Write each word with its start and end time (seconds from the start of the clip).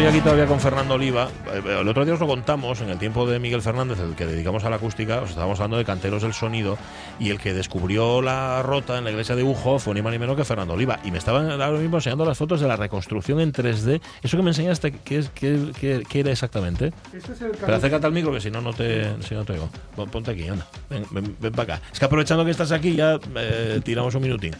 Estoy 0.00 0.06
aquí 0.18 0.20
todavía 0.24 0.46
con 0.46 0.60
Fernando 0.60 0.94
Oliva. 0.94 1.28
Eh, 1.52 1.78
El 1.80 1.88
otro 1.88 2.04
día 2.04 2.14
os 2.14 2.20
lo 2.20 2.26
contamos, 2.26 2.80
en 2.80 2.88
el 2.90 2.98
tiempo 2.98 3.26
de 3.26 3.38
Miguel 3.38 3.60
Fernández, 3.60 3.98
el 4.00 4.14
que 4.14 4.24
dedicamos 4.24 4.64
a 4.64 4.70
la 4.70 4.76
acústica, 4.76 5.20
os 5.20 5.30
estábamos 5.30 5.58
hablando 5.60 5.76
de 5.76 5.84
canteros 5.84 6.22
del 6.22 6.32
sonido, 6.32 6.78
y 7.18 7.30
el 7.30 7.38
que 7.38 7.52
descubrió 7.52 8.22
la 8.22 8.62
rota 8.62 8.96
en 8.98 9.04
la 9.04 9.10
iglesia 9.10 9.36
de 9.36 9.42
Ujo 9.42 9.78
fue 9.78 9.94
ni 9.94 10.00
más 10.02 10.12
ni 10.12 10.18
menos 10.18 10.36
que 10.36 10.44
Fernando 10.44 10.72
Oliva. 10.74 10.98
Y 11.04 11.10
me 11.10 11.18
estaban 11.18 11.50
ahora 11.50 11.78
mismo 11.78 11.98
enseñando 11.98 12.24
las 12.24 12.38
fotos 12.38 12.60
de 12.60 12.68
la 12.68 12.76
reconstrucción 12.76 13.40
en 13.40 13.52
3D. 13.52 14.00
¿Eso 14.22 14.36
que 14.36 14.42
me 14.42 14.50
enseñaste, 14.50 14.92
qué, 15.04 15.18
es- 15.18 15.30
qué- 15.30 15.70
qué- 15.78 16.02
qué 16.08 16.20
era 16.20 16.30
exactamente? 16.32 16.92
Este 17.12 17.32
es 17.32 17.40
el 17.42 17.50
Pero 17.52 17.74
acércate 17.76 18.06
al 18.06 18.12
micro, 18.12 18.32
que 18.32 18.40
si 18.40 18.50
no, 18.50 18.60
no 18.62 18.72
te, 18.72 19.22
si 19.22 19.34
no 19.34 19.44
te 19.44 19.52
oigo. 19.52 19.68
Pon- 19.96 20.08
Ponte 20.10 20.30
aquí, 20.32 20.48
anda. 20.48 20.66
Ven, 20.88 21.04
ven, 21.10 21.36
ven 21.40 21.52
para 21.52 21.74
acá. 21.76 21.82
Es 21.92 21.98
que 21.98 22.04
aprovechando 22.06 22.44
que 22.44 22.50
estás 22.50 22.72
aquí, 22.72 22.96
ya 22.96 23.18
eh, 23.36 23.80
tiramos 23.84 24.14
un 24.14 24.22
minutín. 24.22 24.54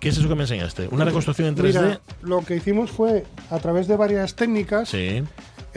¿Qué 0.00 0.08
es 0.10 0.16
eso 0.18 0.28
que 0.28 0.34
me 0.34 0.42
enseñaste? 0.44 0.88
¿Una 0.90 1.04
reconstrucción 1.04 1.48
en 1.48 1.54
3D? 1.56 1.82
Mira, 1.82 2.00
lo 2.22 2.44
que 2.44 2.56
hicimos 2.56 2.90
fue, 2.90 3.24
a 3.50 3.58
través 3.58 3.88
de 3.88 3.96
varias 3.96 4.34
técnicas, 4.34 4.75
Sí, 4.84 5.22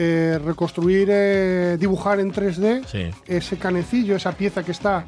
eh, 0.02 0.38
reconstruir, 0.42 1.08
eh, 1.10 1.76
dibujar 1.78 2.20
en 2.20 2.32
3D 2.32 2.84
sí. 2.86 3.10
ese 3.26 3.58
canecillo, 3.58 4.16
esa 4.16 4.32
pieza 4.32 4.62
que 4.62 4.72
está 4.72 5.04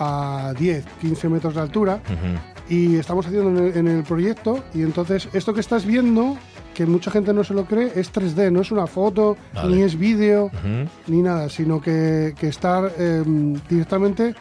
a 0.00 0.52
10, 0.58 0.84
15 1.00 1.28
metros 1.28 1.54
de 1.54 1.60
altura. 1.60 2.00
Y 2.68 2.96
estamos 2.96 3.24
haciendo 3.24 3.50
en 3.50 3.66
el, 3.68 3.76
en 3.76 3.86
el 3.86 4.02
proyecto. 4.02 4.64
Y 4.74 4.82
entonces, 4.82 5.28
esto 5.32 5.54
que 5.54 5.60
estás 5.60 5.86
viendo, 5.86 6.36
que 6.74 6.86
mucha 6.86 7.12
gente 7.12 7.32
no 7.32 7.44
se 7.44 7.54
lo 7.54 7.66
cree, 7.66 7.92
es 7.94 8.12
3D, 8.12 8.50
no 8.50 8.62
es 8.62 8.72
una 8.72 8.88
foto, 8.88 9.36
Vale. 9.54 9.76
ni 9.76 9.82
es 9.82 9.96
vídeo, 9.96 10.50
ni 11.06 11.22
nada, 11.22 11.48
sino 11.48 11.80
que, 11.80 12.34
que 12.36 12.48
estar 12.48 12.92
eh, 12.98 13.22
directamente 13.68 14.34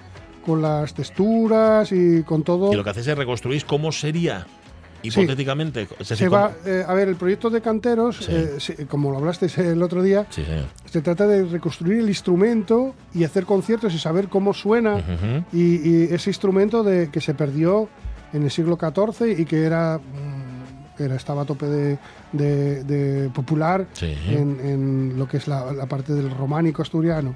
con 0.43 0.61
las 0.63 0.95
texturas 0.95 1.91
y 1.91 2.23
con 2.23 2.43
todo. 2.43 2.73
Y 2.73 2.75
lo 2.75 2.83
que 2.83 2.89
hacéis 2.89 3.07
es 3.07 3.17
reconstruís 3.17 3.63
cómo 3.63 3.91
sería 3.91 4.47
hipotéticamente. 5.07 5.87
Decir, 5.99 6.17
Se 6.17 6.29
va, 6.29 6.51
eh, 6.65 6.83
a 6.87 6.93
ver, 6.93 7.07
el 7.07 7.15
proyecto 7.15 7.49
de 7.49 7.61
canteros, 7.61 8.17
Sí. 8.17 8.25
eh, 8.31 8.49
se- 8.59 8.85
como 8.87 9.11
lo 9.11 9.17
hablaste 9.17 9.47
el 9.57 9.81
otro 9.83 10.01
día, 10.03 10.25
Sí, 10.29 10.43
señor. 10.43 10.65
se 10.85 11.01
trata 11.01 11.27
de 11.27 11.43
reconstruir 11.45 11.99
el 11.99 12.09
instrumento 12.09 12.95
y 13.13 13.23
hacer 13.23 13.45
conciertos 13.45 13.93
y 13.93 13.99
saber 13.99 14.27
cómo 14.29 14.53
suena 14.53 15.03
y, 15.53 15.75
y 15.89 16.03
ese 16.11 16.29
instrumento 16.29 16.83
de, 16.83 17.09
que 17.09 17.21
se 17.21 17.33
perdió 17.33 17.89
en 18.33 18.43
el 18.43 18.51
siglo 18.51 18.77
XIV 18.77 19.39
y 19.39 19.45
que 19.45 19.63
era, 19.63 19.97
mm, 19.99 21.01
era 21.01 21.15
estaba 21.15 21.41
a 21.43 21.45
tope 21.45 21.65
de, 21.67 21.97
de- 22.31 22.83
de 22.83 23.29
popular 23.29 23.87
Sí. 23.93 24.13
en, 24.29 24.59
en 24.63 25.13
lo 25.19 25.27
que 25.27 25.37
es 25.37 25.47
la, 25.47 25.71
la 25.73 25.85
parte 25.87 26.13
del 26.13 26.29
románico 26.31 26.81
asturiano. 26.81 27.35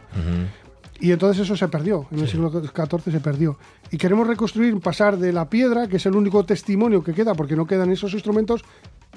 Y 1.02 1.12
entonces 1.12 1.44
eso 1.44 1.56
se 1.56 1.68
perdió, 1.70 2.08
en 2.12 2.20
el 2.20 2.26
Sí. 2.26 2.32
siglo 2.34 2.52
XIV 2.52 3.12
se 3.12 3.20
perdió. 3.22 3.58
Y 3.90 3.98
queremos 3.98 4.28
reconstruir, 4.28 4.78
pasar 4.82 5.18
de 5.18 5.32
la 5.32 5.50
piedra, 5.50 5.88
que 5.88 5.96
es 5.98 6.06
el 6.06 6.16
único 6.16 6.44
testimonio 6.46 7.04
que 7.04 7.14
queda, 7.14 7.34
porque 7.36 7.56
no 7.56 7.66
quedan 7.66 7.90
esos 7.92 8.14
instrumentos, 8.14 8.64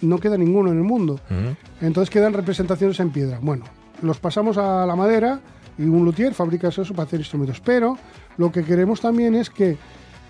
no 0.00 0.18
queda 0.18 0.36
ninguno 0.38 0.70
en 0.70 0.78
el 0.78 0.84
mundo. 0.84 1.14
Ujú. 1.28 1.56
Entonces 1.80 2.08
quedan 2.10 2.32
representaciones 2.34 3.00
en 3.00 3.10
piedra. 3.10 3.38
Bueno, 3.42 3.64
los 4.00 4.18
pasamos 4.18 4.58
a 4.58 4.86
la 4.86 4.94
madera 4.94 5.40
y 5.76 5.82
un 5.82 6.04
luthier 6.04 6.34
fabrica 6.34 6.68
eso 6.68 6.84
para 6.94 7.02
hacer 7.04 7.18
instrumentos. 7.20 7.60
Pero 7.64 7.98
lo 8.36 8.52
que 8.52 8.62
queremos 8.64 9.00
también 9.00 9.34
es 9.34 9.50
que 9.50 9.76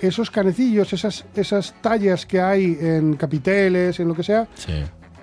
esos 0.00 0.30
canecillos, 0.30 0.92
esas, 0.92 1.24
esas 1.36 1.74
tallas 1.82 2.24
que 2.26 2.40
hay 2.40 2.76
en 2.80 3.14
capiteles, 3.14 4.00
en 4.00 4.08
lo 4.08 4.14
que 4.14 4.22
sea, 4.22 4.48
Sí. 4.54 4.72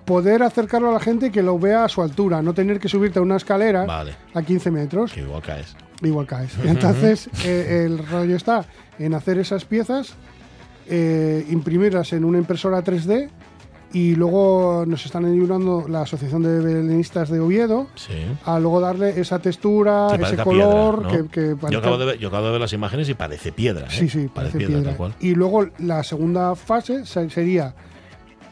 poder 0.05 0.41
acercarlo 0.43 0.89
a 0.89 0.93
la 0.93 0.99
gente 0.99 1.27
y 1.27 1.31
que 1.31 1.41
lo 1.43 1.57
vea 1.59 1.83
a 1.85 1.89
su 1.89 2.01
altura, 2.01 2.41
no 2.41 2.53
tener 2.53 2.79
que 2.79 2.87
subirte 2.87 3.19
a 3.19 3.21
una 3.21 3.35
escalera 3.37 3.85
Vale. 3.85 4.15
a 4.33 4.41
15 4.41 4.71
metros 4.71 5.11
Que 5.11 5.21
igual 5.21 5.41
caes. 5.41 5.75
Igual 6.07 6.25
caes. 6.27 6.51
Entonces, 6.63 7.29
eh, 7.45 7.83
el 7.85 8.05
rollo 8.07 8.35
está 8.35 8.65
en 8.97 9.13
hacer 9.13 9.37
esas 9.39 9.65
piezas, 9.65 10.13
eh, 10.87 11.45
imprimirlas 11.49 12.13
en 12.13 12.23
una 12.25 12.37
impresora 12.37 12.81
3D 12.83 13.29
y 13.91 14.13
luego 14.15 14.83
nos 14.87 15.03
están 15.05 15.25
ayudando 15.25 15.85
la 15.89 16.01
Asociación 16.03 16.43
de 16.43 16.59
Belenistas 16.59 17.29
de 17.29 17.39
Oviedo 17.39 17.87
Sí. 17.95 18.13
a 18.45 18.59
luego 18.59 18.79
darle 18.79 19.19
esa 19.19 19.39
textura, 19.39 20.09
Que 20.15 20.23
ese 20.23 20.37
color 20.37 21.07
piedra, 21.07 21.17
¿no? 21.23 21.29
que, 21.29 21.31
que 21.31 21.47
yo, 21.49 21.57
parezca- 21.57 21.77
acabo 21.79 21.97
de 21.97 22.05
ver, 22.05 22.17
yo 22.19 22.27
acabo 22.27 22.45
de 22.45 22.51
ver 22.51 22.61
las 22.61 22.73
imágenes 22.73 23.09
y 23.09 23.15
parece 23.15 23.51
piedra. 23.51 23.87
¿eh? 23.87 23.91
Sí, 23.91 24.07
sí, 24.09 24.29
parece 24.33 24.57
piedra. 24.59 24.83
tal 24.83 24.95
cual. 24.95 25.15
Y 25.19 25.33
luego 25.33 25.67
la 25.79 26.03
segunda 26.03 26.55
fase 26.55 27.05
se- 27.07 27.29
sería, 27.31 27.73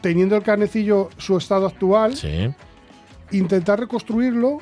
teniendo 0.00 0.34
el 0.36 0.42
canecillo 0.42 1.08
su 1.18 1.36
estado 1.36 1.66
actual, 1.66 2.16
Sí. 2.16 2.52
intentar 3.30 3.78
reconstruirlo 3.80 4.58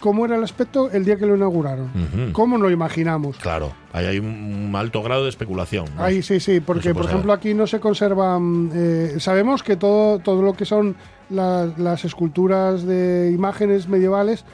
como 0.00 0.24
era 0.24 0.36
el 0.36 0.44
aspecto 0.44 0.90
el 0.90 1.04
día 1.04 1.16
que 1.16 1.26
lo 1.26 1.36
inauguraron. 1.36 1.90
¿Cómo 2.32 2.56
lo 2.58 2.70
imaginamos? 2.70 3.36
Claro, 3.38 3.72
ahí 3.92 4.06
hay 4.06 4.18
un 4.18 4.72
alto 4.76 5.02
grado 5.02 5.24
de 5.24 5.28
especulación. 5.30 5.86
¿no? 5.96 6.02
Ahí 6.02 6.22
sí, 6.22 6.40
sí, 6.40 6.60
porque 6.60 6.94
por 6.94 7.04
ejemplo 7.06 7.32
aquí 7.32 7.54
no 7.54 7.66
se 7.66 7.80
conservan. 7.80 8.70
eh, 8.74 9.16
sabemos 9.18 9.62
que 9.62 9.76
todo, 9.76 10.18
todo 10.20 10.42
lo 10.42 10.52
que 10.54 10.64
son 10.64 10.96
la- 11.30 11.66
las 11.76 12.04
esculturas 12.04 12.84
de 12.84 13.30
imágenes 13.34 13.88
medievales 13.88 14.44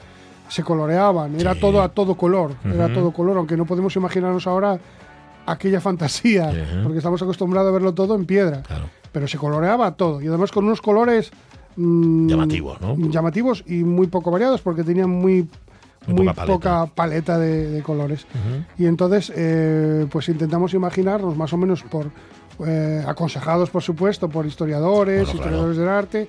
se 0.47 0.63
coloreaban, 0.63 1.39
era 1.39 1.53
Sí. 1.53 1.59
todo 1.59 1.81
a 1.81 1.89
todo 1.89 2.15
color, 2.15 2.51
era 2.65 2.85
Ujú. 2.85 2.93
todo 2.93 3.11
color, 3.11 3.37
aunque 3.37 3.57
no 3.57 3.65
podemos 3.65 3.95
imaginarnos 3.95 4.45
ahora 4.47 4.77
aquella 5.45 5.79
fantasía, 5.81 6.51
Sí. 6.51 6.57
porque 6.83 6.97
estamos 6.99 7.21
acostumbrados 7.21 7.69
a 7.69 7.73
verlo 7.73 7.93
todo 7.93 8.15
en 8.15 8.25
piedra, 8.25 8.61
Claro. 8.63 8.85
pero 9.11 9.27
se 9.27 9.37
coloreaba 9.37 9.91
todo 9.95 10.21
y 10.21 10.27
además 10.27 10.51
con 10.51 10.65
unos 10.65 10.81
colores 10.81 11.31
mm, 11.75 12.27
Llamativos, 12.27 12.81
¿no? 12.81 12.95
llamativos 13.09 13.63
y 13.67 13.83
muy 13.83 14.07
poco 14.07 14.31
variados 14.31 14.61
porque 14.61 14.83
tenían 14.83 15.09
muy 15.09 15.47
Muy 16.07 16.15
muy, 16.17 16.27
poca 16.27 16.33
paleta. 16.35 16.53
poca 16.53 16.85
paleta 16.95 17.37
de, 17.39 17.69
de 17.71 17.81
colores. 17.83 18.27
Y 18.77 18.85
entonces, 18.85 19.31
eh, 19.35 20.05
pues 20.11 20.29
intentamos 20.29 20.73
imaginarnos 20.73 21.35
más 21.35 21.51
o 21.53 21.57
menos 21.57 21.81
por 21.83 22.11
eh, 22.65 23.03
aconsejados, 23.07 23.69
por 23.69 23.81
supuesto, 23.81 24.29
por 24.29 24.45
historiadores, 24.45 25.25
Bueno, 25.25 25.31
claro. 25.31 25.45
historiadores 25.45 25.77
del 25.77 25.89
arte, 25.89 26.27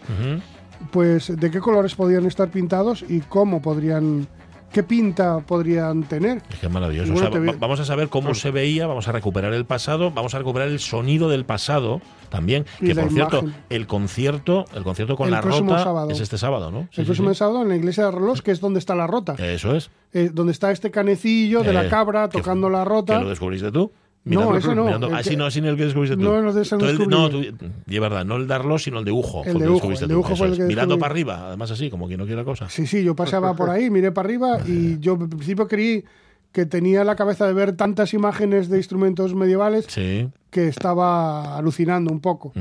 pues 0.91 1.35
de 1.39 1.51
qué 1.51 1.61
colores 1.61 1.95
podrían 1.95 2.27
estar 2.27 2.49
pintados 2.51 3.05
y 3.09 3.21
cómo 3.21 3.63
podrían, 3.63 4.27
qué 4.77 4.83
pinta 4.83 5.39
podrían 5.41 6.03
tener. 6.03 6.43
Es 6.51 6.59
que 6.59 6.67
es 6.67 6.73
maravilloso. 6.73 7.11
Bueno, 7.15 7.31
O 7.31 7.33
sea, 7.33 7.55
vamos 7.59 7.81
a 7.81 7.87
saber 7.87 8.11
cómo 8.11 8.35
se 8.35 8.51
veía, 8.51 8.87
vamos 8.87 9.09
a 9.09 9.13
recuperar 9.13 9.55
el 9.55 9.65
pasado, 9.65 10.11
vamos 10.11 10.35
a 10.35 10.39
recuperar 10.39 10.69
el 10.69 10.81
sonido 10.81 11.31
del 11.31 11.47
pasado 11.47 12.03
también. 12.29 12.67
Y 12.79 12.89
que 12.89 12.95
por 12.95 13.11
cierto, 13.11 13.45
el 13.71 13.87
concierto, 13.87 14.67
el 14.75 14.83
concierto 14.83 15.17
con 15.17 15.29
El 15.29 15.33
la 15.33 15.41
rota 15.41 15.83
sábado. 15.83 16.11
es 16.11 16.21
este 16.21 16.37
sábado, 16.37 16.71
¿no? 16.71 16.89
Sí, 16.93 17.01
el 17.01 17.07
próximo 17.07 17.31
sí. 17.31 17.37
sábado 17.39 17.63
en 17.63 17.69
la 17.71 17.77
iglesia 17.77 18.03
de 18.03 18.09
Arrelos, 18.11 18.43
que 18.43 18.51
es 18.51 18.61
donde 18.61 18.79
está 18.81 18.95
la 18.95 19.07
rota, 19.07 19.35
Eso 19.39 19.75
es. 19.75 19.91
eh, 20.13 20.31
donde 20.31 20.53
está 20.53 20.71
este 20.73 20.91
canecillo 20.91 21.63
de 21.63 21.71
Eh, 21.71 21.73
la 21.73 21.89
cabra 21.89 22.29
que- 22.29 22.37
tocando 22.37 22.69
la 22.69 22.85
rota. 22.85 23.17
¿Que 23.17 23.25
lo 23.25 23.31
descubriste 23.31 23.73
tú? 23.73 23.91
No, 24.35 24.57
ese 24.57 24.75
no, 24.75 24.85
mirando- 24.85 25.07
que- 25.09 25.13
no, 25.37 25.47
así 25.47 25.61
no 25.61 25.69
el 25.69 25.77
que 25.77 25.85
descubriste 25.85 26.17
tú. 26.17 26.23
No, 26.25 26.43
no, 26.43 26.53
de 26.53 26.63
ese 26.63 26.75
no 26.75 26.81
Tú 26.81 26.85
el- 26.87 26.99
descubrí 26.99 27.17
no, 27.17 27.31
yo. 27.31 27.55
tú- 27.57 27.67
y 27.87 27.95
es 27.95 28.01
verdad, 28.01 28.25
no 28.25 28.37
el 28.37 28.47
Darlo, 28.47 28.79
sino 28.79 28.99
el 28.99 29.05
de 29.05 29.13
Ujo. 29.13 29.43
El 29.45 29.55
de 29.55 29.59
que 29.61 29.65
Ujo, 29.65 29.73
descubriste 29.75 30.05
el 30.05 30.09
de 30.09 30.15
tú, 30.15 30.21
Ujo 30.21 30.29
eso 30.29 30.37
fue 30.37 30.47
el 30.49 30.53
es. 30.55 30.59
que 30.59 30.65
Mirando 30.65 30.99
para 30.99 31.13
arriba, 31.13 31.47
además 31.49 31.71
así, 31.71 31.89
como 31.91 32.07
quien 32.09 32.19
no 32.19 32.27
quiere 32.27 32.45
cosa. 32.45 32.69
Sí, 32.69 32.87
sí, 32.87 33.03
yo 33.05 33.15
pasaba 33.17 33.55
por 33.55 33.71
ahí, 33.71 33.89
miré 33.91 34.13
para 34.13 34.27
arriba 34.27 34.59
y 34.67 34.99
yo 35.01 35.13
al 35.21 35.29
principio 35.29 35.69
creí 35.69 36.05
que 36.53 36.65
tenía 36.65 37.05
la 37.05 37.17
cabeza 37.17 37.47
de 37.47 37.53
ver 37.53 37.73
tantas 37.77 38.15
imágenes 38.15 38.71
de 38.71 38.79
instrumentos 38.79 39.35
medievales 39.35 39.85
Sí. 39.89 40.27
que 40.51 40.69
estaba 40.69 41.57
alucinando 41.59 42.11
un 42.11 42.21
poco. 42.21 42.53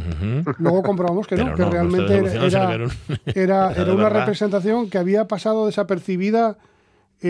Luego 0.60 0.84
comprobamos 0.84 1.26
que 1.28 1.38
no, 1.38 1.56
que 1.56 1.64
realmente 1.64 2.18
era, 2.18 2.78
que 3.26 3.40
era 3.42 3.94
una 3.94 4.10
representación 4.10 4.90
que 4.90 4.98
había 4.98 5.28
pasado 5.30 5.66
desapercibida 5.66 6.58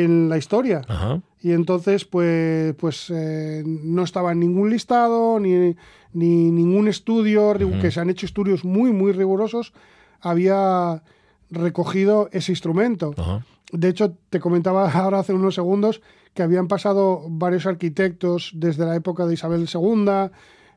en 0.04 0.30
la 0.30 0.38
historia. 0.38 0.82
Ajá. 0.88 1.22
Y 1.42 1.52
entonces, 1.52 2.06
pues, 2.06 2.74
pues 2.76 3.08
eh, 3.14 3.64
no 3.66 4.04
estaba 4.04 4.32
en 4.32 4.40
ningún 4.40 4.70
listado, 4.72 5.40
ni, 5.40 5.76
ni 6.14 6.52
ningún 6.52 6.88
estudio, 6.88 7.54
que 7.82 7.92
se 7.92 8.00
han 8.00 8.10
hecho 8.10 8.26
estudios 8.26 8.66
muy, 8.66 8.92
muy 8.92 9.12
rigurosos, 9.12 9.74
había 10.22 11.04
recogido 11.52 12.30
ese 12.32 12.52
instrumento. 12.52 13.14
Ajá. 13.18 13.46
De 13.72 13.90
hecho, 13.90 14.16
te 14.30 14.40
comentaba 14.40 14.90
ahora 14.92 15.20
hace 15.20 15.34
unos 15.34 15.56
segundos 15.56 16.02
que 16.34 16.44
habían 16.44 16.68
pasado 16.68 17.24
varios 17.30 17.66
arquitectos 17.66 18.52
desde 18.56 18.86
la 18.86 18.96
época 18.96 19.26
de 19.26 19.36
Isabel 19.36 19.68
II 19.74 20.30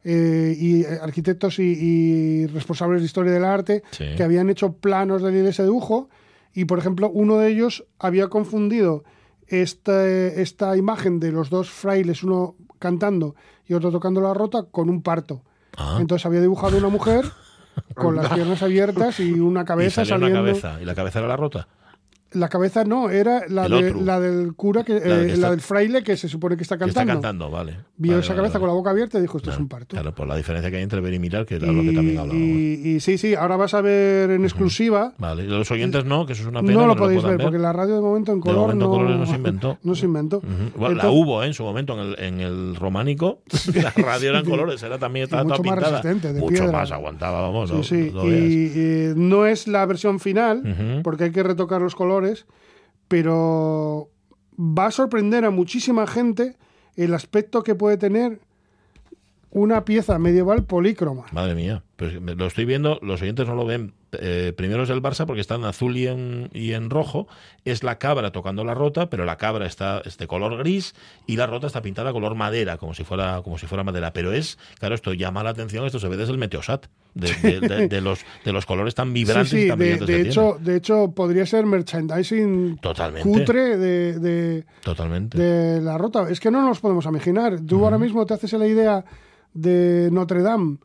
eh, 0.04 0.54
y 0.58 0.82
eh, 0.82 0.98
arquitectos 1.02 1.58
y, 1.58 1.62
y 1.64 2.46
responsables 2.46 3.00
de 3.00 3.06
historia 3.06 3.32
del 3.32 3.44
arte 3.44 3.82
Sí. 3.90 4.04
que 4.16 4.22
habían 4.22 4.50
hecho 4.50 4.72
planos 4.74 5.22
de 5.22 5.32
la 5.32 5.38
iglesia 5.38 5.64
de 5.64 5.70
Ujo 5.70 6.08
y, 6.54 6.64
por 6.64 6.78
ejemplo, 6.78 7.10
uno 7.10 7.36
de 7.38 7.50
ellos 7.50 7.84
había 7.98 8.28
confundido 8.28 9.04
este- 9.46 10.42
esta 10.42 10.76
imagen 10.76 11.20
de 11.20 11.32
los 11.32 11.50
dos 11.50 11.70
frailes, 11.70 12.22
uno 12.22 12.54
cantando 12.78 13.34
y 13.66 13.74
otro 13.74 13.90
tocando 13.90 14.20
la 14.20 14.34
rota, 14.34 14.64
con 14.70 14.88
un 14.90 15.02
parto. 15.02 15.42
Ah. 15.76 15.96
Entonces 16.00 16.26
había 16.26 16.40
dibujado 16.40 16.76
una 16.76 16.88
mujer 16.88 17.24
con 17.94 18.16
las 18.16 18.28
piernas 18.32 18.62
abiertas 18.62 19.20
y 19.20 19.32
una 19.40 19.62
Y 19.62 19.64
cabeza 19.64 20.02
una 20.16 20.32
cabeza. 20.32 20.78
¿Y 20.80 20.84
la 20.84 20.94
cabeza 20.94 21.18
era 21.20 21.28
la 21.28 21.36
rota? 21.36 21.68
La 22.32 22.48
cabeza 22.50 22.84
no, 22.84 23.08
era 23.08 23.44
la, 23.48 23.68
de- 23.68 23.94
la 23.94 24.20
del 24.20 24.54
cura, 24.54 24.84
que, 24.84 25.00
La 25.00 25.20
eh, 25.22 25.26
está- 25.28 25.40
la 25.40 25.50
del 25.52 25.60
fraile 25.62 26.02
que 26.02 26.16
se 26.16 26.28
supone 26.28 26.56
que 26.56 26.62
está 26.62 26.76
Que 26.76 26.84
está 26.84 27.00
cantando. 27.06 27.22
cantando, 27.22 27.50
vale. 27.50 27.76
Vio 27.96 28.12
Vale, 28.12 28.20
esa 28.22 28.28
vale, 28.34 28.36
cabeza 28.42 28.52
vale. 28.54 28.60
con 28.60 28.68
la 28.68 28.74
boca 28.74 28.90
abierta 28.90 29.18
y 29.18 29.22
dijo, 29.22 29.38
esto 29.38 29.46
Claro, 29.50 29.56
es 29.56 29.60
un 29.62 29.68
parto. 29.68 29.96
Claro, 29.96 30.14
por 30.14 30.26
la 30.26 30.36
diferencia 30.36 30.70
que 30.70 30.76
hay 30.76 30.82
entre 30.82 31.00
ver 31.00 31.14
y 31.14 31.18
mirar, 31.18 31.46
que 31.46 31.54
era 31.56 31.68
lo 31.72 31.82
que 31.82 31.92
también 31.92 32.18
hablábamos. 32.18 32.34
y, 32.46 32.96
y 32.96 33.00
sí, 33.00 33.16
sí, 33.16 33.34
ahora 33.34 33.56
vas 33.56 33.72
a 33.74 33.80
ver 33.80 34.30
en 34.30 34.44
exclusiva. 34.44 35.14
Vale, 35.18 35.44
los 35.44 35.70
oyentes 35.70 36.04
no, 36.04 36.26
que 36.26 36.34
eso 36.34 36.42
es 36.42 36.48
una 36.48 36.60
pena. 36.60 36.74
No 36.74 36.86
lo 36.86 36.96
podéis 36.96 37.22
puedan 37.22 37.38
ver, 37.38 37.46
porque 37.46 37.58
la 37.58 37.72
radio 37.72 37.94
de 37.96 38.00
momento 38.02 38.32
en 38.32 38.38
De 38.40 38.42
color 38.42 38.60
momento 38.60 38.84
no, 38.84 38.90
colores 38.90 39.16
no 39.16 39.26
se 39.26 39.34
inventó. 39.36 39.78
no 39.82 39.94
se 39.94 40.04
inventó. 40.04 40.36
Ujú. 40.38 40.46
Bueno, 40.76 40.96
la 40.96 41.02
Entonces- 41.04 41.10
hubo 41.22 41.42
¿eh? 41.42 41.46
en 41.46 41.54
su 41.54 41.62
momento 41.64 41.94
en 41.94 42.00
el, 42.00 42.18
en 42.18 42.40
el 42.40 42.76
románico. 42.76 43.40
La 43.74 43.90
radio 43.90 44.30
era 44.30 44.40
en 44.40 44.44
colores, 44.44 44.82
era 44.82 44.98
también 44.98 45.24
estaba 45.24 45.44
mucho 45.44 45.56
toda 45.62 45.70
más 45.70 45.74
pintada. 45.84 46.02
resistente, 46.02 46.32
de 46.34 46.40
Mucho 46.40 46.52
piedra. 46.64 46.72
más 46.72 46.90
aguantaba, 46.92 47.40
vamos. 47.40 47.70
Sí, 47.70 47.74
no- 47.76 47.82
sí. 47.82 48.10
no 48.12 48.26
y, 48.28 49.12
no 49.16 49.46
es 49.46 49.66
la 49.66 49.86
versión 49.86 50.20
final, 50.20 51.00
porque 51.02 51.24
hay 51.24 51.32
que 51.32 51.42
retocar 51.42 51.80
los 51.80 51.94
colores, 51.94 52.17
pero 53.08 54.10
va 54.58 54.86
a 54.86 54.90
sorprender 54.90 55.44
a 55.44 55.50
muchísima 55.50 56.06
gente 56.06 56.56
el 56.96 57.14
aspecto 57.14 57.62
que 57.62 57.74
puede 57.74 57.96
tener 57.96 58.40
una 59.50 59.84
pieza 59.84 60.18
medieval 60.18 60.64
polícroma. 60.64 61.24
Madre 61.32 61.54
mía, 61.54 61.82
pues 61.96 62.14
lo 62.20 62.46
estoy 62.46 62.64
viendo, 62.64 62.98
los 63.02 63.22
oyentes 63.22 63.46
no 63.46 63.54
lo 63.54 63.64
ven. 63.64 63.94
Eh, 64.12 64.54
primero 64.56 64.84
es 64.84 64.90
el 64.90 65.02
Barça 65.02 65.26
porque 65.26 65.42
está 65.42 65.56
en 65.56 65.64
azul 65.64 65.94
y 65.96 66.06
en, 66.06 66.48
y 66.54 66.72
en 66.72 66.88
rojo. 66.88 67.28
Es 67.66 67.82
la 67.82 67.98
cabra 67.98 68.30
tocando 68.32 68.64
la 68.64 68.72
rota, 68.74 69.10
pero 69.10 69.24
la 69.26 69.36
cabra 69.36 69.66
está 69.66 70.00
es 70.04 70.16
de 70.16 70.26
color 70.26 70.56
gris 70.58 70.94
y 71.26 71.36
la 71.36 71.46
rota 71.46 71.66
está 71.66 71.82
pintada 71.82 72.12
color 72.12 72.34
madera, 72.34 72.78
como 72.78 72.94
si 72.94 73.04
fuera 73.04 73.42
como 73.42 73.58
si 73.58 73.66
fuera 73.66 73.84
madera. 73.84 74.12
Pero 74.14 74.32
es, 74.32 74.58
claro, 74.78 74.94
esto 74.94 75.12
llama 75.12 75.42
la 75.42 75.50
atención, 75.50 75.84
esto 75.84 75.98
se 75.98 76.08
ve 76.08 76.16
desde 76.16 76.32
el 76.32 76.38
Meteosat, 76.38 76.86
de, 77.14 77.32
de- 77.42 77.60
de- 77.68 77.88
de 77.88 78.00
los, 78.02 78.20
de 78.46 78.52
los 78.52 78.64
colores 78.64 78.94
tan 78.94 79.08
Sí, 79.08 79.12
vibrantes 79.14 79.52
y 79.52 79.62
sí, 79.62 79.68
tan 79.68 79.78
de, 79.78 79.84
brillantes 79.84 80.08
de 80.16 80.22
que 80.22 80.28
hecho, 80.30 80.56
de 80.60 80.76
hecho 80.76 81.12
podría 81.14 81.44
ser 81.44 81.66
merchandising 81.66 82.78
Totalmente. 82.78 83.28
cutre 83.28 83.76
de. 83.76 84.64
Totalmente. 84.82 85.36
de 85.38 85.80
la 85.82 85.98
rota. 85.98 86.28
Es 86.30 86.40
que 86.40 86.50
no 86.50 86.62
nos 86.66 86.80
podemos 86.80 87.04
imaginar. 87.06 87.60
Tú 87.66 87.84
ahora 87.84 87.98
mismo 87.98 88.24
te 88.24 88.34
haces 88.34 88.52
la 88.54 88.66
idea 88.66 89.04
de 89.60 90.10
Notre 90.12 90.42
Dame 90.42 90.78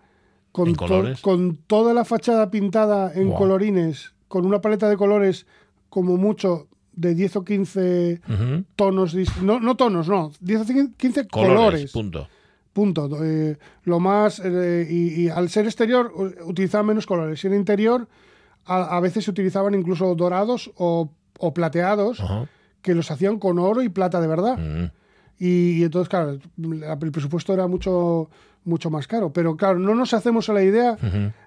con, 0.51 0.73
to- 0.75 1.03
con 1.21 1.57
toda 1.67 1.93
la 1.93 2.05
fachada 2.05 2.49
pintada 2.51 3.11
en 3.13 3.31
colorines, 3.31 4.13
con 4.27 4.45
una 4.45 4.61
paleta 4.61 4.87
de 4.89 4.97
colores 4.97 5.45
como 5.89 6.17
mucho 6.17 6.67
de 6.93 7.15
10 7.15 7.35
o 7.37 7.43
15 7.43 8.21
Ujú. 8.29 8.63
tonos, 8.75 9.15
no, 9.41 9.59
no 9.59 9.75
tonos, 9.75 10.07
no, 10.07 10.31
10 10.41 10.61
o 10.61 10.65
15 10.97 11.27
Colores, 11.27 11.55
colores. 11.55 11.91
punto. 11.91 12.27
Punto. 12.71 13.09
Eh, 13.23 13.57
lo 13.83 13.99
más. 13.99 14.39
eh, 14.43 14.87
y, 14.89 15.21
y 15.23 15.29
al 15.29 15.49
ser 15.49 15.65
exterior, 15.65 16.11
utilizaban 16.45 16.87
menos 16.87 17.05
colores. 17.05 17.43
Y 17.43 17.47
en 17.47 17.53
interior, 17.53 18.07
a, 18.65 18.97
a 18.97 18.99
veces 18.99 19.25
se 19.25 19.31
utilizaban 19.31 19.75
incluso 19.75 20.15
dorados 20.15 20.71
o, 20.75 21.11
o 21.39 21.53
plateados, 21.53 22.21
que 22.81 22.95
los 22.95 23.11
hacían 23.11 23.37
con 23.37 23.59
oro 23.59 23.83
y 23.83 23.89
plata 23.89 24.19
de 24.21 24.27
verdad. 24.27 24.57
Mm. 24.57 24.91
Y, 25.39 25.79
y 25.79 25.83
entonces, 25.83 26.09
claro, 26.09 26.39
la- 26.57 26.93
el 26.93 27.11
presupuesto 27.11 27.53
era 27.53 27.67
mucho, 27.67 28.29
mucho 28.65 28.89
más 28.89 29.07
caro. 29.07 29.31
Pero 29.33 29.55
claro, 29.57 29.79
no 29.79 29.93
nos 29.95 30.13
hacemos 30.13 30.49
a 30.49 30.53
la 30.53 30.63
idea 30.63 30.97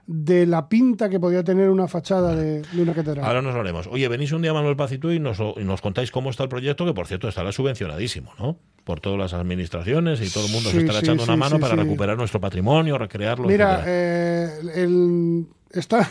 de 0.06 0.46
la 0.46 0.68
pinta 0.68 1.08
que 1.08 1.18
podía 1.18 1.42
tener 1.44 1.70
una 1.70 1.88
fachada 1.88 2.34
de, 2.34 2.62
de 2.62 2.82
una 2.82 2.94
catedral. 2.94 3.24
Ahora 3.24 3.42
nos 3.42 3.54
lo 3.54 3.60
haremos. 3.60 3.86
Oye, 3.88 4.06
venís 4.08 4.32
un 4.32 4.42
día, 4.42 4.52
Manuel 4.52 4.76
Paz 4.76 4.92
y 4.92 4.98
tú, 4.98 5.10
y 5.10 5.18
nos, 5.18 5.38
y 5.56 5.64
nos 5.64 5.80
contáis 5.80 6.10
cómo 6.10 6.30
está 6.30 6.42
el 6.42 6.48
proyecto, 6.48 6.84
que 6.84 6.94
por 6.94 7.06
cierto 7.06 7.28
estará 7.28 7.50
subvencionadísimo, 7.52 8.32
¿no? 8.38 8.56
Por 8.84 9.00
todas 9.00 9.18
las 9.18 9.34
administraciones 9.34 10.20
y 10.22 10.32
todo 10.32 10.46
el 10.46 10.52
mundo 10.52 10.70
se 10.70 10.78
estará 10.78 11.00
sí, 11.00 11.06
echando 11.06 11.24
una 11.24 11.36
mano 11.36 11.58
para 11.58 11.74
recuperar 11.74 12.16
nuestro 12.16 12.40
patrimonio, 12.40 12.96
recrearlo. 12.98 13.48
Mira, 13.48 13.82
eh, 13.86 14.60
el- 14.76 15.46
está, 15.72 16.08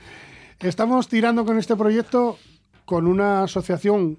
estamos 0.60 1.08
tirando 1.08 1.44
con 1.44 1.58
este 1.58 1.76
proyecto 1.76 2.38
con 2.84 3.06
una 3.06 3.44
asociación 3.44 4.18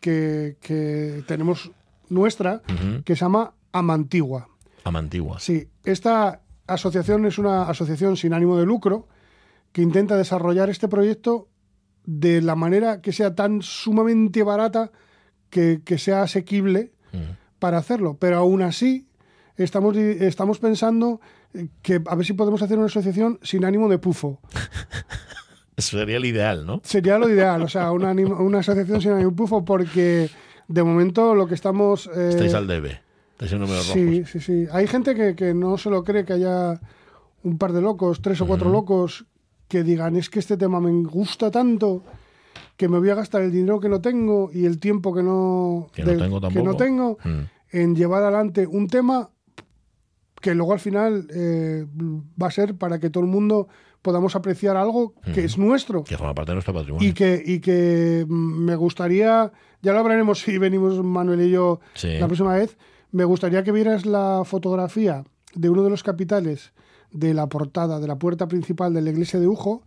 que, 0.00 0.56
que 0.60 1.22
tenemos 1.26 1.70
nuestra, 2.08 2.62
que 3.04 3.16
se 3.16 3.20
llama 3.24 3.52
Amantigua. 3.72 4.48
Amantigua. 4.84 5.40
Sí, 5.40 5.68
esta 5.84 6.42
asociación 6.66 7.26
es 7.26 7.38
una 7.38 7.62
asociación 7.68 8.16
sin 8.16 8.32
ánimo 8.34 8.56
de 8.56 8.66
lucro 8.66 9.08
que 9.72 9.82
intenta 9.82 10.16
desarrollar 10.16 10.70
este 10.70 10.88
proyecto 10.88 11.48
de 12.06 12.40
la 12.42 12.54
manera 12.54 13.00
que 13.00 13.12
sea 13.12 13.34
tan 13.34 13.62
sumamente 13.62 14.42
barata 14.42 14.92
que, 15.50 15.80
que 15.84 15.98
sea 15.98 16.22
asequible 16.22 16.92
para 17.58 17.78
hacerlo. 17.78 18.16
Pero 18.18 18.36
aún 18.36 18.60
así, 18.62 19.08
estamos, 19.56 19.96
estamos 19.96 20.58
pensando 20.58 21.20
eh, 21.54 21.68
que 21.82 22.00
a 22.06 22.14
ver 22.14 22.26
si 22.26 22.32
podemos 22.34 22.60
hacer 22.62 22.76
una 22.76 22.86
asociación 22.86 23.38
sin 23.42 23.64
ánimo 23.64 23.88
de 23.88 23.98
pufo. 23.98 24.40
Eso 25.76 25.98
sería 25.98 26.18
el 26.18 26.24
ideal, 26.24 26.66
¿no? 26.66 26.80
Sería 26.84 27.18
lo 27.18 27.28
ideal, 27.28 27.62
o 27.62 27.68
sea, 27.68 27.90
una, 27.90 28.12
una 28.12 28.58
asociación 28.60 29.00
sin 29.00 29.12
ánimo 29.12 29.30
de 29.30 29.36
pufo, 29.36 29.64
porque 29.64 30.30
de 30.68 30.82
momento 30.84 31.34
lo 31.34 31.48
que 31.48 31.54
estamos. 31.54 32.08
eh, 32.14 32.28
Estáis 32.30 32.54
al 32.54 32.66
debe. 32.68 33.00
Estáis 33.34 33.52
en 33.52 33.60
números 33.60 33.84
Sí, 33.86 34.04
rojos. 34.18 34.30
sí, 34.30 34.40
sí. 34.40 34.66
Hay 34.72 34.86
gente 34.86 35.14
que, 35.14 35.34
que 35.34 35.54
no 35.54 35.76
se 35.78 35.90
lo 35.90 36.02
cree 36.04 36.24
que 36.24 36.32
haya 36.34 36.80
un 37.42 37.58
par 37.58 37.72
de 37.72 37.80
locos, 37.82 38.22
tres 38.22 38.40
o 38.40 38.46
cuatro 38.46 38.70
locos, 38.70 39.26
que 39.68 39.82
digan, 39.82 40.16
es 40.16 40.30
que 40.30 40.38
este 40.38 40.56
tema 40.56 40.80
me 40.80 40.90
gusta 41.08 41.50
tanto 41.50 42.02
que 42.76 42.88
me 42.88 42.98
voy 42.98 43.10
a 43.10 43.14
gastar 43.14 43.42
el 43.42 43.52
dinero 43.52 43.80
que 43.80 43.88
no 43.88 44.00
tengo 44.00 44.50
y 44.52 44.64
el 44.66 44.78
tiempo 44.78 45.14
que 45.14 45.22
no, 45.22 45.88
Que 45.92 46.02
no 46.04 46.16
tengo 46.16 46.40
que 46.40 46.46
tampoco. 46.46 46.64
no 46.66 46.76
tengo 46.76 47.18
Mm. 47.24 47.40
en 47.72 47.94
llevar 47.96 48.22
adelante 48.22 48.66
un 48.66 48.88
tema 48.88 49.30
que 50.40 50.54
luego 50.54 50.72
al 50.72 50.80
final 50.80 51.26
eh, 51.34 51.86
va 52.40 52.48
a 52.48 52.50
ser 52.50 52.74
para 52.76 52.98
que 52.98 53.10
todo 53.10 53.24
el 53.24 53.30
mundo 53.30 53.68
podamos 54.02 54.36
apreciar 54.36 54.76
algo 54.76 55.14
que 55.32 55.44
es 55.44 55.56
nuestro 55.56 56.04
Que 56.04 56.18
forma 56.18 56.34
parte 56.34 56.50
de 56.50 56.56
nuestro 56.56 56.74
patrimonio. 56.74 57.08
y 57.08 57.12
que, 57.14 57.42
y 57.44 57.60
que 57.60 58.26
mm, 58.28 58.64
me 58.64 58.76
gustaría, 58.76 59.50
ya 59.82 59.92
lo 59.92 60.00
hablaremos 60.00 60.40
si 60.40 60.58
venimos 60.58 61.02
Manuel 61.02 61.40
y 61.42 61.50
yo 61.50 61.80
Sí. 61.94 62.18
la 62.18 62.26
próxima 62.26 62.54
vez, 62.54 62.76
me 63.14 63.24
gustaría 63.24 63.62
que 63.62 63.72
vieras 63.72 64.06
la 64.06 64.42
fotografía 64.44 65.24
de 65.54 65.70
uno 65.70 65.84
de 65.84 65.90
los 65.90 66.02
capiteles 66.02 66.72
de 67.12 67.32
la 67.32 67.46
portada 67.48 68.00
de 68.00 68.08
la 68.08 68.18
puerta 68.18 68.48
principal 68.48 68.92
de 68.92 69.02
la 69.02 69.10
iglesia 69.10 69.38
de 69.38 69.46
Ujo, 69.46 69.82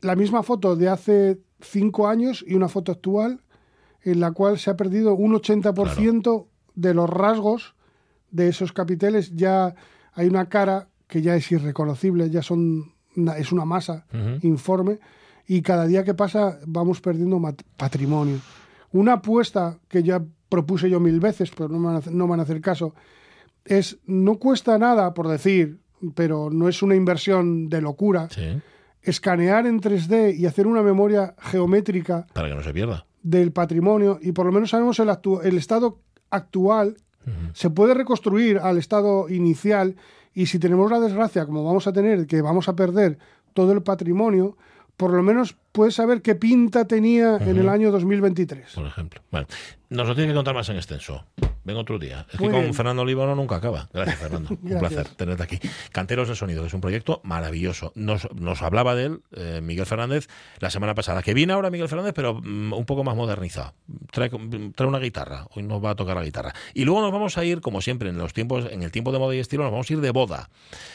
la 0.00 0.16
misma 0.16 0.42
foto 0.42 0.76
de 0.76 0.88
hace 0.88 1.40
cinco 1.60 2.08
años 2.08 2.42
y 2.46 2.54
una 2.54 2.68
foto 2.68 2.90
actual 2.92 3.40
en 4.02 4.20
la 4.20 4.32
cual 4.32 4.58
se 4.58 4.70
ha 4.70 4.76
perdido 4.76 5.14
un 5.14 5.34
80% 5.34 6.46
de 6.74 6.94
los 6.94 7.10
rasgos 7.10 7.74
de 8.30 8.48
esos 8.48 8.72
capiteles. 8.72 9.34
Ya 9.34 9.74
hay 10.14 10.28
una 10.28 10.48
cara 10.48 10.88
que 11.08 11.20
ya 11.22 11.36
es 11.36 11.50
irreconocible, 11.52 12.30
ya 12.30 12.42
son 12.42 12.94
una- 13.14 13.36
es 13.36 13.52
una 13.52 13.64
masa 13.64 14.06
informe 14.42 15.00
y 15.46 15.60
cada 15.62 15.86
día 15.86 16.02
que 16.04 16.14
pasa 16.14 16.58
vamos 16.66 17.00
perdiendo 17.00 17.40
patrimonio. 17.76 18.38
Una 18.92 19.14
apuesta 19.14 19.78
que 19.88 20.02
ya 20.02 20.22
propuse 20.48 20.88
yo 20.90 21.00
mil 21.00 21.20
veces, 21.20 21.50
pero 21.56 21.68
no 21.68 21.78
me 21.78 21.86
van 21.86 21.94
a 21.96 21.98
hacer, 21.98 22.12
no 22.14 22.26
van 22.26 22.40
a 22.40 22.44
hacer 22.44 22.60
caso, 22.60 22.94
es 23.64 23.98
no 24.06 24.36
cuesta 24.36 24.78
nada, 24.78 25.12
por 25.14 25.28
decir, 25.28 25.78
pero 26.14 26.50
no 26.50 26.68
es 26.68 26.82
una 26.82 26.94
inversión 26.94 27.68
de 27.68 27.80
locura, 27.80 28.28
Sí. 28.30 28.60
escanear 29.02 29.66
en 29.66 29.80
3D 29.80 30.34
y 30.36 30.46
hacer 30.46 30.66
una 30.66 30.82
memoria 30.82 31.34
geométrica 31.38 32.26
Para 32.32 32.48
que 32.48 32.54
no 32.54 32.62
se 32.62 32.72
pierda. 32.72 33.06
del 33.22 33.52
patrimonio 33.52 34.18
y 34.22 34.32
por 34.32 34.46
lo 34.46 34.52
menos 34.52 34.70
sabemos 34.70 34.98
el, 35.00 35.08
actu- 35.08 35.40
el 35.44 35.56
estado 35.58 36.00
actual, 36.30 36.96
se 37.54 37.70
puede 37.70 37.92
reconstruir 37.94 38.58
al 38.58 38.78
estado 38.78 39.28
inicial 39.28 39.96
y 40.32 40.46
si 40.46 40.60
tenemos 40.60 40.88
la 40.92 41.00
desgracia, 41.00 41.44
como 41.44 41.64
vamos 41.64 41.88
a 41.88 41.92
tener, 41.92 42.26
que 42.28 42.40
vamos 42.40 42.68
a 42.68 42.76
perder 42.76 43.18
todo 43.52 43.72
el 43.72 43.82
patrimonio, 43.82 44.56
por 44.96 45.12
lo 45.12 45.22
menos 45.22 45.56
puedes 45.72 45.94
saber 45.94 46.22
qué 46.22 46.34
pinta 46.34 46.86
tenía 46.86 47.36
en 47.36 47.56
el 47.58 47.68
año 47.68 47.90
2023. 47.90 48.72
por 48.74 48.86
ejemplo. 48.86 49.22
Bueno, 49.30 49.46
nos 49.90 50.08
lo 50.08 50.14
tiene 50.14 50.30
que 50.30 50.34
contar 50.34 50.54
más 50.54 50.68
en 50.68 50.76
extenso. 50.76 51.24
Ven 51.66 51.76
otro 51.76 51.98
día. 51.98 52.24
Es 52.30 52.38
que 52.38 52.44
Muy 52.44 52.52
con 52.52 52.60
bien. 52.62 52.74
Fernando 52.74 53.02
Olivano 53.02 53.34
nunca 53.34 53.56
acaba. 53.56 53.88
Gracias, 53.92 54.18
Fernando. 54.18 54.50
Un 54.62 54.78
placer 54.78 55.08
tenerte 55.08 55.42
aquí. 55.42 55.58
Canteros 55.90 56.28
del 56.28 56.36
Sonido, 56.36 56.62
que 56.62 56.68
es 56.68 56.74
un 56.74 56.80
proyecto 56.80 57.20
maravilloso. 57.24 57.90
Nos, 57.96 58.32
nos 58.34 58.62
hablaba 58.62 58.94
de 58.94 59.06
él 59.06 59.20
eh, 59.32 59.60
Miguel 59.60 59.84
Fernández 59.84 60.28
la 60.60 60.70
semana 60.70 60.94
pasada. 60.94 61.24
Que 61.24 61.34
viene 61.34 61.54
ahora 61.54 61.70
Miguel 61.70 61.88
Fernández, 61.88 62.12
pero 62.14 62.34
mm, 62.34 62.72
un 62.72 62.84
poco 62.84 63.02
más 63.02 63.16
modernizado. 63.16 63.74
Trae, 64.12 64.30
trae 64.76 64.86
una 64.86 65.00
guitarra. 65.00 65.48
Hoy 65.56 65.64
nos 65.64 65.84
va 65.84 65.90
a 65.90 65.94
tocar 65.96 66.16
la 66.16 66.22
guitarra. 66.22 66.54
Y 66.72 66.84
luego 66.84 67.00
nos 67.00 67.10
vamos 67.10 67.36
a 67.36 67.44
ir, 67.44 67.60
como 67.60 67.80
siempre, 67.80 68.10
en 68.10 68.18
los 68.18 68.32
tiempos, 68.32 68.66
en 68.70 68.84
el 68.84 68.92
tiempo 68.92 69.10
de 69.10 69.18
moda 69.18 69.34
y 69.34 69.40
estilo, 69.40 69.64
nos 69.64 69.72
vamos 69.72 69.90
a 69.90 69.92
ir 69.92 70.00
de 70.00 70.12
boda. 70.12 70.50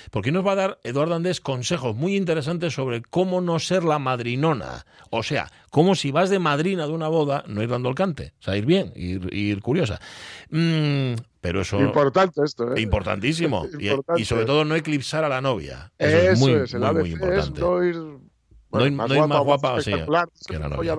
Porque 0.09 0.29
hoy 0.29 0.33
nos 0.33 0.47
va 0.47 0.53
a 0.53 0.55
dar 0.55 0.79
Eduardo 0.83 1.15
Andés 1.15 1.41
consejos 1.41 1.97
muy 1.97 2.15
interesantes 2.15 2.73
sobre 2.73 3.01
cómo 3.01 3.41
no 3.41 3.59
ser 3.59 3.83
la 3.83 3.99
madrinona. 3.99 4.85
O 5.09 5.21
sea, 5.21 5.51
cómo 5.71 5.95
si 5.95 6.11
vas 6.11 6.29
de 6.29 6.37
madrina 6.37 6.85
de 6.85 6.93
una 6.93 7.07
boda, 7.07 7.43
no 7.47 7.63
ir 7.63 7.69
dando 7.69 7.89
el 7.89 7.95
cante. 7.95 8.33
O 8.39 8.43
sea, 8.43 8.55
ir 8.55 8.65
bien, 8.67 8.93
ir, 8.95 9.33
ir 9.33 9.61
curiosa. 9.61 9.99
Mm, 10.51 11.13
pero 11.39 11.61
eso 11.61 11.79
Importante 11.81 12.41
esto, 12.45 12.75
¿eh? 12.75 12.81
importantísimo. 12.81 13.65
Y- 13.79 13.87
Importante. 13.87 14.21
Y, 14.21 14.25
sobre 14.25 14.45
todo 14.45 14.63
no 14.65 14.75
eclipsar 14.75 15.23
a 15.23 15.29
la 15.29 15.41
novia. 15.41 15.91
Eso, 15.97 16.17
Eso, 16.17 16.31
es 16.31 16.39
muy, 16.39 16.51
es, 16.51 16.73
muy, 16.75 16.93
muy 16.93 17.09
importante. 17.11 17.41
es 17.41 17.59
no 17.59 17.83
ir, 17.83 17.95
No 18.71 18.79
no 18.79 18.85
ir 18.85 19.27
más 19.27 19.43
guapa, 19.43 19.73
más 19.73 19.83
sí, 19.83 19.91
espectacular, 19.91 20.29
que 20.47 20.59
la 20.59 20.69
novia. 20.69 20.95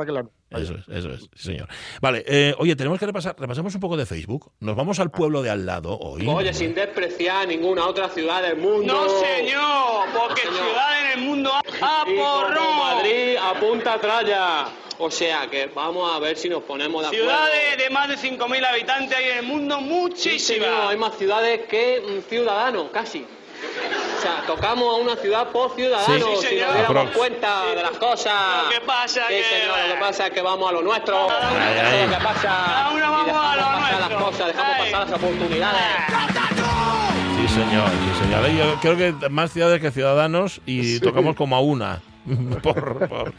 Eso 0.50 0.75
es, 0.75 0.88
eso 0.88 1.11
es, 1.12 1.21
sí, 1.35 1.52
señor. 1.52 1.69
Vale, 2.00 2.25
eh, 2.26 2.55
oye, 2.59 2.76
tenemos 2.76 2.99
que 2.99 3.07
repasar, 3.07 3.35
repasamos 3.38 3.75
un 3.75 3.81
poco 3.81 3.97
de 3.97 4.05
Facebook. 4.05 4.52
Nos 4.61 4.76
vamos 4.76 5.00
al 5.00 5.11
pueblo 5.11 5.43
de 5.43 5.50
al 5.50 5.64
lado 5.64 5.99
hoy. 5.99 6.26
Oye, 6.26 6.52
sin 6.52 6.75
despreciar 6.75 7.49
ninguna 7.49 7.87
otra 7.87 8.09
ciudad 8.11 8.43
del 8.43 8.59
mundo. 8.59 8.93
No, 8.93 9.09
señor, 9.09 10.05
porque 10.19 10.43
señor. 10.43 10.57
ciudad 10.57 11.00
en 11.12 11.19
el 11.19 11.26
mundo 11.26 11.50
a 11.55 11.62
Y 12.07 12.17
como 12.17 12.23
porrón. 12.23 12.79
Madrid, 12.79 13.37
a 13.41 13.55
punta 13.59 13.99
tralla. 13.99 14.67
O 14.99 15.11
sea 15.11 15.49
que 15.50 15.67
vamos 15.75 16.14
a 16.14 16.19
ver 16.19 16.37
si 16.37 16.49
nos 16.49 16.62
ponemos 16.62 17.02
de 17.02 17.09
acuerdo. 17.09 17.25
Ciudades 17.25 17.79
de 17.79 17.91
más 17.91 18.09
de 18.09 18.17
5.000 18.17 18.64
habitantes 18.64 19.17
hay 19.17 19.31
en 19.31 19.38
el 19.38 19.47
mundo 19.47 19.79
Sí, 19.79 20.38
señor, 20.38 20.69
muchísimas. 20.69 20.88
hay 20.88 20.97
más 20.97 21.17
ciudades 21.17 21.61
que 21.69 22.23
ciudadanos, 22.29 22.91
casi. 22.93 23.26
O 23.62 24.21
sea, 24.23 24.42
tocamos 24.47 24.95
a 24.95 25.00
una 25.00 25.16
ciudad 25.16 25.49
por 25.49 25.75
ciudadanos, 25.75 26.07
Sí, 26.40 26.47
sí, 26.49 26.54
si 26.57 26.61
nos 26.61 26.75
diéramos 26.75 27.11
cuenta 27.16 27.66
de 27.75 27.83
las 27.83 27.90
cosas. 27.92 28.64
Lo 28.64 28.71
que 28.71 28.81
pasa 28.87 29.23
Sí, 29.28 29.35
que- 29.35 29.45
señor, 29.45 29.78
lo 29.88 29.95
que 29.95 30.00
pasa 30.00 30.26
es 30.28 30.33
que 30.33 30.42
vamos 30.42 30.69
a 30.69 30.73
lo 30.73 30.83
nuestro. 30.83 31.28
Ay, 31.31 31.78
ay. 31.78 32.07
lo 32.07 32.19
que 32.19 32.25
pasa. 32.25 32.49
Vamos 32.49 32.92
a 32.92 32.97
dejamos 32.97 33.26
lo 33.26 33.33
pasar 33.33 33.57
las 33.57 34.11
nuestro. 34.11 34.19
cosas, 34.26 34.47
dejamos 34.49 34.73
Ay. 34.78 34.92
pasar 34.92 35.09
las 35.11 35.19
oportunidades. 35.19 35.83
Sí, 37.37 37.49
señor, 37.49 37.88
sí, 37.90 38.25
señor. 38.25 38.49
Yo 38.50 38.81
creo 38.81 38.97
que 38.97 39.28
más 39.28 39.52
ciudades 39.52 39.81
que 39.81 39.90
ciudadanos 39.90 40.61
y 40.66 41.00
tocamos 41.00 41.35
como 41.35 41.57
a 41.57 41.61
una. 41.61 42.00
por, 42.62 43.09
por- 43.09 43.33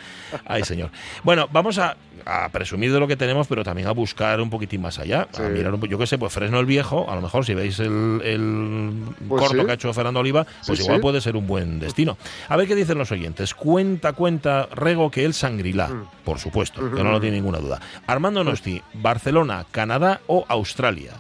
Ay, 0.45 0.63
señor. 0.63 0.89
Bueno, 1.23 1.47
vamos 1.51 1.77
a, 1.77 1.95
a 2.25 2.49
presumir 2.49 2.91
de 2.91 2.99
lo 2.99 3.07
que 3.07 3.15
tenemos, 3.15 3.47
pero 3.47 3.63
también 3.63 3.87
a 3.87 3.91
buscar 3.91 4.39
un 4.41 4.49
poquitín 4.49 4.81
más 4.81 4.99
allá. 4.99 5.27
A 5.37 5.41
mirar 5.43 5.73
un 5.73 5.81
yo 5.83 5.97
qué 5.97 6.07
sé, 6.07 6.17
pues 6.17 6.33
Fresno 6.33 6.59
el 6.59 6.65
Viejo, 6.65 7.09
a 7.09 7.15
lo 7.15 7.21
mejor 7.21 7.45
si 7.45 7.53
veis 7.53 7.79
el, 7.79 8.21
el 8.23 8.93
Pues 9.27 9.41
corto 9.41 9.59
sí. 9.59 9.65
que 9.65 9.71
ha 9.71 9.75
hecho 9.75 9.93
Fernando 9.93 10.19
Oliva, 10.19 10.45
pues 10.65 10.79
Sí, 10.79 10.85
igual 10.85 11.01
puede 11.01 11.21
ser 11.21 11.35
un 11.35 11.47
buen 11.47 11.79
destino. 11.79 12.17
A 12.49 12.57
ver 12.57 12.67
qué 12.67 12.75
dicen 12.75 12.97
los 12.97 13.11
oyentes. 13.11 13.53
Cuenta, 13.53 14.13
cuenta, 14.13 14.67
Rego 14.73 15.09
que 15.11 15.25
el 15.25 15.33
Sangrilá, 15.33 15.87
Mm. 15.87 16.05
por 16.25 16.39
supuesto, 16.39 16.81
que 16.93 17.03
no 17.03 17.11
lo 17.11 17.19
tiene 17.21 17.37
ninguna 17.37 17.59
duda. 17.59 17.79
Armando 18.07 18.43
Nosti, 18.43 18.81
Barcelona, 18.93 19.65
Canadá 19.71 20.21
o 20.27 20.45
Australia. 20.47 21.13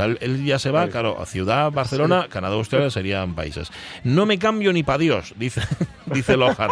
Sea, 0.00 0.06
él, 0.06 0.18
él 0.20 0.44
ya 0.44 0.58
se 0.58 0.70
va, 0.70 0.88
claro, 0.88 1.20
a 1.20 1.26
Ciudad, 1.26 1.70
Barcelona, 1.72 2.26
Canadá, 2.30 2.54
Australia 2.54 2.90
serían 2.90 3.34
países. 3.34 3.70
No 4.04 4.26
me 4.26 4.38
cambio 4.38 4.72
ni 4.72 4.82
para 4.82 4.98
Dios, 4.98 5.34
dice, 5.36 5.62
dice 6.06 6.36
Lojar. 6.36 6.70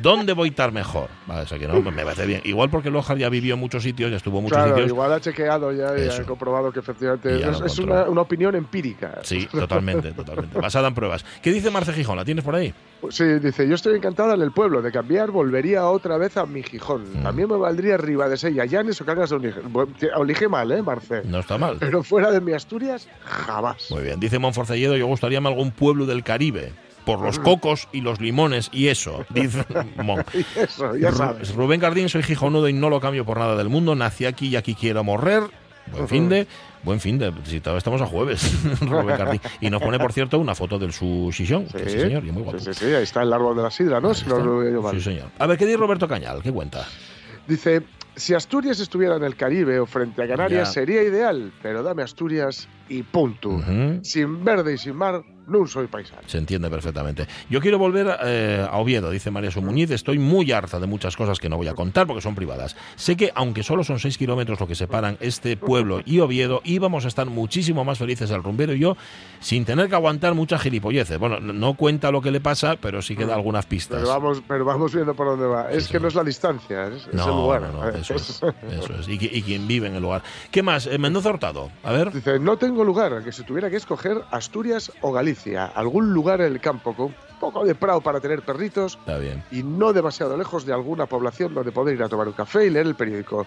¿Dónde 0.00 0.32
voy 0.32 0.46
a 0.48 0.50
estar 0.50 0.70
mejor? 0.70 1.08
Vale, 1.26 1.42
o 1.42 1.46
sea 1.46 1.58
que 1.58 1.66
no, 1.66 1.82
me 1.82 2.04
parece 2.04 2.24
bien. 2.24 2.40
Igual 2.44 2.70
porque 2.70 2.88
Lojar 2.88 3.18
ya 3.18 3.28
vivió 3.28 3.54
en 3.54 3.60
muchos 3.60 3.82
sitios, 3.82 4.10
ya 4.12 4.16
estuvo 4.16 4.38
en 4.38 4.44
muchos 4.44 4.56
Claro, 4.56 4.74
sitios. 4.74 4.90
igual 4.90 5.12
ha 5.12 5.20
chequeado 5.20 5.72
ya 5.72 5.98
y 5.98 6.02
Eso. 6.02 6.22
ha 6.22 6.24
comprobado 6.24 6.70
que 6.70 6.78
efectivamente 6.80 7.48
es, 7.48 7.60
es 7.60 7.78
una, 7.80 8.04
una 8.04 8.20
opinión 8.20 8.54
empírica. 8.54 9.18
Sí, 9.22 9.46
totalmente, 9.50 10.12
totalmente. 10.12 10.58
Basada 10.60 10.86
en 10.88 10.94
pruebas. 10.94 11.24
¿Qué 11.42 11.50
dice 11.50 11.70
Marce 11.70 11.92
Gijón? 11.92 12.16
¿La 12.16 12.24
tienes 12.24 12.44
por 12.44 12.54
ahí? 12.54 12.72
Pues 13.00 13.16
Sí, 13.16 13.24
dice, 13.40 13.66
yo 13.68 13.74
estoy 13.74 13.96
encantada 13.96 14.34
en 14.34 14.42
el 14.42 14.52
pueblo, 14.52 14.80
de 14.82 14.92
cambiar 14.92 15.32
volvería 15.32 15.84
otra 15.86 16.16
vez 16.16 16.36
a 16.36 16.46
mi 16.46 16.62
Gijón. 16.62 17.02
Mm. 17.14 17.22
También 17.24 17.48
me 17.48 17.56
valdría 17.56 17.96
Riva 17.96 18.28
de 18.28 18.36
Sella, 18.36 18.64
Llanes 18.64 19.00
o 19.00 19.04
Cangas 19.04 19.30
de 19.30 19.36
Olige. 19.36 19.60
Olige 20.16 20.48
mal, 20.48 20.70
¿eh, 20.70 20.80
Marce? 20.82 21.22
No 21.24 21.40
está 21.40 21.58
mal. 21.58 21.78
Pero 21.80 22.04
fuera 22.04 22.30
de 22.30 22.40
mi 22.40 22.52
Asturias, 22.62 23.08
jamás. 23.24 23.90
Muy 23.90 24.02
bien. 24.02 24.20
Dice 24.20 24.38
Monforcelledo, 24.38 24.96
yo 24.96 25.06
gustaríame 25.06 25.48
algún 25.48 25.72
pueblo 25.72 26.06
del 26.06 26.22
Caribe. 26.22 26.72
Por 27.04 27.20
los 27.20 27.40
cocos 27.40 27.88
y 27.92 28.00
los 28.00 28.20
limones 28.20 28.68
y 28.72 28.86
eso, 28.86 29.26
dice 29.34 29.64
Mon. 29.96 30.24
Eso, 30.54 30.94
ya 30.96 31.10
sabes. 31.10 31.52
Rubén 31.52 31.80
Gardín, 31.80 32.08
soy 32.08 32.22
gijonudo 32.22 32.68
y 32.68 32.72
no 32.72 32.88
lo 32.90 33.00
cambio 33.00 33.24
por 33.24 33.38
nada 33.38 33.56
del 33.56 33.68
mundo. 33.68 33.96
Nací 33.96 34.24
aquí 34.24 34.46
y 34.46 34.54
aquí 34.56 34.76
quiero 34.76 35.02
morrer. 35.02 35.42
Buen 35.90 36.06
fin 36.06 36.28
de. 36.28 36.46
Buen 36.84 37.00
fin 37.00 37.18
de. 37.18 37.32
Si 37.44 37.58
todavía 37.60 37.78
estamos 37.78 38.00
a 38.02 38.06
jueves, 38.06 38.48
Rubén 38.80 39.16
Gardín. 39.18 39.40
Y 39.60 39.68
nos 39.68 39.82
pone, 39.82 39.98
por 39.98 40.12
cierto, 40.12 40.38
una 40.38 40.54
foto 40.54 40.78
del 40.78 40.92
su 40.92 41.28
Xixón. 41.32 41.66
que 41.66 41.90
Sí, 41.90 41.98
señor, 41.98 42.24
y 42.24 42.30
muy 42.30 42.44
guapo. 42.44 42.60
sí, 42.60 42.72
sí, 42.72 42.86
sí, 42.86 42.94
ahí 42.94 43.02
está 43.02 43.22
el 43.22 43.32
árbol 43.32 43.56
de 43.56 43.62
la 43.64 43.70
sidra, 43.72 44.00
¿no? 44.00 44.14
Si 44.14 44.24
no 44.26 44.38
lo 44.38 44.58
veo 44.58 44.72
yo 44.72 44.80
mal. 44.82 44.94
Sí, 44.94 45.00
señor. 45.00 45.26
A 45.40 45.46
ver, 45.48 45.58
¿qué 45.58 45.66
dice 45.66 45.78
Roberto 45.78 46.06
Cañal? 46.06 46.40
¿Qué 46.40 46.52
cuenta? 46.52 46.86
Dice, 47.48 47.82
si 48.16 48.34
Asturias 48.34 48.80
estuviera 48.80 49.16
en 49.16 49.24
el 49.24 49.36
Caribe 49.36 49.80
o 49.80 49.86
frente 49.86 50.22
a 50.22 50.28
Canarias 50.28 50.72
sería 50.72 51.02
ideal, 51.02 51.52
pero 51.62 51.82
dame 51.82 52.02
Asturias 52.02 52.68
y 52.88 53.02
punto. 53.02 53.60
Sin 54.02 54.44
verde 54.44 54.74
y 54.74 54.78
sin 54.78 54.96
mar, 54.96 55.22
no 55.46 55.66
soy 55.66 55.86
paisano. 55.86 56.22
Se 56.26 56.38
entiende 56.38 56.70
perfectamente. 56.70 57.26
Yo 57.50 57.60
quiero 57.60 57.78
volver 57.78 58.16
eh, 58.24 58.66
a 58.70 58.78
Oviedo, 58.78 59.10
dice 59.10 59.30
María 59.30 59.50
Sumuñiz. 59.50 59.90
Estoy 59.90 60.18
muy 60.18 60.50
harta 60.52 60.78
de 60.80 60.86
muchas 60.86 61.16
cosas 61.16 61.38
que 61.40 61.48
no 61.48 61.56
voy 61.56 61.68
a 61.68 61.74
contar 61.74 62.06
porque 62.06 62.20
son 62.22 62.34
privadas. 62.34 62.76
Sé 62.96 63.16
que, 63.16 63.32
aunque 63.34 63.62
solo 63.62 63.84
son 63.84 63.98
6 63.98 64.18
kilómetros 64.18 64.60
lo 64.60 64.66
que 64.66 64.74
separan 64.74 65.16
este 65.20 65.56
pueblo 65.56 66.00
y 66.04 66.20
Oviedo, 66.20 66.60
íbamos 66.64 67.04
a 67.04 67.08
estar 67.08 67.26
muchísimo 67.26 67.84
más 67.84 67.98
felices 67.98 68.30
el 68.30 68.42
rumbero 68.42 68.74
y 68.74 68.78
yo 68.78 68.96
sin 69.40 69.64
tener 69.64 69.88
que 69.88 69.94
aguantar 69.94 70.34
muchas 70.34 70.62
gilipolleces. 70.62 71.18
Bueno, 71.18 71.40
no- 71.40 71.74
cuenta 71.74 72.10
lo 72.10 72.20
que 72.20 72.30
le 72.30 72.40
pasa, 72.40 72.76
pero 72.80 73.02
sí 73.02 73.16
que 73.16 73.24
da 73.26 73.34
algunas 73.34 73.66
pistas. 73.66 73.98
Pero 74.00 74.08
vamos, 74.12 74.42
pero 74.46 74.64
vamos 74.64 74.94
viendo 74.94 75.14
por 75.14 75.26
dónde 75.26 75.46
va. 75.46 75.70
es 75.72 75.88
que 75.88 75.98
no 75.98 76.08
es 76.08 76.14
la 76.14 76.22
distancia, 76.24 76.86
es, 76.88 77.06
es 77.06 77.14
No, 77.14 77.24
el 77.24 77.30
lugar. 77.30 77.62
no, 77.62 77.72
no, 77.72 77.88
eso 77.98 78.14
es. 78.14 78.42
Eso 78.72 78.94
es. 79.00 79.08
Y, 79.08 79.14
y 79.14 79.42
quien 79.42 79.66
vive 79.66 79.88
en 79.88 79.94
el 79.96 80.02
lugar. 80.02 80.22
¿Qué 80.50 80.62
más? 80.62 80.86
Eh, 80.86 80.98
Mendoza 80.98 81.30
Hurtado. 81.30 81.70
A 81.82 81.92
ver. 81.92 82.12
Dice, 82.12 82.38
no 82.38 82.56
tengo 82.56 82.84
lugar, 82.84 83.22
que 83.24 83.32
si 83.32 83.42
tuviera 83.44 83.68
que 83.70 83.76
escoger 83.76 84.22
Asturias 84.30 84.92
o 85.00 85.12
Galicia, 85.32 85.66
algún 85.74 86.12
lugar 86.12 86.42
en 86.42 86.52
el 86.52 86.60
campo 86.60 86.94
con 86.94 87.06
un 87.06 87.14
poco 87.40 87.64
de 87.64 87.74
prado 87.74 88.02
para 88.02 88.20
tener 88.20 88.42
perritos 88.42 88.98
Está 89.00 89.16
bien. 89.16 89.42
y 89.50 89.62
no 89.62 89.92
demasiado 89.94 90.36
lejos 90.36 90.66
de 90.66 90.74
alguna 90.74 91.06
población 91.06 91.54
donde 91.54 91.72
poder 91.72 91.94
ir 91.94 92.02
a 92.02 92.08
tomar 92.08 92.28
un 92.28 92.34
café 92.34 92.66
y 92.66 92.70
leer 92.70 92.86
el 92.86 92.94
periódico. 92.94 93.46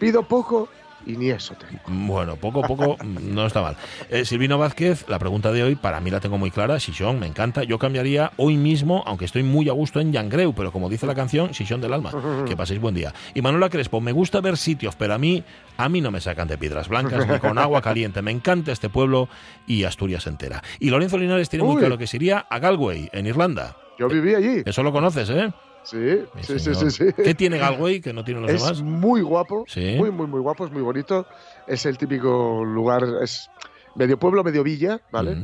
Pido 0.00 0.24
poco 0.24 0.68
y 1.06 1.16
ni 1.16 1.30
eso 1.30 1.54
tengo. 1.54 1.80
Bueno, 1.86 2.36
poco 2.36 2.64
a 2.64 2.68
poco 2.68 2.96
no 3.04 3.46
está 3.46 3.62
mal. 3.62 3.76
Eh, 4.10 4.24
Silvino 4.24 4.58
Vázquez, 4.58 5.06
la 5.08 5.18
pregunta 5.18 5.52
de 5.52 5.62
hoy, 5.62 5.74
para 5.74 6.00
mí 6.00 6.10
la 6.10 6.20
tengo 6.20 6.38
muy 6.38 6.50
clara. 6.50 6.78
Sison, 6.80 7.18
me 7.18 7.26
encanta. 7.26 7.64
Yo 7.64 7.78
cambiaría 7.78 8.32
hoy 8.36 8.56
mismo, 8.56 9.02
aunque 9.06 9.24
estoy 9.24 9.42
muy 9.42 9.68
a 9.68 9.72
gusto 9.72 10.00
en 10.00 10.12
Yangreu, 10.12 10.54
pero 10.54 10.72
como 10.72 10.88
dice 10.88 11.06
la 11.06 11.14
canción, 11.14 11.54
Sison 11.54 11.80
del 11.80 11.92
alma. 11.92 12.10
Que 12.46 12.56
paséis 12.56 12.80
buen 12.80 12.94
día. 12.94 13.12
Y 13.34 13.42
Manuela 13.42 13.68
Crespo, 13.68 14.00
me 14.00 14.12
gusta 14.12 14.40
ver 14.40 14.56
sitios, 14.56 14.96
pero 14.96 15.14
a 15.14 15.18
mí, 15.18 15.42
a 15.76 15.88
mí 15.88 16.00
no 16.00 16.10
me 16.10 16.20
sacan 16.20 16.48
de 16.48 16.58
piedras 16.58 16.88
blancas 16.88 17.26
ni 17.28 17.38
con 17.38 17.58
agua 17.58 17.80
caliente. 17.82 18.22
Me 18.22 18.30
encanta 18.30 18.72
este 18.72 18.88
pueblo 18.88 19.28
y 19.66 19.84
Asturias 19.84 20.26
entera. 20.26 20.62
Y 20.78 20.90
Lorenzo 20.90 21.18
Linares 21.18 21.48
tiene 21.48 21.64
muy 21.64 21.74
Uy. 21.76 21.80
claro 21.80 21.98
que 21.98 22.06
se 22.06 22.16
iría 22.16 22.38
a 22.50 22.58
Galway, 22.58 23.08
en 23.12 23.26
Irlanda. 23.26 23.76
Yo 23.98 24.08
viví 24.08 24.34
allí. 24.34 24.62
Eso 24.64 24.82
lo 24.82 24.92
conoces, 24.92 25.28
¿eh? 25.30 25.52
Sí, 25.82 26.24
sí, 26.42 26.58
sí, 26.58 26.74
sí, 26.74 26.90
sí. 26.90 27.04
¿Qué 27.16 27.34
tiene 27.34 27.58
Galway 27.58 28.00
que 28.00 28.12
no 28.12 28.22
tienen 28.24 28.42
los 28.42 28.52
Es 28.52 28.62
demás? 28.62 28.82
muy 28.82 29.22
guapo, 29.22 29.64
Sí. 29.66 29.94
muy, 29.96 30.10
muy, 30.10 30.26
muy 30.26 30.40
guapo, 30.40 30.64
es 30.66 30.70
muy 30.72 30.82
bonito. 30.82 31.26
Es 31.66 31.86
el 31.86 31.96
típico 31.98 32.64
lugar, 32.64 33.02
es 33.22 33.50
medio 33.94 34.18
pueblo, 34.18 34.44
medio 34.44 34.62
villa, 34.62 35.00
¿vale? 35.10 35.36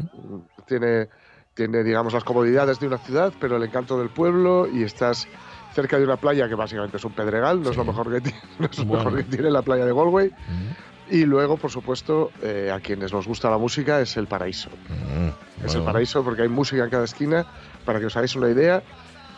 Tiene, 0.67 1.09
tiene, 1.55 1.83
digamos, 1.83 2.13
las 2.13 2.23
comodidades 2.25 2.79
de 2.79 2.87
una 2.87 2.99
ciudad, 2.99 3.33
pero 3.41 3.57
el 3.57 3.63
encanto 3.63 3.99
del 3.99 4.11
pueblo 4.11 4.69
y 4.73 4.83
estás 4.83 5.27
cerca 5.75 5.99
de 5.99 6.05
una 6.05 6.17
playa 6.17 6.49
que 6.49 6.55
básicamente 6.55 6.97
es 6.97 7.05
un 7.05 7.13
pedregal, 7.13 7.63
no 7.63 7.71
es 7.71 7.77
lo 7.77 7.83
Sí. 7.83 7.89
mejor 7.89 8.13
que 8.13 8.21
tiene, 8.21 8.39
no 8.59 8.67
es 8.71 8.79
lo 8.79 8.85
Bueno. 8.85 9.05
mejor 9.05 9.25
que 9.25 9.31
tiene 9.37 9.51
la 9.51 9.63
playa 9.63 9.85
de 9.85 9.93
Galway. 9.95 10.29
Mm, 10.29 11.13
Y 11.15 11.25
luego, 11.25 11.57
por 11.57 11.71
supuesto, 11.71 12.33
eh, 12.43 12.69
a 12.75 12.81
quienes 12.81 13.13
nos 13.13 13.29
gusta 13.29 13.49
la 13.49 13.59
música 13.59 14.01
es 14.01 14.17
el 14.17 14.27
paraíso. 14.27 14.71
mm, 14.71 15.65
Es 15.65 15.73
el 15.75 15.81
bueno. 15.81 15.85
paraíso 15.85 16.25
porque 16.25 16.43
hay 16.43 16.49
música 16.49 16.83
en 16.83 16.91
cada 16.91 17.05
esquina, 17.05 17.47
para 17.85 18.01
que 18.01 18.07
os 18.07 18.17
hagáis 18.17 18.35
una 18.37 18.51
idea. 18.51 18.83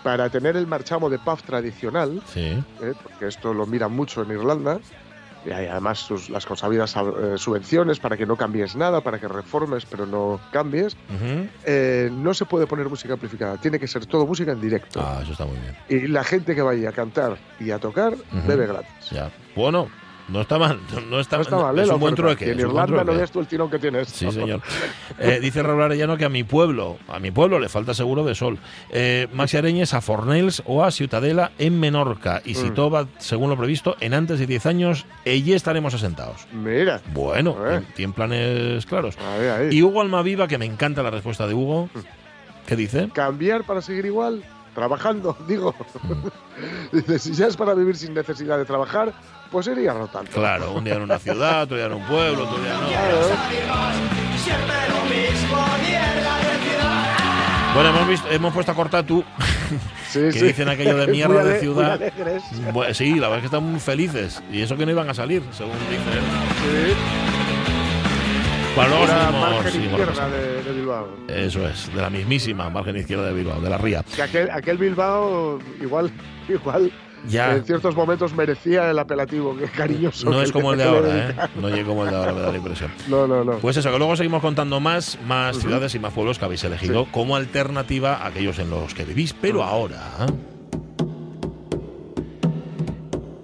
Para 0.08 0.30
tener 0.30 0.56
el 0.56 0.66
marchamo 0.66 1.10
de 1.10 1.18
pub 1.18 1.42
tradicional, 1.42 2.22
Sí. 2.32 2.40
¿eh? 2.40 2.94
porque 3.02 3.26
esto 3.26 3.52
lo 3.52 3.66
miran 3.66 3.92
mucho 3.92 4.22
en 4.22 4.30
Irlanda, 4.30 4.78
y 5.44 5.50
hay 5.50 5.66
además 5.66 5.98
sus- 5.98 6.30
las 6.30 6.46
consabidas 6.46 6.96
eh, 6.96 7.34
subvenciones 7.36 8.00
para 8.00 8.16
que 8.16 8.24
no 8.24 8.34
cambies 8.34 8.74
nada, 8.74 9.02
para 9.02 9.18
que 9.20 9.28
reformes 9.28 9.84
pero 9.84 10.06
no 10.06 10.40
cambies, 10.50 10.96
eh, 11.66 12.08
no 12.10 12.32
se 12.32 12.46
puede 12.46 12.66
poner 12.66 12.88
música 12.88 13.12
amplificada, 13.12 13.58
tiene 13.58 13.78
que 13.78 13.86
ser 13.86 14.06
todo 14.06 14.26
música 14.26 14.50
en 14.52 14.62
directo. 14.62 14.98
Ah, 14.98 15.20
eso 15.22 15.32
está 15.32 15.44
muy 15.44 15.58
bien. 15.58 15.76
Y 15.90 16.08
la 16.08 16.24
gente 16.24 16.54
que 16.54 16.62
vaya 16.62 16.88
a 16.88 16.92
cantar 16.92 17.36
y 17.60 17.70
a 17.70 17.78
tocar, 17.78 18.14
bebe 18.46 18.66
gratis. 18.66 19.10
Ya. 19.10 19.30
Bueno, 19.54 19.90
no 20.28 20.40
está 20.42 20.58
mal. 20.58 20.78
No 21.08 21.20
está, 21.20 21.36
No 21.36 21.42
está 21.42 21.56
mal, 21.56 21.78
¿eh? 21.78 21.82
Es 21.82 21.88
la 21.88 21.94
un 21.94 22.00
buen 22.00 22.14
trueque. 22.14 22.44
En 22.52 22.58
es 22.58 22.64
un 22.64 22.72
buen 22.72 22.84
Irlanda 22.84 22.96
no 22.98 23.04
trueque. 23.04 23.20
ves 23.20 23.30
tú 23.30 23.40
el 23.40 23.46
tirón 23.46 23.70
que 23.70 23.78
tienes. 23.78 24.08
Sí, 24.08 24.30
señor. 24.30 24.60
Eh, 25.18 25.38
dice 25.40 25.62
Raúl 25.62 25.82
Arellano 25.82 26.16
que 26.16 26.24
a 26.24 26.28
mi 26.28 26.44
pueblo, 26.44 26.98
a 27.08 27.18
mi 27.18 27.30
pueblo 27.30 27.58
le 27.58 27.68
falta 27.68 27.94
seguro 27.94 28.24
de 28.24 28.34
sol. 28.34 28.58
Eh, 28.90 29.26
Maxi 29.32 29.56
Areñes 29.56 29.94
a 29.94 30.00
Fornells 30.00 30.62
o 30.66 30.84
a 30.84 30.90
Ciutadela 30.90 31.52
en 31.58 31.78
Menorca. 31.80 32.42
Y 32.44 32.54
si 32.54 32.70
Mm. 32.70 32.74
todo 32.74 32.90
va 32.90 33.06
según 33.18 33.50
lo 33.50 33.56
previsto, 33.56 33.96
en 34.00 34.14
antes 34.14 34.38
de 34.38 34.46
10 34.46 34.66
años, 34.66 35.06
allí 35.26 35.52
estaremos 35.54 35.94
asentados. 35.94 36.46
Mira, 36.52 37.00
Bueno, 37.12 37.56
tienen 37.96 38.12
planes 38.12 38.84
claros. 38.86 39.16
Y 39.70 39.82
Hugo 39.82 40.00
Almaviva, 40.02 40.46
que 40.48 40.58
me 40.58 40.66
encanta 40.66 41.02
la 41.02 41.10
respuesta 41.10 41.46
de 41.46 41.54
Hugo. 41.54 41.88
¿Qué 42.66 42.76
dice? 42.76 43.08
cambiar 43.14 43.64
para 43.64 43.80
seguir 43.80 44.04
igual, 44.04 44.42
trabajando, 44.78 45.36
digo. 45.48 45.74
Dice, 46.92 47.18
si 47.18 47.32
ya 47.34 47.48
es 47.48 47.56
para 47.56 47.74
vivir 47.74 47.96
sin 47.96 48.14
necesidad 48.14 48.56
de 48.58 48.64
trabajar, 48.64 49.12
pues 49.50 49.66
iría 49.66 49.92
rotando. 49.92 50.30
Claro, 50.30 50.72
un 50.72 50.84
día 50.84 50.94
en 50.94 51.02
una 51.02 51.18
ciudad, 51.18 51.64
otro 51.64 51.76
día 51.76 51.86
en 51.86 51.94
un 51.94 52.06
pueblo, 52.06 52.44
otro 52.44 52.62
día 52.62 52.74
no. 52.74 52.88
Claro. 52.88 53.18
Bueno, 57.74 57.90
hemos, 57.90 58.08
visto, 58.08 58.30
hemos 58.30 58.54
puesto 58.54 58.72
a 58.72 58.74
Cortatu, 58.74 59.24
Sí, 60.08 60.20
que 60.20 60.32
sí. 60.32 60.46
dicen 60.46 60.68
aquello 60.68 60.96
de 60.96 61.06
mierda 61.12 61.44
de 61.44 61.60
ciudad. 61.60 62.00
muy 62.72 62.94
sí, 62.94 63.14
la 63.14 63.28
verdad 63.28 63.36
es 63.36 63.40
que 63.42 63.46
están 63.46 63.64
muy 63.64 63.80
felices. 63.80 64.42
Y 64.50 64.62
eso 64.62 64.76
que 64.76 64.86
no 64.86 64.92
iban 64.92 65.08
a 65.10 65.14
salir, 65.14 65.42
según 65.52 65.74
dicen. 65.90 66.22
Sí. 66.62 67.27
Seguimos- 68.86 69.40
margen 69.40 69.82
izquierda 69.84 70.28
de, 70.30 70.62
de 70.62 70.72
Bilbao. 70.72 71.08
Eso 71.28 71.68
es, 71.68 71.92
de 71.94 72.00
la 72.00 72.10
mismísima 72.10 72.70
margen 72.70 72.96
izquierda 72.96 73.26
de 73.26 73.32
Bilbao, 73.34 73.60
de 73.60 73.70
la 73.70 73.78
Ría. 73.78 74.02
Que 74.14 74.22
aquel, 74.22 74.50
aquel 74.50 74.78
Bilbao 74.78 75.58
igual, 75.80 76.10
igual 76.48 76.92
Ya. 77.28 77.56
en 77.56 77.64
ciertos 77.64 77.94
momentos 77.96 78.32
merecía 78.34 78.90
el 78.90 78.98
apelativo 78.98 79.56
que 79.56 79.64
cariñoso. 79.66 80.30
No 80.30 80.38
que 80.38 80.44
es 80.44 80.52
como 80.52 80.72
el 80.72 80.78
de 80.78 80.84
ahora. 80.84 81.28
¿eh? 81.30 81.34
No 81.60 81.68
llega 81.68 81.84
como 81.88 82.04
el 82.04 82.10
de 82.10 82.16
ahora, 82.16 82.32
me 82.32 82.40
da 82.40 82.50
la 82.52 82.58
impresión. 82.58 82.90
No, 83.08 83.26
no, 83.26 83.42
no. 83.44 83.58
Pues 83.58 83.76
eso, 83.76 83.90
que 83.90 83.98
luego 83.98 84.14
seguimos 84.16 84.40
contando 84.42 84.78
más, 84.80 85.18
más 85.26 85.58
ciudades 85.58 85.94
y 85.94 85.98
más 85.98 86.12
pueblos 86.12 86.38
que 86.38 86.44
habéis 86.44 86.62
elegido 86.64 87.06
como 87.10 87.36
alternativa 87.36 88.14
a 88.16 88.26
aquellos 88.28 88.58
en 88.58 88.70
los 88.70 88.94
que 88.94 89.04
vivís, 89.04 89.32
pero 89.34 89.62
ahora. 89.64 90.26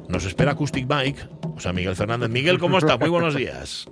nos 0.09 0.25
espera 0.27 0.53
Acoustic 0.53 0.87
Bike, 0.87 1.29
o 1.57 1.59
sea, 1.59 1.73
Miguel 1.73 1.97
Fernández. 1.97 2.31
Miguel, 2.31 2.61
¿cómo 2.61 2.79
está? 2.79 2.97
Muy 2.97 3.09
buenos 3.09 3.35
días. 3.37 3.89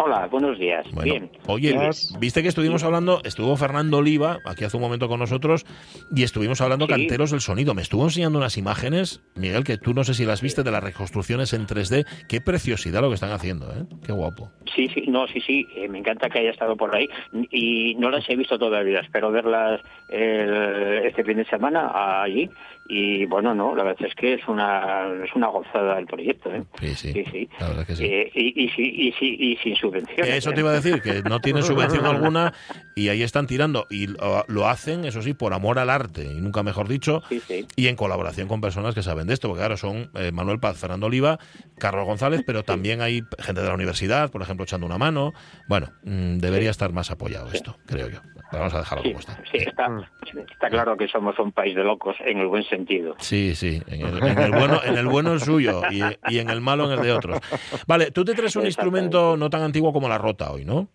Hola, 0.00 0.28
buenos 0.30 0.56
días. 0.60 0.86
Bueno, 0.92 1.12
Bien. 1.12 1.30
Oye, 1.46 1.72
Días. 1.72 2.14
viste 2.20 2.40
que 2.42 2.48
estuvimos 2.48 2.84
hablando, 2.84 3.20
estuvo 3.24 3.56
Fernando 3.56 3.98
Oliva 3.98 4.38
aquí 4.44 4.62
hace 4.64 4.76
un 4.76 4.82
momento 4.82 5.08
con 5.08 5.18
nosotros 5.18 5.66
y 6.14 6.22
estuvimos 6.22 6.60
hablando 6.60 6.86
Sí. 6.86 6.92
canteros 6.92 7.32
del 7.32 7.40
sonido. 7.40 7.74
Me 7.74 7.82
estuvo 7.82 8.04
enseñando 8.04 8.38
unas 8.38 8.56
imágenes, 8.58 9.20
Miguel, 9.34 9.64
que 9.64 9.76
tú 9.76 9.94
no 9.94 10.04
sé 10.04 10.14
si 10.14 10.24
las 10.24 10.40
viste 10.40 10.62
de 10.62 10.70
las 10.70 10.84
reconstrucciones 10.84 11.52
en 11.52 11.66
3D. 11.66 12.04
Qué 12.28 12.40
preciosidad 12.40 13.00
lo 13.02 13.08
que 13.08 13.14
están 13.16 13.32
haciendo, 13.32 13.66
¿eh? 13.72 13.86
Qué 14.06 14.12
guapo. 14.12 14.50
Sí, 14.74 14.88
sí, 14.94 15.06
no, 15.08 15.26
sí, 15.26 15.40
sí, 15.40 15.66
eh, 15.74 15.88
me 15.88 15.98
encanta 15.98 16.30
que 16.30 16.38
haya 16.38 16.50
estado 16.50 16.76
por 16.76 16.94
ahí 16.94 17.08
y 17.50 17.96
no 17.96 18.10
las 18.10 18.28
he 18.30 18.36
visto 18.36 18.56
todavía, 18.56 19.00
espero 19.00 19.32
verlas 19.32 19.80
el- 20.08 21.04
este 21.06 21.24
fin 21.24 21.38
de 21.38 21.44
semana 21.46 22.22
allí 22.22 22.48
y 22.88 23.26
bueno, 23.26 23.54
no, 23.54 23.76
la 23.76 23.84
verdad 23.84 24.06
es 24.06 24.14
que 24.14 24.34
es 24.34 24.48
una 24.48 25.06
es 25.24 25.34
una 25.34 25.48
gozada 25.48 25.98
el 25.98 26.06
proyecto, 26.06 26.50
¿eh? 26.52 26.64
Sí, 26.80 26.94
sí. 26.94 27.12
Sí, 27.12 27.24
sí. 27.30 27.48
La 27.60 27.68
verdad 27.68 27.86
que 27.86 27.96
sí. 27.96 28.04
Eh, 28.04 28.30
y, 28.34 28.64
y, 28.64 28.68
sí- 28.70 28.94
y, 29.08 29.12
sí- 29.12 29.36
y 29.38 29.56
sin 29.58 29.76
subvenciones. 29.76 30.34
Eso 30.34 30.50
¿eh? 30.50 30.54
te 30.54 30.60
iba 30.60 30.70
a 30.70 30.74
decir, 30.80 31.02
que 31.02 31.22
no 31.22 31.40
tienen 31.40 31.62
subvención 31.64 32.06
alguna 32.06 32.52
y 32.94 33.08
ahí 33.10 33.22
están 33.22 33.46
tirando. 33.46 33.86
Y 33.90 34.06
lo, 34.06 34.44
lo 34.48 34.68
hacen, 34.68 35.04
eso 35.04 35.20
sí, 35.22 35.34
por 35.34 35.52
amor 35.52 35.78
al 35.78 35.90
arte, 35.90 36.24
y 36.24 36.40
nunca 36.40 36.62
mejor 36.62 36.88
dicho, 36.88 37.22
Sí, 37.28 37.40
sí. 37.46 37.66
y 37.76 37.88
en 37.88 37.96
colaboración 37.96 38.48
con 38.48 38.60
personas 38.60 38.94
que 38.94 39.02
saben 39.02 39.26
de 39.26 39.34
esto, 39.34 39.48
porque 39.48 39.60
claro, 39.60 39.76
son 39.76 40.10
eh, 40.14 40.32
Manuel 40.32 40.58
Paz, 40.58 40.78
Fernando 40.78 41.06
Oliva, 41.06 41.38
Carlos 41.78 42.06
González, 42.06 42.42
pero 42.46 42.64
también 42.64 43.02
hay 43.02 43.22
gente 43.38 43.60
de 43.60 43.68
la 43.68 43.74
universidad, 43.74 44.30
por 44.30 44.42
ejemplo, 44.42 44.64
echando 44.64 44.86
una 44.86 44.98
mano. 44.98 45.32
Bueno, 45.68 45.88
mm, 46.04 46.38
debería 46.38 46.70
estar 46.70 46.92
más 46.92 47.10
apoyado 47.10 47.50
esto, 47.52 47.76
creo 47.86 48.08
yo. 48.08 48.20
Vamos 48.52 48.74
a 48.74 48.78
dejarlo 48.78 49.02
Sí, 49.04 49.08
como 49.10 49.20
está. 49.20 49.36
sí, 49.50 49.58
está, 49.58 50.10
está 50.50 50.68
claro 50.70 50.96
que 50.96 51.06
somos 51.08 51.38
un 51.38 51.52
país 51.52 51.74
de 51.76 51.84
locos 51.84 52.16
en 52.20 52.38
el 52.38 52.46
buen 52.46 52.64
sentido. 52.64 53.14
Sí, 53.18 53.54
sí, 53.54 53.82
en 53.86 54.06
el, 54.06 54.22
en 54.22 54.38
el 54.38 54.50
bueno, 54.52 54.80
en 54.84 54.96
el 54.96 55.06
bueno 55.06 55.32
el 55.32 55.40
suyo 55.40 55.82
y, 55.90 56.02
y 56.28 56.38
en 56.38 56.48
el 56.50 56.60
malo 56.60 56.86
en 56.90 56.98
el 56.98 57.04
de 57.04 57.12
otros. 57.12 57.38
Vale, 57.86 58.10
tú 58.10 58.24
te 58.24 58.34
traes 58.34 58.56
un 58.56 58.64
instrumento 58.66 59.36
no 59.36 59.50
tan 59.50 59.62
antiguo 59.62 59.92
como 59.92 60.08
la 60.08 60.18
rota 60.18 60.50
hoy, 60.50 60.64
¿no? 60.64 60.88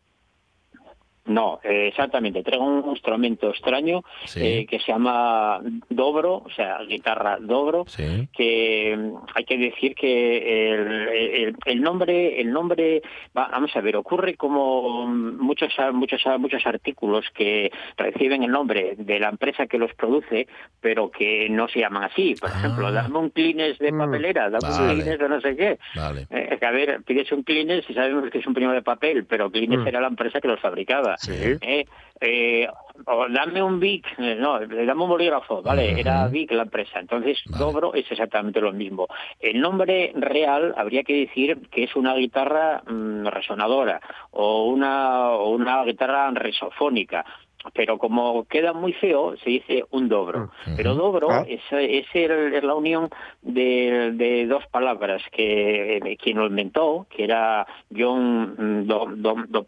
No, 1.26 1.60
eh, 1.64 1.88
exactamente. 1.88 2.44
Traigo 2.44 2.66
un 2.66 2.90
instrumento 2.92 3.50
extraño 3.50 4.04
Sí. 4.26 4.42
eh, 4.44 4.66
que 4.70 4.80
se 4.80 4.92
llama 4.92 5.62
dobro, 5.90 6.44
o 6.46 6.50
sea, 6.56 6.80
guitarra 6.88 7.38
dobro. 7.40 7.86
Sí. 7.88 8.28
que 8.34 8.96
mm, 8.98 9.16
hay 9.36 9.46
que 9.46 9.58
decir 9.58 9.96
que 9.96 10.72
el, 10.74 11.08
el- 11.10 11.56
el 11.66 11.82
nombre 11.82 12.42
el 12.42 12.52
nombre 12.52 13.02
va- 13.38 13.48
vamos 13.50 13.76
a 13.76 13.82
ver 13.82 13.96
ocurre 13.96 14.36
como 14.36 15.08
muchos 15.08 15.72
muchos 15.94 16.22
muchos 16.40 16.66
artículos 16.66 17.26
que 17.34 17.72
reciben 17.98 18.44
el 18.44 18.52
nombre 18.52 18.96
de 18.98 19.20
la 19.20 19.30
empresa 19.30 19.68
que 19.68 19.78
los 19.78 19.94
produce 19.94 20.48
pero 20.82 21.10
que 21.12 21.48
no 21.50 21.68
se 21.68 21.80
llaman 21.80 22.04
así 22.04 22.36
por 22.40 22.50
Ah. 22.52 22.54
ejemplo 22.58 22.92
dame 22.92 23.18
un 23.18 23.30
clines 23.30 23.78
de 23.80 23.92
Mm. 23.92 23.98
papelera 23.98 24.50
dame 24.50 24.70
Vale. 24.70 24.84
un 24.84 24.90
clines 25.00 25.20
de 25.20 25.30
no 25.30 25.42
sé 25.42 25.56
qué 25.56 25.78
Vale. 25.96 26.28
Eh, 26.32 26.60
a 26.62 26.72
ver 26.72 27.02
pides 27.06 27.32
un 27.32 27.44
clines 27.44 27.86
y 27.90 27.94
sabemos 27.94 28.30
que 28.30 28.40
es 28.40 28.48
un 28.48 28.54
primo 28.54 28.72
de 28.72 28.82
papel 28.82 29.26
pero 29.26 29.50
clines 29.52 29.80
Mm. 29.80 29.88
era 29.88 30.02
la 30.02 30.08
empresa 30.08 30.42
que 30.42 30.48
los 30.48 30.60
fabricaba 30.60 31.13
Sí. 31.18 31.58
eh, 31.62 31.86
eh, 32.20 32.68
o 33.06 33.28
dame 33.28 33.62
un 33.62 33.80
Vic, 33.80 34.06
eh, 34.18 34.36
no, 34.36 34.60
dame 34.60 35.04
un 35.04 35.10
bolígrafo, 35.10 35.62
vale, 35.62 36.00
era 36.00 36.28
Vic 36.28 36.52
la 36.52 36.64
empresa. 36.64 37.00
Entonces, 37.00 37.40
Vale. 37.50 37.64
Dobro 37.64 37.94
es 37.94 38.10
exactamente 38.10 38.62
lo 38.62 38.72
mismo. 38.72 39.08
El 39.40 39.60
nombre 39.60 40.14
real 40.16 40.74
habría 40.78 41.04
que 41.04 41.26
decir 41.26 41.68
que 41.70 41.84
es 41.84 41.96
una 41.96 42.14
guitarra 42.16 42.82
mm, 42.86 43.28
resonadora 43.28 44.00
o 44.32 44.66
una, 44.68 45.32
o 45.32 45.50
una 45.50 45.84
guitarra 45.84 46.32
resofónica. 46.32 47.26
Pero 47.74 47.98
como 47.98 48.46
queda 48.46 48.74
muy 48.74 48.94
feo, 48.94 49.36
se 49.38 49.50
dice 49.50 49.86
un 49.92 50.10
dobro. 50.10 50.52
Ujú. 50.66 50.76
Pero 50.76 50.96
dobro 50.96 51.28
Ah. 51.32 51.46
es, 51.48 51.62
es, 51.72 52.06
el- 52.14 52.54
es 52.54 52.64
la 52.64 52.76
unión 52.76 53.10
de, 53.42 54.12
de 54.14 54.46
dos 54.48 54.66
palabras 54.68 55.22
que 55.32 55.98
eh, 55.98 56.18
quien 56.18 56.38
lo 56.38 56.48
inventó, 56.48 57.08
que 57.10 57.24
era 57.24 57.66
John 57.96 58.56
mm, 58.84 58.88
Do, 58.88 59.06
Do- 59.16 59.46
Do 59.48 59.66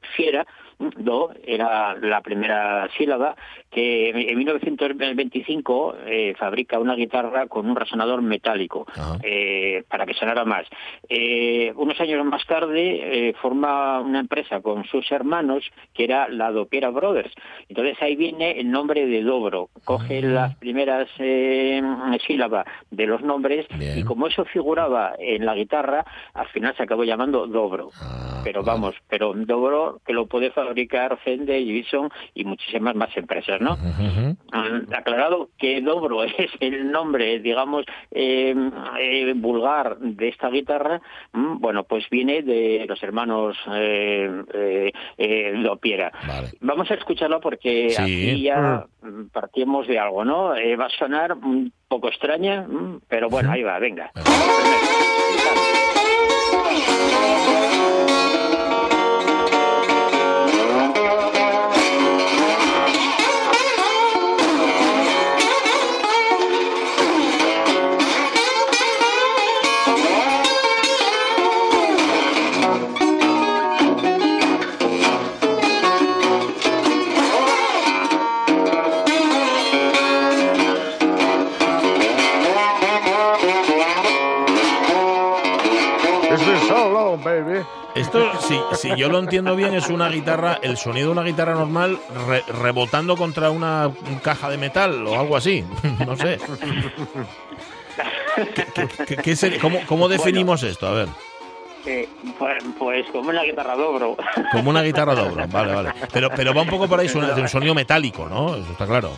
era 1.45 1.95
la 1.95 2.19
primera 2.21 2.89
sílaba, 2.97 3.36
que 3.71 4.10
en 4.10 4.38
1925 4.38 5.95
eh, 6.05 6.36
fabrica 6.38 6.79
una 6.79 6.95
guitarra 6.95 7.47
con 7.47 7.69
un 7.69 7.75
resonador 7.75 8.21
metálico 8.21 8.86
eh, 9.23 9.84
para 9.88 10.05
que 10.05 10.13
sonara 10.13 10.43
más. 10.43 10.67
Eh, 11.08 11.71
unos 11.75 11.99
años 12.01 12.25
más 12.25 12.45
tarde 12.45 13.34
forma 13.41 13.99
una 14.01 14.19
empresa 14.19 14.62
con 14.62 14.84
sus 14.86 15.10
hermanos 15.12 15.63
que 15.93 16.03
era 16.03 16.27
la 16.27 16.51
Dopiera 16.51 16.89
Brothers. 16.89 17.31
Entonces 17.69 17.85
ahí 18.02 18.15
viene 18.15 18.60
el 18.60 18.69
nombre 18.71 19.06
de 19.06 19.21
Dobro. 19.24 19.69
Coge 19.84 20.21
las 20.21 20.56
primeras 20.56 21.08
eh, 21.19 21.82
sílabas 22.26 22.65
de 22.91 23.06
los 23.08 23.21
nombres 23.21 23.65
Bien. 23.78 23.98
y 24.00 24.04
como 24.04 24.28
eso 24.28 24.45
figuraba 24.45 25.13
en 25.19 25.45
la 25.45 25.56
guitarra, 25.56 26.06
al 26.34 26.48
final 26.48 26.76
se 26.76 26.84
acabó 26.84 27.04
llamando 27.04 27.48
Dobro. 27.48 27.89
Ah, 28.02 28.41
Pero 28.43 28.62
vale. 28.63 28.80
vamos, 28.80 28.95
pero 29.10 29.34
Dobro 29.36 30.00
que 30.06 30.13
lo 30.13 30.26
puede 30.28 30.52
fabricar 30.52 31.17
Fender, 31.24 31.62
Gibson 31.63 32.10
y 32.34 32.43
muchísimas 32.43 32.95
más 32.95 33.15
empresas, 33.17 33.60
¿no? 33.62 33.76
Mm, 33.78 34.93
aclarado 34.93 35.50
que 35.58 35.82
Dobro 35.82 36.24
es 36.24 36.52
el 36.60 36.91
nombre, 36.91 37.39
digamos, 37.39 37.86
eh, 38.12 38.56
eh, 39.00 39.34
vulgar 39.36 39.98
de 40.00 40.30
esta 40.30 40.50
guitarra, 40.50 41.02
mm, 41.34 41.60
bueno, 41.60 41.84
pues 41.84 42.10
viene 42.10 42.41
de 42.41 42.86
los 42.88 43.02
hermanos 43.04 43.58
eh, 43.74 44.43
eh, 44.54 44.91
eh, 45.17 45.54
Dopiera. 45.63 46.12
Vale. 46.28 46.50
Vamos 46.62 46.89
a 46.91 46.95
escucharlo 46.95 47.39
porque 47.39 47.74
Sí. 47.89 48.01
aquí 48.01 48.43
ya 48.43 48.85
mm, 49.01 49.29
partimos 49.31 49.88
de 49.88 49.99
algo, 49.99 50.23
¿no? 50.25 50.55
Eh, 50.55 50.75
va 50.75 50.85
a 50.85 50.89
sonar 50.89 51.33
un 51.33 51.71
poco 51.88 52.07
extraña, 52.07 52.61
mm, 52.61 53.01
pero 53.07 53.29
bueno, 53.29 53.51
ahí 53.51 53.63
va, 53.63 53.79
venga. 53.79 54.11
So 86.67 86.91
long, 86.91 87.24
baby. 87.24 87.60
Esto, 87.95 88.30
si, 88.41 88.60
si 88.74 88.95
yo 88.98 89.10
lo 89.10 89.19
entiendo 89.19 89.56
bien, 89.56 89.74
es 89.74 89.88
una 89.89 90.10
guitarra, 90.10 90.60
el 90.62 90.76
sonido 90.78 91.08
de 91.08 91.12
una 91.13 91.24
guitarra 91.24 91.54
normal 91.54 91.98
re- 92.28 92.43
rebotando 92.62 93.15
contra 93.15 93.50
una 93.52 93.89
caja 94.21 94.50
de 94.50 94.58
metal 94.58 95.06
o 95.08 95.19
algo 95.19 95.38
así. 95.38 95.63
No 96.06 96.15
sé. 96.17 96.39
¿Qué- 98.36 98.65
qué- 98.74 99.06
qué- 99.06 99.17
qué 99.17 99.36
sería- 99.36 99.60
cómo, 99.60 99.80
cómo 99.88 100.08
definimos 100.10 100.62
esto? 100.63 100.88
A 100.88 100.91
ver. 100.91 101.08
Eh, 101.86 102.10
pues, 102.39 102.63
pues 102.80 103.06
como 103.12 103.30
una 103.30 103.43
guitarra 103.43 103.76
Dobro. 103.76 104.17
Como 104.52 104.71
una 104.71 104.82
guitarra 104.82 105.13
doble. 105.15 105.45
Vale, 105.45 105.71
vale. 105.74 105.93
Pero, 106.12 106.30
pero 106.36 106.52
va 106.54 106.63
un 106.63 106.67
poco 106.69 106.88
por 106.88 107.00
ahí, 107.00 107.08
suena 107.08 107.34
un 107.36 107.48
sonido 107.48 107.76
metálico, 107.76 108.28
¿no? 108.28 108.56
Eso 108.56 108.71
está 108.71 108.88
claro. 108.88 109.12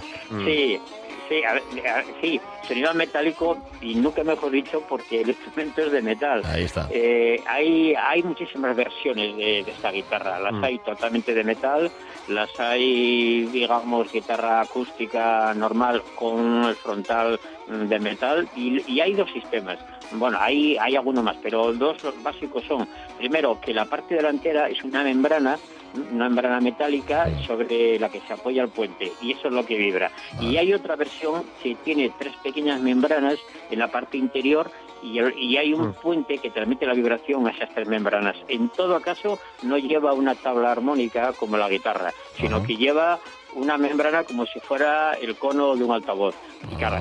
Sí, 0.45 0.79
sí, 1.29 1.43
a 1.43 1.53
ver, 1.53 1.63
a 1.87 1.95
ver, 1.97 2.05
sí, 2.21 2.39
sonido 2.67 2.93
metálico 2.93 3.57
y 3.81 3.95
nunca 3.95 4.23
mejor 4.23 4.51
dicho 4.51 4.81
porque 4.87 5.21
el 5.21 5.29
instrumento 5.29 5.81
es 5.83 5.91
de 5.91 6.01
metal. 6.01 6.41
Ahí 6.45 6.63
está. 6.63 6.87
Eh, 6.91 7.41
hay, 7.47 7.93
hay 7.95 8.23
muchísimas 8.23 8.75
versiones 8.75 9.35
de, 9.37 9.63
de 9.63 9.71
esta 9.71 9.91
guitarra. 9.91 10.39
Las 10.39 10.53
Mm. 10.53 10.63
hay 10.63 10.79
totalmente 10.79 11.33
de 11.33 11.43
metal, 11.43 11.91
las 12.27 12.49
hay, 12.59 13.45
digamos, 13.51 14.11
guitarra 14.11 14.61
acústica 14.61 15.53
normal 15.53 16.01
con 16.15 16.63
el 16.65 16.75
frontal 16.75 17.39
mm, 17.67 17.87
de 17.87 17.99
metal 17.99 18.49
y, 18.55 18.81
y 18.91 19.01
hay 19.01 19.13
dos 19.13 19.31
sistemas. 19.31 19.77
Bueno, 20.11 20.37
hay, 20.39 20.77
hay 20.77 20.95
alguno 20.95 21.21
más, 21.21 21.35
pero 21.43 21.73
dos 21.73 22.01
los 22.03 22.21
básicos 22.23 22.63
son, 22.65 22.87
primero, 23.17 23.59
que 23.59 23.73
la 23.73 23.85
parte 23.85 24.15
delantera 24.15 24.69
es 24.69 24.83
una 24.83 25.03
membrana 25.03 25.57
una 25.93 26.25
membrana 26.29 26.59
metálica 26.61 27.27
sobre 27.45 27.97
la 27.99 28.09
que 28.09 28.21
se 28.21 28.33
apoya 28.33 28.63
el 28.63 28.69
puente 28.69 29.11
y 29.21 29.31
eso 29.33 29.47
es 29.47 29.53
lo 29.53 29.65
que 29.65 29.77
vibra. 29.77 30.11
Y 30.39 30.57
hay 30.57 30.73
otra 30.73 30.95
versión 30.95 31.43
que 31.63 31.75
tiene 31.83 32.11
tres 32.17 32.35
pequeñas 32.37 32.81
membranas 32.81 33.39
en 33.69 33.79
la 33.79 33.87
parte 33.91 34.17
interior 34.17 34.69
y, 35.03 35.17
el- 35.19 35.37
y 35.37 35.57
hay 35.57 35.73
un 35.73 35.89
Mm. 35.89 35.93
puente 36.01 36.37
que 36.39 36.49
transmite 36.51 36.85
la 36.85 36.93
vibración 36.93 37.47
a 37.47 37.51
esas 37.51 37.69
tres 37.73 37.87
membranas. 37.87 38.35
En 38.47 38.69
todo 38.69 38.99
caso, 39.01 39.39
no 39.61 39.77
lleva 39.77 40.13
una 40.13 40.35
tabla 40.35 40.71
armónica 40.71 41.33
como 41.33 41.57
la 41.57 41.69
guitarra, 41.69 42.13
sino 42.39 42.57
Ajá. 42.57 42.65
que 42.65 42.77
lleva 42.77 43.19
una 43.53 43.77
membrana 43.77 44.23
como 44.23 44.45
si 44.45 44.59
fuera 44.59 45.13
el 45.13 45.35
cono 45.37 45.75
de 45.75 45.83
un 45.83 45.91
altavoz. 45.93 46.35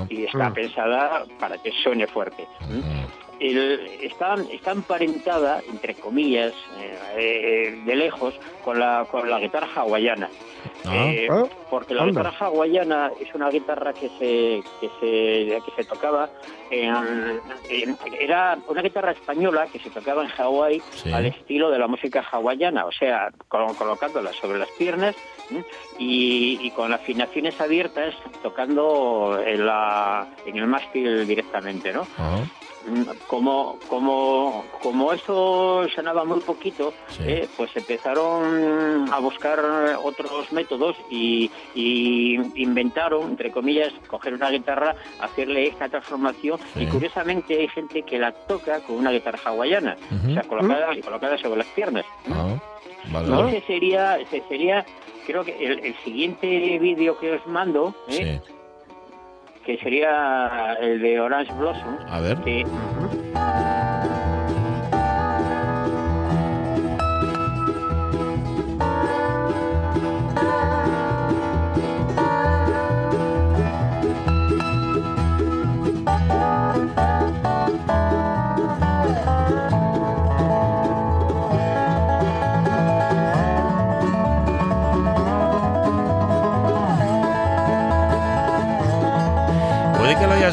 Y, 0.08 0.24
está 0.24 0.50
Mm. 0.50 0.54
pensada 0.54 1.24
para 1.40 1.58
que 1.58 1.72
suene 1.82 2.06
fuerte. 2.06 2.46
¿m? 2.70 2.78
Ujú. 2.78 2.86
El- 3.40 3.98
está, 4.02 4.36
está 4.52 4.72
emparentada, 4.72 5.62
entre 5.70 5.94
comillas, 5.94 6.52
eh, 6.78 6.98
eh, 7.16 7.82
de 7.84 7.96
lejos, 7.96 8.34
con 8.64 8.78
la, 8.78 9.06
con 9.10 9.28
la 9.28 9.38
guitarra 9.40 9.68
hawaiana. 9.74 10.28
Ah. 10.84 10.94
Eh, 10.94 11.28
Ah, 11.30 11.44
porque 11.70 11.94
la 11.94 12.02
anda. 12.02 12.20
guitarra 12.22 12.46
hawaiana 12.46 13.10
es 13.20 13.32
una 13.34 13.48
guitarra 13.50 13.92
que 13.92 14.08
se, 14.18 14.62
que 14.80 14.88
se, 15.00 15.60
que 15.64 15.72
se 15.82 15.84
tocaba 15.88 16.28
en, 16.70 17.40
en- 17.68 17.98
era 18.20 18.58
una 18.68 18.82
guitarra 18.82 19.12
española 19.12 19.66
que 19.72 19.78
se 19.78 19.90
tocaba 19.90 20.22
en 20.22 20.28
Hawái 20.28 20.82
Sí. 21.02 21.12
al 21.12 21.26
estilo 21.26 21.70
de 21.70 21.78
la 21.78 21.86
música 21.88 22.24
hawaiana, 22.30 22.84
o 22.86 22.92
sea, 22.92 23.30
col- 23.48 23.74
colocándola 23.76 24.32
sobre 24.32 24.58
las 24.58 24.70
piernas 24.72 25.14
¿m? 25.50 25.64
y, 25.98 26.58
y 26.62 26.70
con 26.72 26.92
afinaciones 26.92 27.60
abiertas 27.60 28.14
tocando 28.42 29.40
en, 29.44 29.66
la, 29.66 30.26
en 30.46 30.56
el 30.56 30.66
mástil 30.66 31.26
directamente, 31.26 31.92
¿no? 31.92 32.06
Como, 33.26 33.78
como, 33.88 34.64
como 34.82 35.12
eso 35.12 35.86
sonaba 35.94 36.24
muy 36.24 36.40
poquito, 36.40 36.92
Sí. 37.08 37.22
eh, 37.26 37.48
pues 37.56 37.70
empezaron 37.76 39.12
a 39.12 39.18
buscar 39.18 39.60
otros 40.02 40.52
métodos 40.52 40.96
y, 41.10 41.50
y 41.74 42.34
inventaron, 42.62 43.30
entre 43.30 43.50
comillas, 43.50 43.92
coger 44.08 44.34
una 44.34 44.50
guitarra, 44.50 44.94
hacerle 45.20 45.66
esta 45.68 45.88
transformación 45.88 46.58
Sí. 46.74 46.84
y 46.84 46.86
curiosamente 46.86 47.58
hay 47.58 47.68
gente 47.68 48.02
que 48.02 48.18
la 48.18 48.32
toca 48.32 48.80
con 48.80 48.96
una 48.96 49.10
guitarra 49.10 49.40
hawaiana, 49.44 49.96
o 50.28 50.32
sea, 50.32 50.42
colocada, 50.42 50.88
colocada 51.02 51.38
sobre 51.38 51.58
las 51.58 51.66
piernas. 51.68 52.04
ah, 52.30 52.54
vale, 53.10 53.26
Y 53.26 53.30
vale. 53.30 53.56
ese 53.58 53.66
sería, 53.66 54.18
ese 54.18 54.42
sería, 54.48 54.86
creo 55.26 55.44
que 55.44 55.56
el, 55.64 55.80
el 55.80 55.94
siguiente 56.04 56.78
vídeo 56.78 57.18
que 57.18 57.32
os 57.32 57.46
mando, 57.46 57.94
¿eh? 58.08 58.40
Sí. 58.46 58.52
Que 59.66 59.76
sería 59.78 60.76
el 60.80 61.00
de 61.00 61.20
Orange 61.20 61.52
Blossom, 61.54 61.98
A 62.08 62.20
ver. 62.20 62.38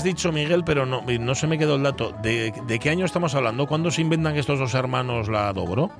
Hayas 0.03 0.15
dicho, 0.15 0.31
Miguel, 0.33 0.63
pero 0.65 0.85
no, 0.85 1.01
no 1.01 1.35
se 1.35 1.47
me 1.47 1.57
quedó 1.57 1.75
el 1.75 1.83
dato. 1.83 2.13
¿De, 2.21 2.51
de 2.67 2.79
qué 2.79 2.89
año 2.89 3.05
estamos 3.05 3.35
hablando? 3.35 3.67
¿Cuándo 3.67 3.89
se 3.89 4.01
inventan 4.01 4.35
estos 4.35 4.59
dos 4.59 4.73
hermanos 4.73 5.29
la 5.29 5.53
dobro? 5.53 5.91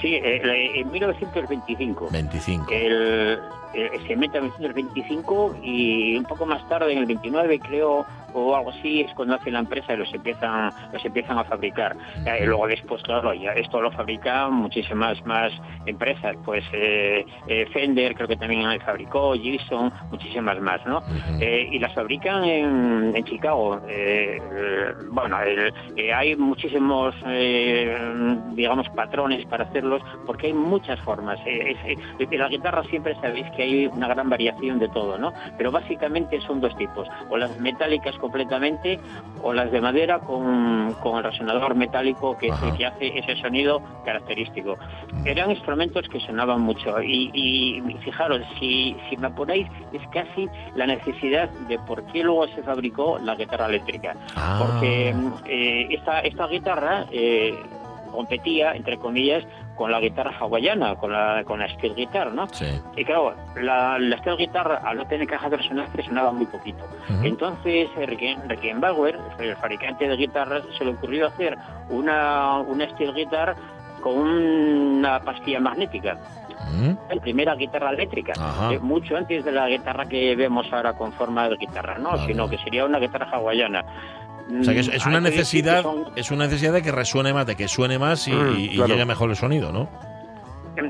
Sí, 0.00 0.14
eh, 0.14 0.80
en 0.80 0.90
1925. 0.90 2.08
25. 2.10 2.66
El, 2.70 3.38
eh, 3.74 3.90
se 4.06 4.16
mete 4.16 4.38
en 4.38 4.44
1925 4.44 5.56
y 5.62 6.16
un 6.16 6.24
poco 6.24 6.46
más 6.46 6.66
tarde, 6.68 6.92
en 6.92 6.98
el 6.98 7.06
29 7.06 7.60
creo, 7.60 8.04
o 8.32 8.54
algo 8.54 8.70
así, 8.70 9.02
es 9.02 9.12
cuando 9.14 9.34
hace 9.34 9.50
la 9.50 9.60
empresa 9.60 9.94
y 9.94 9.96
los 9.96 10.12
empiezan, 10.12 10.72
los 10.92 11.04
empiezan 11.04 11.38
a 11.38 11.44
fabricar. 11.44 11.96
Eh, 12.26 12.44
luego 12.46 12.66
después, 12.66 13.02
claro, 13.02 13.32
ya 13.34 13.52
esto 13.52 13.80
lo 13.80 13.90
fabrican 13.92 14.52
muchísimas 14.54 15.24
más 15.24 15.52
empresas, 15.86 16.36
pues 16.44 16.64
eh, 16.72 17.24
eh, 17.48 17.66
Fender 17.72 18.14
creo 18.14 18.28
que 18.28 18.36
también 18.36 18.80
fabricó, 18.80 19.34
Gibson, 19.34 19.92
muchísimas 20.10 20.60
más, 20.60 20.84
¿no? 20.86 21.02
Y 21.40 21.78
las 21.78 21.94
fabrican 21.94 22.44
en, 22.44 23.12
en 23.14 23.24
Chicago. 23.24 23.80
Bueno, 25.10 25.36
hay 26.14 26.36
muchísimos, 26.36 27.14
digamos, 28.52 28.88
patrones 28.90 29.44
para 29.46 29.70
porque 30.26 30.48
hay 30.48 30.52
muchas 30.52 31.00
formas. 31.00 31.38
Eh, 31.46 31.76
es- 31.86 31.98
eh, 31.98 32.26
en 32.30 32.38
la 32.38 32.48
guitarra 32.48 32.82
siempre 32.84 33.14
sabéis 33.20 33.46
que 33.56 33.62
hay 33.62 33.86
una 33.86 34.08
gran 34.08 34.28
variación 34.28 34.78
de 34.78 34.88
todo, 34.88 35.18
¿no? 35.18 35.32
Pero 35.56 35.70
básicamente 35.72 36.40
son 36.42 36.60
dos 36.60 36.76
tipos, 36.76 37.08
o 37.28 37.36
las 37.36 37.58
metálicas 37.60 38.14
completamente 38.16 38.98
o 39.42 39.52
las 39.52 39.70
de 39.72 39.80
madera 39.80 40.18
con, 40.20 40.94
con 41.02 41.18
el 41.18 41.24
resonador 41.24 41.74
metálico 41.74 42.36
que 42.38 42.46
es 42.48 42.52
Ajá. 42.52 42.68
el 42.68 42.76
que 42.76 42.86
hace 42.86 43.18
ese 43.18 43.36
sonido 43.36 43.82
característico. 44.04 44.76
Eran 45.24 45.50
instrumentos 45.50 46.08
que 46.08 46.20
sonaban 46.20 46.60
mucho 46.60 47.00
y, 47.02 47.30
y 47.34 47.80
fijaros, 48.04 48.40
si, 48.58 48.96
si 49.08 49.16
me 49.16 49.28
apuráis, 49.28 49.66
es 49.92 50.02
casi 50.12 50.48
la 50.74 50.86
necesidad 50.86 51.48
de 51.68 51.78
por 51.80 52.02
qué 52.12 52.22
luego 52.22 52.46
se 52.48 52.62
fabricó 52.62 53.18
la 53.18 53.34
guitarra 53.34 53.66
eléctrica. 53.66 54.14
Ah. 54.36 54.58
Porque 54.60 55.14
mm, 55.14 55.32
eh, 55.46 55.86
esta, 55.90 56.20
esta 56.20 56.46
guitarra 56.46 57.06
eh, 57.10 57.54
competía, 58.12 58.72
entre 58.74 58.96
comillas, 58.98 59.44
con 59.80 59.90
la 59.90 59.98
guitarra 59.98 60.34
hawaiana, 60.38 60.94
con 60.96 61.10
la, 61.10 61.42
con 61.46 61.58
la 61.58 61.66
steel 61.70 61.94
guitar, 61.94 62.30
¿no? 62.34 62.46
Sí. 62.48 62.66
Y 62.98 63.02
claro, 63.06 63.34
la, 63.56 63.98
la 63.98 64.18
steel 64.18 64.36
guitar, 64.36 64.78
al 64.84 64.94
no 64.98 65.06
tener 65.06 65.26
caja 65.26 65.48
de 65.48 65.56
resonancia, 65.56 66.04
sonaba 66.04 66.32
muy 66.32 66.44
poquito. 66.44 66.84
Ujú. 67.08 67.24
Entonces, 67.24 67.88
eh, 67.96 68.06
Ricken- 68.06 68.46
Rickenbauer, 68.46 69.18
el 69.38 69.56
fabricante 69.56 70.06
de 70.06 70.16
guitarras, 70.18 70.64
se 70.76 70.84
le 70.84 70.90
ocurrió 70.90 71.28
hacer 71.28 71.56
una, 71.88 72.58
una 72.58 72.90
steel 72.90 73.14
guitar 73.14 73.56
con 74.02 74.18
una 74.18 75.20
pastilla 75.20 75.60
magnética. 75.60 76.18
Mm. 76.72 76.90
La 77.14 77.20
primera 77.22 77.54
guitarra 77.54 77.88
eléctrica, 77.90 78.34
eh, 78.70 78.78
mucho 78.80 79.16
antes 79.16 79.42
de 79.46 79.50
la 79.50 79.66
guitarra 79.66 80.04
que 80.04 80.36
vemos 80.36 80.70
ahora 80.74 80.92
con 80.92 81.10
forma 81.14 81.48
de 81.48 81.56
guitarra, 81.56 81.96
¿no? 81.98 82.10
Vale. 82.10 82.26
Sino 82.26 82.50
que 82.50 82.58
sería 82.58 82.84
una 82.84 82.98
guitarra 82.98 83.28
hawaiana. 83.32 83.82
O 84.60 84.64
sea 84.64 84.74
que 84.74 84.80
es, 84.80 84.88
es 84.88 85.06
una 85.06 85.20
necesidad, 85.20 85.82
son- 85.82 86.06
es 86.16 86.30
una 86.30 86.44
necesidad 86.46 86.72
de 86.72 86.82
que 86.82 86.90
resuene 86.92 87.32
más, 87.32 87.46
de 87.46 87.56
que 87.56 87.68
suene 87.68 87.98
más 87.98 88.26
y, 88.28 88.32
Mm, 88.32 88.56
y- 88.58 88.64
y 88.64 88.68
claro. 88.76 88.88
llegue 88.92 89.04
mejor 89.04 89.30
el 89.30 89.36
sonido, 89.36 89.70
¿no? 89.72 89.88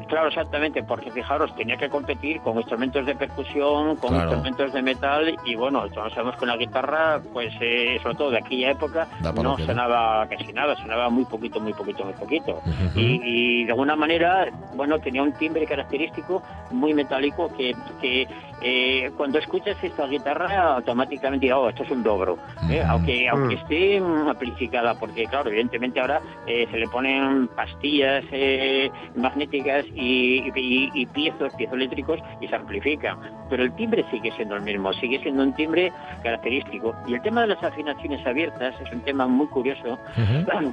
Claro, 0.09 0.29
exactamente, 0.29 0.85
porque 0.85 1.11
fijaros, 1.11 1.53
tenía 1.57 1.77
que 1.77 1.89
competir 1.89 2.41
con 2.43 2.57
instrumentos 2.59 3.05
de 3.07 3.15
percusión, 3.17 3.97
con 3.97 4.11
Claro. 4.11 4.25
instrumentos 4.25 4.73
de 4.73 4.83
metal 4.83 5.35
y 5.45 5.55
bueno, 5.57 5.89
todos 5.89 6.13
sabemos 6.13 6.37
que 6.39 6.47
la 6.47 6.57
guitarra, 6.57 7.21
pues 7.33 7.53
eh, 7.61 7.99
sobre 8.03 8.15
todo 8.15 8.31
de 8.31 8.39
aquella 8.39 8.71
época, 8.73 9.09
no 9.43 9.57
que 9.57 9.65
sonaba 9.67 10.29
casi 10.29 10.53
nada, 10.53 10.77
sonaba 10.77 11.09
muy 11.11 11.25
poquito, 11.25 11.59
muy 11.61 11.73
poquito, 11.73 12.05
muy 12.05 12.13
poquito. 12.13 12.61
Y, 12.95 13.21
y 13.25 13.65
de 13.65 13.73
alguna 13.73 13.97
manera, 13.97 14.49
bueno, 14.75 14.99
tenía 15.01 15.23
un 15.23 15.33
timbre 15.33 15.67
característico 15.67 16.41
muy 16.71 16.95
metálico 16.95 17.51
que, 17.57 17.75
que 18.01 18.29
eh, 18.63 19.11
cuando 19.17 19.39
escuchas 19.39 19.77
esta 19.83 20.07
guitarra 20.07 20.75
automáticamente 20.77 21.47
digo, 21.47 21.59
oh, 21.61 21.69
esto 21.69 21.83
es 21.83 21.91
un 21.91 22.03
dobro, 22.03 22.39
¿eh? 22.69 22.81
Ujú. 22.83 22.91
aunque, 22.93 23.29
aunque 23.29 23.57
Mm. 23.57 23.59
esté 23.59 24.01
mm, 24.01 24.29
amplificada, 24.29 24.95
porque 24.95 25.25
claro, 25.27 25.49
evidentemente 25.49 26.01
ahora 26.01 26.21
eh, 26.47 26.67
se 26.71 26.77
le 26.79 26.87
ponen 26.89 27.49
pastillas 27.49 28.25
eh, 28.33 28.91
magnéticas 29.17 29.85
y, 29.95 30.51
y, 30.55 30.91
y 30.95 31.07
piezos, 31.07 31.53
piezoeléctricos 31.55 32.21
y 32.41 32.49
se 32.49 32.55
amplifican, 32.57 33.19
pero 33.49 33.63
el 33.63 33.73
timbre 33.75 34.05
sigue 34.11 34.31
siendo 34.33 34.57
el 34.57 34.63
mismo, 34.63 34.93
sigue 34.95 35.19
siendo 35.21 35.43
un 35.43 35.55
timbre 35.55 35.93
característico. 36.23 36.95
Y 37.07 37.15
el 37.15 37.23
tema 37.23 37.43
de 37.43 37.49
las 37.49 37.63
afinaciones 37.63 38.25
abiertas 38.27 38.75
es 38.81 38.93
un 38.93 39.01
tema 39.01 39.27
muy 39.27 39.47
curioso 39.47 39.99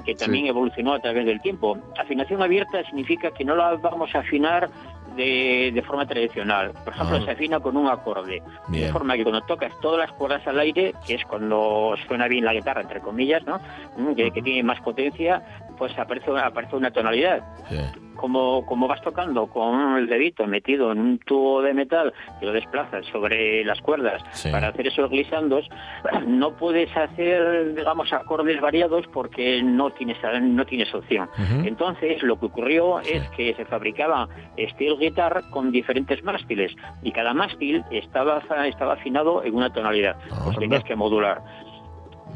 que 0.05 0.15
también 0.15 0.47
evolucionó 0.47 0.93
a 0.93 0.99
través 0.99 1.25
del 1.25 1.41
tiempo. 1.41 1.77
Afinación 1.99 2.41
abierta 2.41 2.83
significa 2.85 3.31
que 3.31 3.43
no 3.45 3.55
la 3.55 3.75
vamos 3.75 4.13
a 4.15 4.19
afinar 4.19 4.69
de, 5.17 5.71
de 5.73 5.81
forma 5.81 6.05
tradicional. 6.05 6.71
Por 6.85 6.93
ejemplo, 6.93 7.17
Ah. 7.17 7.21
se 7.25 7.31
afina 7.31 7.59
con 7.59 7.75
un 7.75 7.87
acorde. 7.89 8.41
Bien. 8.69 8.85
De 8.85 8.91
forma 8.93 9.15
que 9.17 9.23
cuando 9.23 9.41
tocas 9.41 9.73
todas 9.81 9.99
las 9.99 10.11
cuerdas 10.13 10.45
al 10.47 10.59
aire, 10.59 10.93
que 11.05 11.15
es 11.15 11.25
cuando 11.25 11.95
suena 12.07 12.27
bien 12.29 12.45
la 12.45 12.53
guitarra, 12.53 12.81
entre 12.81 13.01
comillas, 13.01 13.43
¿no? 13.45 13.59
Mm, 13.97 14.13
que, 14.15 14.31
que 14.31 14.41
tiene 14.41 14.63
más 14.63 14.79
potencia, 14.81 15.41
pues 15.77 15.97
aparece, 15.97 16.31
aparece 16.37 16.75
una 16.75 16.91
tonalidad 16.91 17.41
Sí. 17.69 17.77
como, 18.15 18.65
como 18.65 18.87
vas 18.87 19.01
tocando 19.01 19.45
con 19.47 19.97
el 19.97 20.07
dedito 20.07 20.47
metido 20.47 20.91
en 20.91 20.99
un 20.99 21.19
tubo 21.19 21.61
de 21.61 21.73
metal 21.73 22.13
que 22.39 22.45
lo 22.47 22.51
desplazas 22.53 23.05
sobre 23.11 23.63
las 23.63 23.79
cuerdas 23.81 24.23
Sí. 24.31 24.49
para 24.51 24.69
hacer 24.69 24.87
esos 24.87 25.09
glisandos, 25.09 25.67
no 26.27 26.55
puedes 26.57 26.89
hacer, 26.97 27.75
digamos, 27.75 28.11
acordes 28.13 28.59
variados 28.59 29.05
porque 29.13 29.61
no 29.61 29.91
tienes, 29.91 30.17
no 30.41 30.65
tienes 30.65 30.93
opción. 30.95 31.29
Entonces, 31.63 32.23
lo 32.23 32.39
que 32.39 32.47
ocurrió 32.47 32.99
Sí. 33.03 33.13
es 33.13 33.29
que 33.31 33.53
se 33.53 33.65
fabricaba 33.65 34.27
steel 34.71 34.97
guitar 34.97 35.43
con 35.51 35.71
diferentes 35.71 36.23
mástiles 36.23 36.73
y 37.03 37.11
cada 37.11 37.33
mástil 37.33 37.83
estaba, 37.91 38.41
estaba 38.65 38.93
afinado 38.93 39.43
en 39.43 39.55
una 39.55 39.71
tonalidad, 39.71 40.15
Ah, 40.31 40.41
pues 40.45 40.57
tenías 40.57 40.83
que 40.83 40.95
modular. 40.95 41.41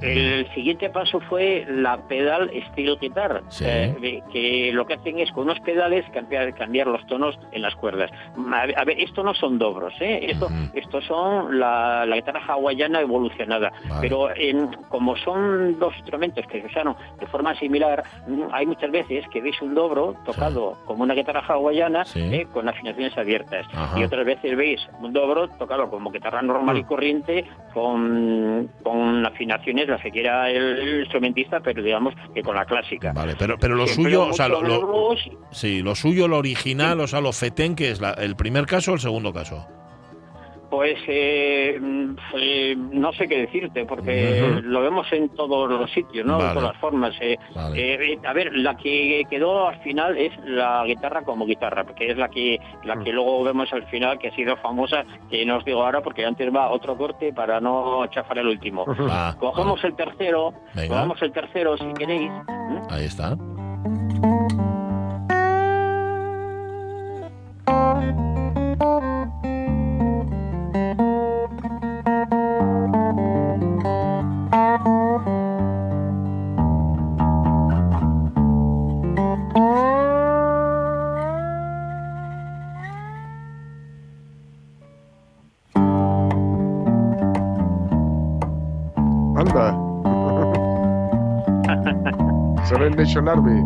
El 0.02 0.48
siguiente 0.54 0.90
paso 0.90 1.20
fue 1.22 1.66
la 1.70 1.98
pedal 2.08 2.50
steel 2.72 2.98
guitar, 3.00 3.42
Sí. 3.50 3.66
eh, 3.68 4.22
que 4.32 4.72
lo 4.74 4.86
que 4.86 4.96
hacen 4.96 5.20
es 5.20 5.32
con 5.32 5.44
unos 5.44 5.60
pedales 5.60 6.06
cambiar, 6.14 6.54
cambiar 6.56 6.88
los 6.88 7.06
tonos 7.08 7.38
en 7.52 7.62
las 7.62 7.76
cuerdas. 7.76 8.10
A 8.76 8.84
ver, 8.86 9.00
esto 9.00 9.24
no 9.24 9.34
son 9.34 9.60
dobros, 9.60 9.94
¿eh? 10.02 10.26
esto, 10.30 10.46
Ujú. 10.48 10.56
estos 10.74 11.06
son 11.06 11.60
la, 11.60 12.06
la 12.06 12.16
guitarra 12.16 12.42
hawaiana 12.48 13.02
evolucionada, 13.02 13.72
Vale. 13.88 14.02
pero 14.02 14.36
en- 14.36 14.68
como 14.90 15.16
son 15.18 15.78
dos 15.80 15.96
instrumentos 15.98 16.46
que 16.48 16.62
se 16.62 16.68
usaron 16.68 16.96
de 17.20 17.28
forma 17.28 17.54
similar, 17.56 18.04
mm, 18.28 18.44
hay 18.52 18.66
muchas 18.66 18.90
veces 18.92 19.26
que 19.30 19.42
veis 19.42 19.62
un 19.62 19.76
dobro 19.76 20.16
tocado 20.26 20.78
como 20.86 21.04
una 21.04 21.14
guitarra 21.14 21.42
hawaiana 21.48 22.06
Sí. 22.06 22.20
eh, 22.22 22.48
con 22.52 22.68
afinaciones 22.68 23.16
abiertas 23.18 23.68
Ajá. 23.74 24.00
y 24.00 24.04
otras 24.04 24.26
veces 24.26 24.56
veis 24.58 24.82
un 25.00 25.14
dobro 25.14 25.48
tocado 25.48 25.90
como 25.90 26.10
guitarra 26.12 26.42
normal 26.42 26.78
y 26.78 26.84
corriente 26.84 27.46
con, 27.74 28.70
con 28.84 29.26
afinaciones 29.26 29.88
las 29.92 30.02
que 30.02 30.12
quiera 30.12 30.50
el, 30.50 31.00
instrumentista, 31.02 31.60
pero 31.60 31.82
digamos 31.84 32.14
que 32.34 32.42
con 32.42 32.56
la 32.56 32.66
clásica. 32.66 33.12
Vale, 33.14 33.36
pero, 33.38 33.58
pero 33.60 33.76
lo 33.76 33.86
Siempre 33.88 34.12
suyo, 34.14 34.28
o 34.30 34.34
sea, 34.34 34.48
lo, 34.48 34.62
lo- 34.62 35.16
sí, 35.52 35.82
lo 35.82 35.96
suyo, 35.96 36.28
lo 36.28 36.38
original, 36.38 37.00
o 37.00 37.08
sea, 37.08 37.22
lo 37.22 37.32
fetén, 37.34 37.76
que 37.76 37.92
es 37.92 38.02
la- 38.02 38.12
el 38.14 38.36
primer 38.36 38.66
caso 38.66 38.92
o 38.92 38.94
el 38.96 39.00
segundo 39.00 39.34
caso. 39.34 39.68
Pues 40.72 40.98
eh, 41.06 41.78
no 41.82 43.12
sé 43.12 43.28
qué 43.28 43.40
decirte, 43.42 43.86
porque 43.86 44.62
lo 44.64 44.80
vemos 44.82 45.06
en 45.12 45.28
todos 45.36 45.70
los 45.70 45.92
sitios, 45.92 46.26
¿no? 46.26 46.38
Vale. 46.38 46.48
De 46.48 46.56
todas 46.56 46.78
formas. 46.78 47.14
eh. 47.20 47.38
Vale. 47.54 47.78
Eh, 47.78 48.14
eh, 48.14 48.20
a 48.26 48.32
ver, 48.32 48.56
la 48.56 48.78
que 48.78 49.24
quedó 49.30 49.68
al 49.68 49.80
final 49.82 50.18
es 50.18 50.32
la 50.46 50.86
guitarra 50.86 51.24
como 51.24 51.46
guitarra, 51.46 51.84
porque 51.84 52.10
es 52.12 52.18
la 52.18 52.30
que 52.30 52.58
la 52.86 52.98
que 53.04 53.12
luego 53.12 53.44
vemos 53.44 53.72
al 53.74 53.84
final, 53.88 54.18
que 54.18 54.30
ha 54.30 54.36
sido 54.36 54.56
famosa, 54.58 55.04
que 55.30 55.46
no 55.46 55.58
os 55.58 55.66
digo 55.66 55.84
ahora, 55.84 56.00
porque 56.02 56.26
antes 56.26 56.50
va 56.56 56.70
otro 56.72 56.98
corte 56.98 57.34
para 57.34 57.60
no 57.60 58.08
chafar 58.08 58.38
el 58.38 58.48
último. 58.48 58.86
Ah, 59.10 59.36
Cogemos 59.40 59.84
el 59.84 59.94
tercero, 59.96 60.54
Venga. 60.74 60.88
cogemos 60.96 61.22
el 61.22 61.32
tercero 61.34 61.78
si 61.78 61.94
queréis. 61.94 62.32
Ahí 62.90 63.04
está. 63.06 63.36
Anda. 89.56 89.76
Seven 92.66 92.96
Nation 92.96 93.28
Army. 93.28 93.62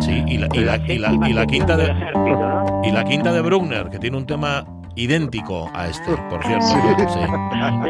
Sí, 0.00 0.22
y 0.26 0.38
la, 0.38 0.48
y 0.52 0.58
la, 0.60 0.76
y 0.88 0.98
la, 0.98 1.28
y 1.28 1.32
la 1.32 1.46
quinta 1.46 1.76
de, 1.76 1.94
y 2.84 2.90
la 2.90 3.04
quinta 3.04 3.32
de 3.32 3.40
Bruckner, 3.40 3.88
que 3.88 3.98
tiene 3.98 4.16
un 4.16 4.26
tema 4.26 4.64
idéntico 4.96 5.70
a 5.74 5.86
este, 5.86 6.16
por 6.28 6.42
cierto. 6.44 6.66
Sí. 6.66 6.76
Sí. 7.08 7.20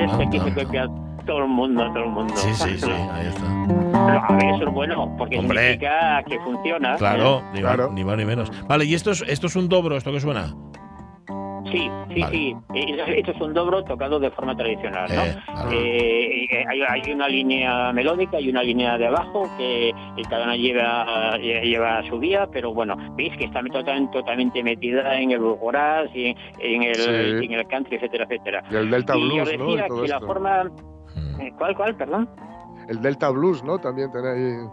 Este 0.00 0.30
que 0.30 0.40
se 0.40 0.64
copia 0.64 0.86
todo 1.26 1.38
el 1.38 1.48
mundo, 1.48 1.84
todo 1.92 2.04
el 2.04 2.10
mundo. 2.10 2.34
Sí, 2.36 2.50
sí, 2.54 2.78
sí, 2.78 2.90
ahí 2.90 3.26
está. 3.26 3.46
Pero, 3.66 4.24
a 4.28 4.32
ver, 4.32 4.44
eso 4.54 4.68
es 4.68 4.74
bueno, 4.74 5.14
porque 5.16 5.38
Hombre. 5.38 5.60
significa 5.72 6.22
que 6.28 6.38
funciona. 6.40 6.96
Claro, 6.96 7.42
ni, 7.54 7.60
Claro. 7.60 7.84
Más, 7.86 7.92
ni 7.94 8.04
más 8.04 8.16
ni 8.18 8.24
menos. 8.24 8.52
Vale, 8.68 8.84
¿y 8.84 8.94
esto 8.94 9.10
es, 9.12 9.24
esto 9.26 9.46
es 9.46 9.56
un 9.56 9.68
dobro, 9.68 9.96
esto 9.96 10.12
que 10.12 10.20
suena? 10.20 10.54
Sí, 11.72 11.90
sí, 12.14 12.20
Vale. 12.20 12.37
sí. 12.37 12.56
Eh, 12.74 13.18
Esto 13.18 13.32
es 13.32 13.40
un 13.40 13.54
dobro 13.54 13.82
tocado 13.85 14.20
de 14.20 14.30
forma 14.30 14.54
tradicional, 14.56 15.08
¿no? 15.14 15.22
Eh, 15.24 15.37
vale. 15.54 16.44
Eh, 16.44 16.64
hay, 16.68 16.82
hay 16.82 17.12
una 17.12 17.28
línea 17.28 17.92
melódica 17.92 18.38
y 18.38 18.50
una 18.50 18.62
línea 18.62 18.98
de 18.98 19.06
abajo 19.06 19.48
que 19.58 19.92
cada 20.28 20.44
una 20.44 20.56
lleva 20.56 21.37
lle- 21.38 21.62
lleva 21.62 22.02
su 22.08 22.18
vía, 22.18 22.46
pero 22.52 22.72
bueno, 22.74 22.94
veis 23.16 23.37
que 23.38 23.44
está 23.46 23.61
totalmente, 23.62 24.12
totalmente 24.12 24.62
metida 24.62 25.18
en 25.18 25.30
el 25.32 25.40
burgoraz 25.40 26.08
y 26.14 26.26
en, 26.26 26.37
en 26.61 26.82
el, 26.85 26.94
Sí. 26.94 27.46
en 27.46 27.52
el 27.52 27.66
country, 27.66 27.96
etcétera, 27.96 28.24
etcétera. 28.24 28.62
Y 28.70 28.76
el 28.76 28.90
Delta 28.90 29.16
y 29.16 29.20
yo 29.20 29.26
Blues, 29.44 29.58
¿no? 29.58 29.66
decía 29.66 29.87
todo 29.88 30.02
que 30.02 30.08
la 30.08 30.20
forma... 30.20 30.64
Mm. 30.64 31.40
eh, 31.40 31.52
¿Cuál, 31.58 31.76
cuál, 31.76 31.96
perdón? 31.96 32.28
El 32.88 33.00
Delta 33.00 33.30
Blues, 33.30 33.64
¿no? 33.64 33.78
También 33.78 34.11
tenéis. 34.12 34.68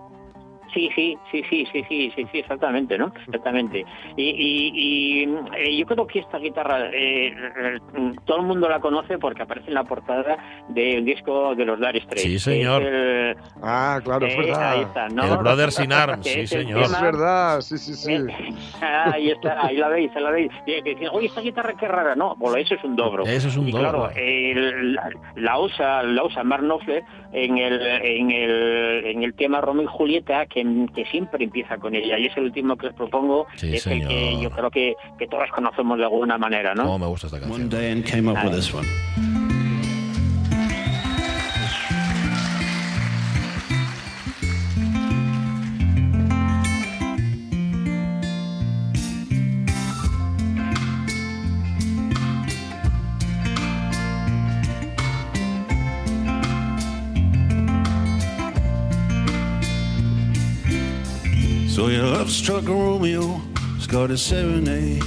Sí, 0.73 0.89
sí, 0.95 1.17
sí, 1.31 1.43
sí, 1.49 1.65
sí, 1.71 1.83
sí, 1.89 2.11
sí, 2.15 2.25
sí, 2.31 2.39
exactamente, 2.39 2.97
¿no? 2.97 3.11
Exactamente. 3.25 3.85
Y, 4.15 4.23
y, 4.23 4.71
y, 4.75 5.23
eh, 5.57 5.77
yo 5.77 5.85
creo 5.85 6.05
que 6.07 6.19
esta 6.19 6.37
guitarra 6.37 6.87
eh, 6.93 7.27
eh, 7.33 7.79
todo 8.25 8.37
el 8.37 8.43
mundo 8.45 8.69
la 8.69 8.79
conoce 8.79 9.17
porque 9.17 9.41
aparece 9.43 9.69
en 9.69 9.73
la 9.75 9.83
portada 9.83 10.37
del 10.69 11.05
disco 11.05 11.55
de 11.55 11.65
los 11.65 11.79
Dire 11.79 12.01
Straits. 12.01 12.21
Sí, 12.21 12.39
señor. 12.39 12.83
el- 12.83 13.35
Ah, 13.61 13.99
claro, 14.03 14.25
es 14.25 14.33
eh, 14.33 14.37
verdad. 14.37 14.71
ahí 14.71 14.81
está, 14.81 15.09
¿no? 15.09 15.23
El 15.25 15.37
Brothers 15.37 15.79
in 15.79 15.91
Arms, 15.93 16.25
sí, 16.27 16.47
señor. 16.47 16.81
Es 16.83 17.01
verdad, 17.01 17.61
sí, 17.61 17.77
sí, 17.77 17.93
sí. 17.93 18.13
eh, 18.13 18.27
ahí 18.81 19.29
está, 19.31 19.65
ahí 19.65 19.77
la 19.77 19.89
veis, 19.89 20.11
ahí 20.15 20.23
la 20.23 20.31
veis. 20.31 20.51
Y 20.65 20.81
que 20.81 20.89
dicen, 20.95 21.09
oye, 21.11 21.27
esta 21.27 21.41
guitarra 21.41 21.73
qué 21.79 21.87
rara. 21.87 22.15
No, 22.15 22.35
bueno, 22.37 22.57
eso 22.57 22.75
es 22.75 22.83
un 22.83 22.95
dobro. 22.95 23.23
Eso 23.25 23.47
es 23.47 23.57
un 23.57 23.67
y 23.67 23.71
dobro. 23.71 23.89
claro, 23.89 24.11
el- 24.15 24.93
la, 24.93 25.09
la 25.35 25.59
usa, 25.59 26.03
la 26.03 26.23
usa 26.23 26.43
Mark 26.43 26.63
Knopfler 26.63 27.03
en 27.31 27.57
el, 27.57 27.81
en 27.81 28.31
el, 28.31 29.05
en 29.05 29.23
el 29.23 29.33
tema 29.33 29.61
Romeo 29.61 29.83
y 29.83 29.87
Julieta, 29.87 30.45
que, 30.47 30.58
que 30.93 31.05
siempre 31.05 31.43
empieza 31.45 31.77
con 31.77 31.95
ella. 31.95 32.17
Y 32.17 32.25
es 32.27 32.37
el 32.37 32.45
último 32.45 32.75
que 32.75 32.87
os 32.87 32.93
propongo, 32.93 33.47
Sí, 33.55 33.75
es 33.75 33.85
el 33.87 33.99
que 34.01 34.07
señor. 34.07 34.41
yo 34.43 34.49
creo 34.51 34.71
que, 34.71 34.95
que 35.17 35.27
todos 35.27 35.49
conocemos 35.51 35.97
de 35.97 36.03
alguna 36.05 36.37
manera, 36.37 36.73
¿no? 36.75 36.83
Cómo 36.83 36.99
me 36.99 37.05
gusta 37.07 37.27
esta 37.27 37.37
One 37.37 37.47
canción. 37.47 37.69
day 37.69 37.91
and 37.91 38.03
came 38.05 38.29
up 38.31 38.37
with 38.43 38.53
this 38.55 38.73
one. 38.73 38.85
Your 62.49 62.57
love 62.57 62.65
struck 62.65 62.75
a 62.75 62.79
Romeo, 62.79 63.41
scored 63.79 64.11
a 64.11 64.17
serenade, 64.17 65.03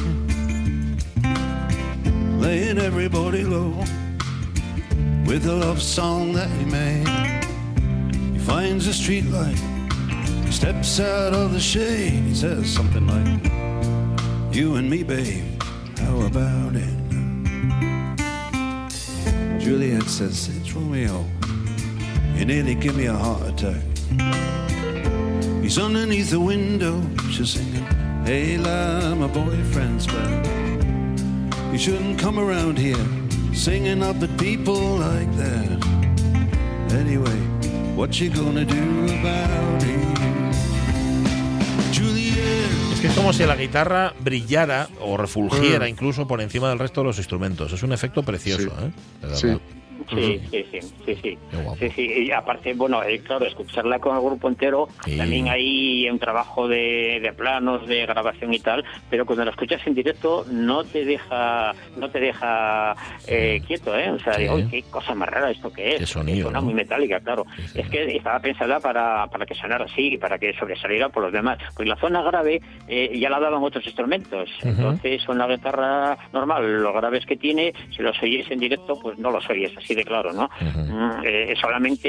laying 2.40 2.78
everybody 2.78 3.42
low 3.42 3.70
with 5.26 5.46
a 5.46 5.52
love 5.52 5.82
song 5.82 6.32
that 6.34 6.48
he 6.50 6.64
made. 6.66 7.08
He 8.32 8.38
finds 8.38 8.86
a 8.86 8.94
street 8.94 9.24
light, 9.24 9.58
he 10.44 10.52
steps 10.52 11.00
out 11.00 11.34
of 11.34 11.52
the 11.52 11.60
shade. 11.60 12.22
He 12.28 12.34
says 12.34 12.70
something 12.70 13.06
like, 13.08 13.50
"You 14.54 14.76
and 14.76 14.88
me, 14.88 15.02
babe, 15.02 15.62
how 15.98 16.20
about 16.20 16.76
it?" 16.76 16.96
Juliet 19.58 20.08
says, 20.08 20.48
"It's 20.56 20.72
Romeo. 20.74 21.24
You 22.36 22.44
nearly 22.44 22.76
give 22.76 22.96
me 22.96 23.06
a 23.06 23.16
heart 23.16 23.48
attack." 23.48 23.82
He's 25.72 25.78
underneath 25.82 26.28
the 26.28 26.38
window, 26.38 27.00
she's 27.30 27.52
singing, 27.52 27.86
Hey 28.26 28.58
la, 28.58 29.14
my 29.14 29.26
boyfriend's 29.26 30.06
back. 30.06 30.46
You 31.72 31.78
shouldn't 31.78 32.20
come 32.20 32.38
around 32.38 32.76
here 32.78 33.02
singing 33.54 34.02
up 34.02 34.22
at 34.22 34.36
people 34.36 34.98
like 34.98 35.34
that. 35.38 35.78
Anyway, 36.92 37.38
what 37.96 38.20
you 38.20 38.28
gonna 38.28 38.66
do 38.66 39.04
about 39.18 39.82
it? 39.82 40.54
Juliet. 41.90 42.92
Es 42.92 43.00
que 43.00 43.06
es 43.06 43.14
como 43.14 43.32
si 43.32 43.46
la 43.46 43.56
guitarra 43.56 44.12
brillara 44.22 44.90
o 45.00 45.16
refulgiera 45.16 45.88
incluso 45.88 46.26
por 46.26 46.42
encima 46.42 46.68
del 46.68 46.80
resto 46.80 47.00
de 47.00 47.06
los 47.06 47.16
instrumentos. 47.16 47.72
Es 47.72 47.82
un 47.82 47.94
efecto 47.94 48.22
precioso, 48.22 48.64
Sí. 48.68 48.68
¿eh? 48.68 48.92
De 49.22 49.26
verdad. 49.26 49.60
Sí. 50.10 50.40
Sí, 50.50 50.64
sí, 50.70 50.80
sí, 50.80 50.80
sí, 51.06 51.38
sí. 51.80 51.90
Sí, 51.94 52.12
y 52.26 52.30
aparte, 52.32 52.74
bueno, 52.74 53.02
eh, 53.02 53.20
claro, 53.20 53.46
escucharla 53.46 53.98
con 53.98 54.16
el 54.16 54.22
grupo 54.22 54.48
entero, 54.48 54.88
Sí. 55.04 55.16
también 55.16 55.48
hay 55.48 56.08
un 56.10 56.18
trabajo 56.18 56.68
de, 56.68 57.18
de 57.22 57.32
planos, 57.32 57.86
de 57.86 58.04
grabación 58.06 58.52
y 58.52 58.58
tal, 58.58 58.84
pero 59.08 59.24
cuando 59.26 59.44
la 59.44 59.50
escuchas 59.52 59.80
en 59.86 59.94
directo 59.94 60.44
no 60.50 60.84
te 60.84 61.04
deja, 61.04 61.74
no 61.96 62.10
te 62.10 62.20
deja 62.20 62.94
eh, 63.26 63.60
quieto, 63.66 63.96
¿eh? 63.96 64.10
O 64.10 64.18
sea, 64.18 64.36
digo, 64.36 64.54
"Uy, 64.54 64.68
qué 64.68 64.82
cosa 64.90 65.14
más 65.14 65.28
rara 65.28 65.50
esto 65.50 65.72
que 65.72 65.94
es. 65.94 65.98
Qué 66.00 66.06
sonido, 66.06 66.44
Suena 66.44 66.58
¿no? 66.60 66.64
muy 66.66 66.74
metálica, 66.74 67.20
claro. 67.20 67.46
Es 67.74 67.88
que 67.88 68.16
estaba 68.16 68.38
pensada 68.40 68.80
para, 68.80 69.26
para 69.28 69.46
que 69.46 69.54
sonara 69.54 69.84
así, 69.86 70.18
para 70.18 70.38
que 70.38 70.52
sobresaliera 70.54 71.08
por 71.08 71.22
los 71.22 71.32
demás. 71.32 71.58
Pues 71.76 71.88
la 71.88 71.96
zona 71.96 72.22
grave 72.22 72.60
eh, 72.88 73.18
ya 73.18 73.30
la 73.30 73.40
daban 73.40 73.62
otros 73.62 73.84
instrumentos. 73.86 74.50
Entonces, 74.62 75.24
con 75.24 75.38
la 75.38 75.46
guitarra 75.46 76.18
normal, 76.32 76.82
los 76.82 76.94
graves 76.94 77.24
que 77.26 77.36
tiene, 77.36 77.72
si 77.96 78.02
los 78.02 78.20
oyes 78.22 78.50
en 78.50 78.58
directo, 78.58 78.98
pues 79.00 79.18
no 79.18 79.30
los 79.30 79.48
oyes 79.48 79.72
así 79.82 79.94
de 79.94 80.04
claro, 80.04 80.32
¿no? 80.32 80.48
Mm, 80.60 81.22
eh, 81.24 81.54
solamente 81.60 82.08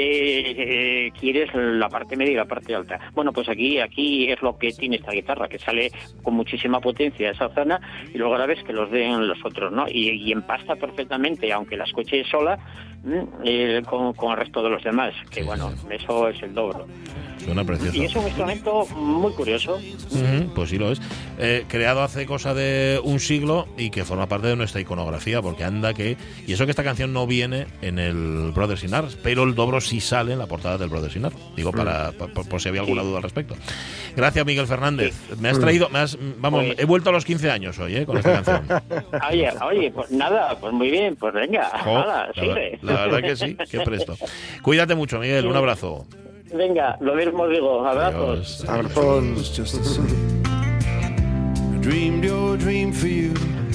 eh, 1.06 1.12
quieres 1.18 1.50
la 1.54 1.88
parte 1.88 2.16
media 2.16 2.32
y 2.32 2.36
la 2.36 2.44
parte 2.44 2.74
alta. 2.74 2.98
Bueno, 3.14 3.32
pues 3.32 3.48
aquí 3.48 3.78
aquí 3.80 4.30
es 4.30 4.40
lo 4.42 4.56
que 4.58 4.72
tiene 4.72 4.96
esta 4.96 5.12
guitarra, 5.12 5.48
que 5.48 5.58
sale 5.58 5.90
con 6.22 6.34
muchísima 6.34 6.80
potencia 6.80 7.30
esa 7.30 7.48
zona 7.54 7.80
y 8.12 8.18
los 8.18 8.30
graves 8.30 8.62
que 8.64 8.72
los 8.72 8.90
den 8.90 9.26
los 9.28 9.38
otros, 9.44 9.72
¿no? 9.72 9.86
Y, 9.88 10.10
y 10.10 10.32
empasta 10.32 10.76
perfectamente, 10.76 11.52
aunque 11.52 11.76
la 11.76 11.84
escuche 11.84 12.24
sola, 12.24 12.58
mm, 13.04 13.20
eh, 13.44 13.82
con, 13.86 14.12
con 14.14 14.32
el 14.32 14.38
resto 14.38 14.62
de 14.62 14.70
los 14.70 14.82
demás, 14.82 15.14
que 15.30 15.40
Sí, 15.40 15.46
bueno, 15.46 15.70
sí. 15.70 15.86
eso 15.90 16.28
es 16.28 16.42
el 16.42 16.54
dobro. 16.54 16.86
Suena 17.44 17.62
precioso. 17.64 17.96
Y 17.96 18.04
es 18.06 18.14
un 18.16 18.22
instrumento 18.22 18.86
muy 18.96 19.32
curioso. 19.32 19.78
Pues 20.54 20.70
sí 20.70 20.78
lo 20.78 20.90
es. 20.92 21.00
Eh, 21.38 21.64
creado 21.68 22.02
hace 22.02 22.24
cosa 22.24 22.54
de 22.54 23.00
un 23.04 23.20
siglo 23.20 23.66
y 23.76 23.90
que 23.90 24.04
forma 24.04 24.26
parte 24.28 24.46
de 24.46 24.56
nuestra 24.56 24.80
iconografía, 24.80 25.42
porque 25.42 25.64
anda 25.64 25.92
que. 25.92 26.16
Y 26.46 26.52
eso 26.54 26.64
que 26.64 26.70
esta 26.70 26.84
canción 26.84 27.12
no 27.12 27.26
viene 27.26 27.63
en 27.82 27.98
el 27.98 28.52
Brothers 28.54 28.84
in 28.84 28.94
Arms, 28.94 29.16
pero 29.22 29.44
el 29.44 29.54
dobro 29.54 29.80
sí 29.80 30.00
sale 30.00 30.32
en 30.32 30.38
la 30.38 30.46
portada 30.46 30.78
del 30.78 30.88
Brothers 30.88 31.16
in 31.16 31.24
Arms. 31.24 31.38
Digo, 31.56 31.72
para, 31.72 32.12
por, 32.12 32.48
por 32.48 32.60
si 32.60 32.68
había 32.68 32.80
alguna 32.80 33.02
duda 33.02 33.18
al 33.18 33.22
respecto. 33.22 33.54
Gracias, 34.16 34.44
Miguel 34.46 34.66
Fernández. 34.66 35.14
Me 35.40 35.48
has 35.48 35.58
traído. 35.58 35.88
Me 35.88 35.98
has, 36.00 36.18
vamos, 36.38 36.64
Pues- 36.64 36.78
he 36.78 36.84
vuelto 36.84 37.10
a 37.10 37.12
los 37.12 37.24
15 37.24 37.50
años 37.50 37.78
hoy, 37.78 37.96
¿eh? 37.96 38.06
Con 38.06 38.18
esta 38.18 38.42
canción. 38.42 38.82
Oye, 39.30 39.50
oye, 39.62 39.90
pues 39.90 40.10
nada, 40.10 40.58
pues 40.60 40.72
muy 40.72 40.90
bien, 40.90 41.16
pues 41.16 41.32
venga, 41.34 41.70
nada, 41.84 42.28
la, 42.28 42.32
sigue. 42.34 42.78
la 42.82 43.06
verdad 43.06 43.20
que 43.20 43.36
sí, 43.36 43.56
qué 43.70 43.80
presto. 43.80 44.16
Cuídate 44.62 44.94
mucho, 44.94 45.18
Miguel. 45.18 45.46
Un 45.46 45.56
abrazo. 45.56 46.06
Venga, 46.54 46.96
lo 47.00 47.14
mismo 47.14 47.48
digo, 47.48 47.86
abrazos. 47.86 48.64
I 48.64 48.82
dreamed 51.80 52.24
your 52.24 52.56
dream 52.56 52.92
for 52.92 53.08
you, 53.08 53.34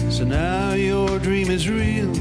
so 0.09 0.23
now 0.23 0.73
your 0.73 1.19
dream 1.19 1.51
is 1.51 1.69
real. 1.69 2.11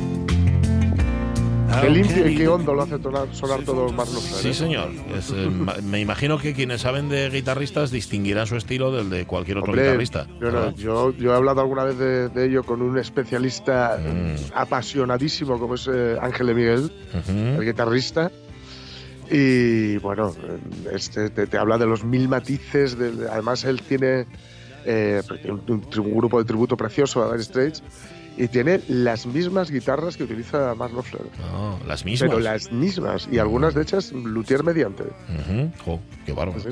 Qué 1.83 1.91
limpio 1.91 2.27
y 2.29 2.35
qué 2.37 2.49
hondo 2.49 2.75
lo 2.75 2.83
hace 2.83 3.01
sonar, 3.01 3.29
sonar 3.33 3.61
todo 3.63 3.93
más 3.93 4.09
Knopfler. 4.11 4.41
Sí, 4.43 4.55
señor. 4.55 4.91
Es, 5.17 5.31
eh, 5.31 5.49
me 5.83 6.01
imagino 6.01 6.39
que 6.39 6.55
quienes 6.55 6.81
saben 6.81 7.09
de 7.09 7.29
guitarristas 7.31 7.91
distinguirán 7.91 8.47
su 8.47 8.57
estilo 8.57 8.91
del 8.91 9.11
de 9.11 9.27
cualquier 9.27 9.59
otro 9.59 9.73
Hombre, 9.73 9.85
guitarrista. 9.87 10.27
yo, 10.41 10.51
no- 10.51 10.75
yo, 10.75 11.13
yo 11.17 11.33
he 11.33 11.37
hablado 11.37 11.61
alguna 11.61 11.85
vez 11.85 11.99
de, 11.99 12.29
de 12.31 12.47
ello 12.47 12.63
con 12.65 12.83
un 12.83 12.99
especialista 12.99 13.99
Mm. 13.99 14.53
apasionadísimo 14.55 15.59
como 15.59 15.75
es 15.75 15.89
eh, 15.93 16.17
Ángel 16.21 16.47
de 16.49 16.55
Miguel, 16.55 16.93
Ujú. 17.15 17.61
el 17.61 17.65
guitarrista. 17.65 18.31
Y 19.31 19.99
bueno, 19.99 20.35
este 20.93 21.29
te, 21.31 21.47
te 21.47 21.59
habla 21.59 21.77
de 21.79 21.87
los 21.87 22.03
mil 22.03 22.29
matices. 22.29 22.97
de- 22.99 23.29
además, 23.31 23.65
él 23.65 23.83
tiene 23.83 24.27
eh, 24.87 25.23
un, 25.45 25.61
un 25.69 25.85
un 25.99 26.17
grupo 26.17 26.39
de 26.39 26.45
tributo 26.47 26.77
precioso 26.77 27.23
a 27.23 27.31
Dire 27.31 27.43
Straits 27.45 27.83
y 28.39 28.49
tiene 28.49 28.81
las 28.89 29.27
mismas 29.27 29.71
guitarras 29.71 30.17
que 30.17 30.23
utiliza 30.25 30.75
Mark 30.75 30.93
Knopfler. 30.93 31.23
Ah, 31.53 31.77
las 31.87 32.05
mismas. 32.05 32.31
Pero 32.31 32.41
las 32.41 32.73
mismas, 32.73 33.29
y 33.31 33.39
algunas 33.39 33.75
de 33.75 33.83
hechas 33.83 34.13
luthier 34.13 34.63
mediante. 34.65 35.05
Jo, 35.85 36.01
qué 36.25 36.33
bárbaro. 36.33 36.61
Sí. 36.61 36.69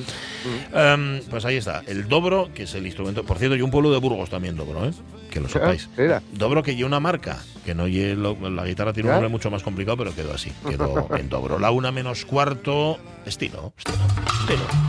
Em, 0.72 1.20
pues 1.28 1.44
ahí 1.44 1.56
está, 1.56 1.82
el 1.86 2.08
dobro, 2.08 2.48
que 2.54 2.62
es 2.62 2.74
el 2.74 2.86
instrumento. 2.86 3.24
Por 3.24 3.38
cierto, 3.38 3.56
y 3.56 3.62
un 3.62 3.70
pueblo 3.70 3.90
de 3.90 3.98
Burgos 3.98 4.30
también 4.30 4.56
dobro, 4.56 4.86
¿eh? 4.86 4.92
Que 5.30 5.40
lo 5.40 5.48
sepáis. 5.48 5.88
Ah, 5.92 5.94
Mira, 5.98 6.22
Dobro 6.32 6.62
que 6.62 6.74
lleva 6.76 6.86
una 6.86 7.00
marca, 7.00 7.38
que 7.64 7.74
no 7.74 7.86
lle- 7.88 8.14
lo- 8.14 8.48
la 8.48 8.64
guitarra 8.64 8.92
tiene 8.92 9.08
un 9.08 9.14
nombre 9.14 9.28
mucho 9.28 9.50
más 9.50 9.62
complicado, 9.62 9.96
pero 9.96 10.14
quedó 10.14 10.32
así, 10.32 10.52
quedó 10.68 11.08
en 11.18 11.28
dobro. 11.28 11.58
La 11.58 11.70
una 11.72 11.90
menos 11.92 12.24
cuarto, 12.24 12.98
estilo, 13.26 13.72
estilo, 13.76 13.98
estilo. 14.40 14.85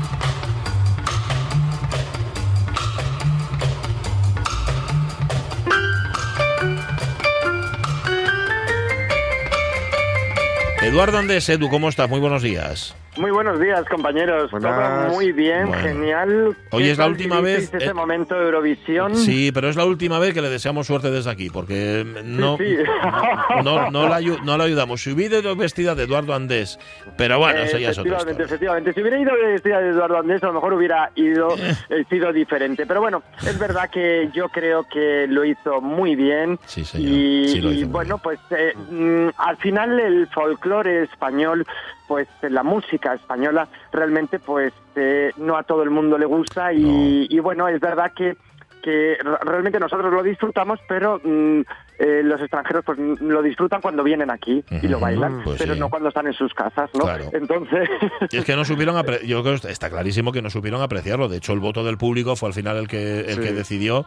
Eduardo 10.88 11.18
Andés, 11.18 11.50
Edu, 11.50 11.70
¿cómo 11.70 11.90
estás? 11.90 12.10
Muy 12.10 12.22
buenos 12.22 12.42
días. 12.42 12.96
Muy 13.18 13.32
buenos 13.32 13.60
días, 13.60 13.84
compañeros. 13.90 14.52
Todo 14.52 15.10
muy 15.10 15.32
bien, 15.32 15.68
Bueno. 15.68 15.82
genial. 15.82 16.56
Hoy 16.72 16.84
¿Qué 16.84 16.92
es 16.92 16.98
la 16.98 17.08
última 17.08 17.42
vez, 17.42 17.74
Ese 17.74 17.86
eh, 17.86 17.94
momento 17.94 18.36
de 18.36 18.46
Eurovisión. 18.46 19.16
Sí, 19.16 19.52
pero 19.52 19.70
es 19.70 19.76
la 19.76 19.86
última 19.86 20.20
vez 20.20 20.34
que 20.36 20.42
le 20.42 20.50
deseamos 20.50 20.86
suerte 20.88 21.10
desde 21.10 21.32
aquí, 21.32 21.50
porque 21.50 22.06
no, 22.24 22.58
sí. 22.58 22.78
no, 23.64 23.90
no, 23.90 24.08
la, 24.08 24.20
no 24.44 24.58
la 24.58 24.64
ayudamos. 24.66 25.02
Si 25.02 25.12
hubiera 25.12 25.40
ido 25.40 25.56
vestida 25.56 25.96
de 25.96 26.04
Eduardo 26.04 26.36
Andés, 26.36 26.78
pero 27.18 27.40
bueno, 27.40 27.60
eso 27.62 27.78
ya 27.80 27.90
es 27.90 27.98
otra 27.98 28.18
efectivamente, 28.18 28.44
historia. 28.44 28.46
efectivamente. 28.46 28.94
Si 28.94 29.02
hubiera 29.02 29.20
ido 29.20 29.32
vestida 29.34 29.80
de 29.80 29.90
Eduardo 29.90 30.18
Andrés, 30.20 30.44
a 30.44 30.48
lo 30.48 30.54
mejor 30.54 30.74
hubiera 30.74 31.12
ido 31.16 31.56
eh, 31.90 32.04
sido 32.10 32.32
diferente. 32.32 32.86
Pero 32.86 33.02
bueno, 33.02 33.24
es 33.46 33.58
verdad 33.58 33.90
que 33.90 34.30
yo 34.34 34.50
creo 34.50 34.86
que 34.92 35.26
lo 35.28 35.44
hizo 35.44 35.82
muy 35.82 36.16
bien. 36.16 36.60
Sí, 36.66 36.86
señor. 36.86 37.12
Y, 37.12 37.48
Sí, 37.48 37.62
lo 37.62 37.72
hizo 37.72 37.80
y 37.82 37.84
muy 37.86 37.92
bueno, 37.94 38.18
pues 38.20 38.40
eh, 38.52 38.74
mm, 38.92 39.30
al 39.38 39.58
final 39.58 40.00
el 40.00 40.28
folclore 40.28 41.04
español, 41.04 41.66
pues 42.08 42.28
la 42.42 42.64
música 42.64 43.14
española, 43.14 43.68
realmente 43.92 44.40
pues 44.40 44.74
eh, 44.96 45.32
no 45.38 45.58
a 45.58 45.64
todo 45.64 45.84
el 45.84 45.90
mundo 45.90 46.18
le 46.18 46.26
gusta 46.26 46.72
y, 46.74 47.28
y 47.30 47.40
bueno, 47.40 47.68
es 47.68 47.80
verdad 47.80 48.12
que 48.16 48.38
que 48.84 49.18
realmente 49.42 49.80
nosotros 49.82 50.14
lo 50.14 50.24
disfrutamos, 50.24 50.80
pero 50.88 51.20
mm, 51.22 51.62
eh, 52.00 52.22
los 52.24 52.40
extranjeros 52.40 52.86
pues 52.86 52.98
mm, 52.98 53.16
lo 53.28 53.42
disfrutan 53.42 53.82
cuando 53.82 54.02
vienen 54.02 54.30
aquí 54.32 54.64
y 54.82 54.88
lo 54.88 55.00
bailan, 55.00 55.42
pues 55.44 55.58
pero 55.58 55.74
sí. 55.74 55.80
no 55.80 55.90
cuando 55.90 56.08
están 56.08 56.28
en 56.28 56.34
sus 56.34 56.54
casas, 56.54 56.90
¿no? 56.94 57.02
Claro. 57.02 57.26
Entonces, 57.34 57.90
Y 58.32 58.38
es 58.38 58.46
que 58.46 58.56
no 58.56 58.64
supieron 58.64 58.96
yo 59.26 59.44
creo 59.44 59.60
que 59.60 59.72
está 59.72 59.90
clarísimo 59.90 60.32
que 60.32 60.42
no 60.42 60.50
supieron 60.50 60.82
apreciarlo. 60.82 61.28
De 61.28 61.38
hecho, 61.38 61.52
el 61.52 61.60
voto 61.60 61.84
del 61.84 61.98
público 61.98 62.38
fue 62.38 62.48
al 62.50 62.54
final 62.54 62.78
el 62.78 62.88
que 62.88 63.22
el 63.22 63.36
Sí. 63.36 63.42
que 63.42 63.52
decidió. 63.52 64.06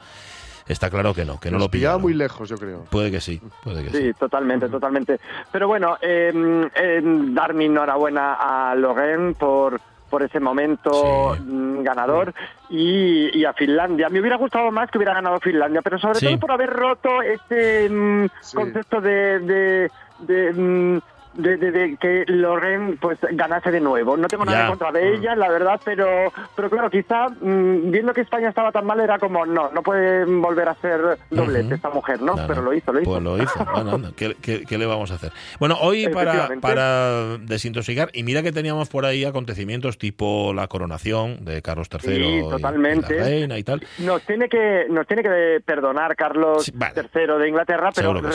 Está 0.70 0.88
claro 0.88 1.12
que 1.12 1.24
no, 1.24 1.40
que 1.40 1.50
no 1.50 1.58
nos 1.58 1.66
lo 1.66 1.70
pillaba 1.70 1.98
muy 1.98 2.14
lejos, 2.14 2.48
yo 2.48 2.56
creo. 2.56 2.84
Puede 2.90 3.10
que 3.10 3.20
sí, 3.20 3.40
puede 3.64 3.82
que 3.82 3.90
sí. 3.90 3.96
sí, 3.98 4.12
totalmente, 4.14 4.68
totalmente. 4.68 5.18
Pero 5.50 5.66
bueno, 5.66 5.96
eh, 6.00 6.32
eh, 6.76 7.00
dar 7.02 7.54
mi 7.54 7.64
enhorabuena 7.64 8.34
a 8.34 8.74
Logan 8.76 9.34
por 9.38 9.80
por 10.08 10.24
ese 10.24 10.40
momento 10.40 11.36
Sí. 11.36 11.42
mm, 11.42 11.82
ganador 11.84 12.34
y, 12.68 13.36
y 13.38 13.44
a 13.44 13.52
Finlandia. 13.52 14.08
Me 14.08 14.18
hubiera 14.20 14.36
gustado 14.36 14.70
más 14.72 14.90
que 14.90 14.98
hubiera 14.98 15.14
ganado 15.14 15.38
Finlandia, 15.38 15.82
pero 15.82 15.98
sobre 16.00 16.18
Sí. 16.18 16.26
todo 16.26 16.38
por 16.40 16.50
haber 16.52 16.70
roto 16.70 17.22
ese 17.22 17.88
mm, 17.88 18.26
Sí. 18.40 18.56
concepto 18.56 19.00
de, 19.00 19.38
de, 19.38 19.90
de, 20.18 20.52
mm, 20.52 21.00
de- 21.34 21.56
de- 21.56 21.70
de 21.70 21.96
que 21.96 22.24
Loren 22.26 22.96
pues 23.00 23.18
ganase 23.32 23.70
de 23.70 23.80
nuevo. 23.80 24.16
No 24.16 24.28
tengo 24.28 24.44
nada 24.44 24.62
en 24.62 24.68
contra 24.68 24.92
de 24.92 25.14
ella, 25.14 25.34
la 25.36 25.48
verdad, 25.48 25.80
pero 25.84 26.32
pero 26.56 26.68
claro, 26.70 26.90
quizá 26.90 27.28
mm, 27.28 27.90
viendo 27.90 28.12
que 28.12 28.20
España 28.22 28.48
estaba 28.48 28.72
tan 28.72 28.84
mal 28.86 29.00
era 29.00 29.18
como 29.18 29.46
no, 29.46 29.70
no 29.72 29.82
puede 29.82 30.24
volver 30.24 30.68
a 30.68 30.74
ser 30.76 31.18
doblete 31.30 31.74
esta 31.76 31.90
mujer, 31.90 32.20
¿no? 32.20 32.34
Pero 32.46 32.62
lo 32.62 32.74
hizo, 32.74 32.92
lo 32.92 33.00
hizo. 33.00 33.10
Pues 33.10 33.22
lo 33.22 33.36
hizo. 33.42 33.66
Bueno, 33.74 33.92
anda, 33.94 34.10
¿qué, 34.16 34.36
qué, 34.42 34.64
qué 34.68 34.78
le 34.78 34.86
vamos 34.86 35.10
a 35.10 35.14
hacer? 35.14 35.32
Bueno, 35.58 35.76
hoy 35.80 36.08
para, 36.08 36.48
para 36.60 37.38
desintoxicar, 37.38 38.10
y 38.12 38.22
mira 38.24 38.42
que 38.42 38.52
teníamos 38.52 38.88
por 38.88 39.04
ahí 39.06 39.24
acontecimientos 39.24 39.98
tipo 39.98 40.52
la 40.54 40.66
coronación 40.66 41.44
de 41.44 41.62
Carlos 41.62 41.88
III 41.92 42.00
Sí, 42.00 42.20
y- 42.20 42.38
y 42.38 42.42
totalmente. 42.48 43.16
la 43.18 43.24
reina 43.24 43.58
y 43.58 43.62
tal. 43.62 43.80
Nos 43.98 44.22
tiene 44.22 44.48
que 44.48 44.86
nos 44.90 45.06
tiene 45.06 45.22
que 45.22 45.60
perdonar 45.64 46.16
Carlos 46.16 46.64
Sí, 46.64 46.72
vale. 46.74 46.94
III 47.14 47.38
de 47.38 47.48
Inglaterra, 47.48 47.90
pero 47.94 48.10
sí. 48.10 48.26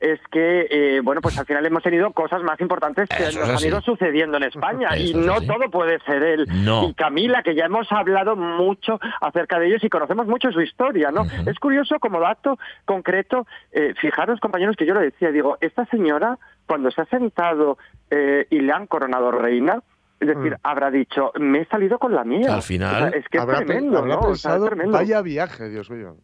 Es 0.00 0.20
que 0.30 0.66
eh, 0.70 1.00
bueno, 1.02 1.20
pues 1.20 1.38
al 1.38 1.46
final 1.46 1.64
hemos 1.66 1.82
tenido 1.82 2.12
cosas 2.12 2.42
más 2.42 2.60
importantes 2.60 3.08
que 3.08 3.24
Eso 3.24 3.40
nos 3.40 3.62
han 3.62 3.68
ido 3.68 3.80
sucediendo 3.80 4.36
en 4.36 4.44
España 4.44 4.96
y 4.96 5.10
Eso 5.10 5.18
no 5.18 5.40
todo 5.40 5.70
puede 5.70 5.98
ser 6.00 6.22
él. 6.22 6.46
No. 6.64 6.88
Y 6.88 6.94
Camila, 6.94 7.42
que 7.42 7.54
ya 7.54 7.66
hemos 7.66 7.90
hablado 7.92 8.36
mucho 8.36 8.98
acerca 9.20 9.58
de 9.58 9.68
ellos 9.68 9.84
y 9.84 9.88
conocemos 9.88 10.26
mucho 10.26 10.50
su 10.52 10.60
historia, 10.60 11.10
¿no? 11.10 11.26
Es 11.46 11.58
curioso 11.58 11.98
como 11.98 12.20
dato 12.20 12.58
concreto, 12.84 13.46
eh, 13.72 13.94
fijaros 14.00 14.40
compañeros 14.40 14.76
que 14.76 14.86
yo 14.86 14.94
lo 14.94 15.00
decía, 15.00 15.30
digo, 15.30 15.58
esta 15.60 15.84
señora 15.86 16.38
cuando 16.66 16.90
se 16.90 17.02
ha 17.02 17.06
sentado 17.06 17.78
eh, 18.10 18.46
y 18.50 18.60
le 18.60 18.72
han 18.72 18.86
coronado 18.86 19.30
reina, 19.30 19.82
es 20.28 20.36
decir, 20.36 20.52
Mm. 20.52 20.60
habrá 20.62 20.90
dicho, 20.90 21.32
me 21.38 21.60
he 21.62 21.66
salido 21.66 21.98
con 21.98 22.14
la 22.14 22.24
mía. 22.24 22.54
Al 22.54 22.62
final, 22.62 22.94
O 23.04 23.08
sea, 23.10 23.18
es 23.18 23.28
que 23.28 23.36
es 23.38 23.42
habrá 23.42 23.56
tremendo, 23.58 23.98
habrá 23.98 24.14
¿no? 24.16 24.20
O 24.20 24.34
sea, 24.36 24.56
es 24.56 24.64
tremendo. 24.64 24.92
vaya 24.92 25.22
viaje, 25.22 25.68
Dios 25.68 25.90
mío. 25.90 26.16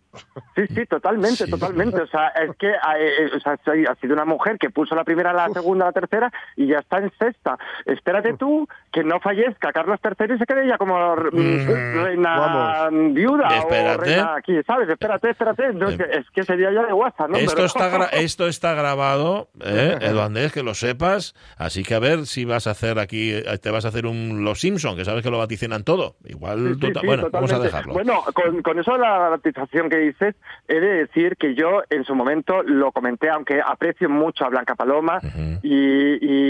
Sí, 0.57 0.67
sí, 0.75 0.87
totalmente, 0.87 1.45
Sí. 1.47 1.51
totalmente. 1.51 2.01
O 2.03 2.07
sea, 2.09 2.29
es 2.29 2.57
que 2.57 2.69
eh, 2.71 2.75
eh, 2.99 3.31
o 3.37 3.41
sea, 3.41 3.57
soy- 3.65 3.85
ha 3.87 3.95
sido 3.97 4.15
una 4.15 4.25
mujer 4.25 4.59
que 4.59 4.71
puso 4.71 4.95
la 4.95 5.05
primera, 5.05 5.33
la 5.33 5.49
segunda, 5.51 5.87
la 5.87 5.93
tercera 5.93 6.33
y 6.57 6.67
ya 6.67 6.79
está 6.79 6.99
en 6.99 7.13
sexta. 7.19 7.57
Espérate 7.87 8.35
tú 8.35 8.67
que 8.93 9.05
no 9.05 9.21
fallezca 9.21 9.73
Carlos 9.73 9.99
III 10.03 10.35
y 10.35 10.39
se 10.39 10.47
quede 10.47 10.67
ya 10.67 10.79
como 10.79 11.15
mm, 11.17 11.31
Mm, 11.33 12.05
reina 12.05 12.39
vamos. 12.39 13.15
viuda 13.15 13.49
Espérate. 13.59 13.95
o 13.95 13.99
reina 14.05 14.35
aquí, 14.37 14.61
¿sabes? 14.67 14.89
Espérate, 14.89 15.31
espérate. 15.31 15.73
No, 15.75 15.89
es, 15.89 15.97
que, 15.97 16.05
es 16.05 16.31
que 16.35 16.43
sería 16.43 16.73
ya 16.73 16.85
de 16.87 16.93
WhatsApp, 16.93 17.31
¿no? 17.31 17.37
esto, 17.37 17.53
Pero- 17.55 17.67
está 17.67 17.91
gra- 17.91 18.09
esto 18.13 18.47
está 18.49 18.75
grabado, 18.75 19.49
¿eh? 19.61 19.97
Edu 20.01 20.21
Andrés, 20.21 20.53
que 20.53 20.63
lo 20.63 20.75
sepas. 20.75 21.35
Así 21.57 21.83
que 21.85 21.95
a 21.95 21.99
ver 22.01 22.27
si 22.27 22.45
vas 22.45 22.67
a 22.67 22.71
hacer 22.73 22.99
aquí, 22.99 23.31
eh, 23.33 23.45
te 23.63 23.71
vas 23.71 23.85
a 23.85 23.89
hacer 23.91 24.07
un 24.07 24.45
Los 24.45 24.61
Simpson, 24.61 24.97
que 24.97 25.05
sabes 25.05 25.23
que 25.23 25.31
lo 25.31 25.39
vaticinan 25.39 25.85
todo. 25.85 26.17
Igual, 26.25 26.77
Sí, 26.81 26.87
sí, 27.01 27.07
bueno, 27.07 27.29
vamos 27.31 27.53
a 27.53 27.59
dejarlo. 27.59 27.93
Bueno, 27.93 28.23
con, 28.35 28.63
con 28.63 28.79
eso 28.79 28.93
de 28.93 28.99
la 29.01 29.19
batización 29.31 29.89
que 29.91 29.99
dices, 29.99 30.35
he 30.69 30.81
de 30.81 30.89
decir 31.07 31.37
que 31.37 31.55
yo 31.55 31.83
en 31.91 32.05
su 32.05 32.15
momento 32.15 32.63
lo 32.63 32.93
comenté, 32.93 33.29
aunque 33.31 33.61
aprecio 33.65 34.09
mucho 34.09 34.45
a 34.45 34.49
Blanca 34.49 34.75
Paloma 34.75 35.21
y, 35.63 35.75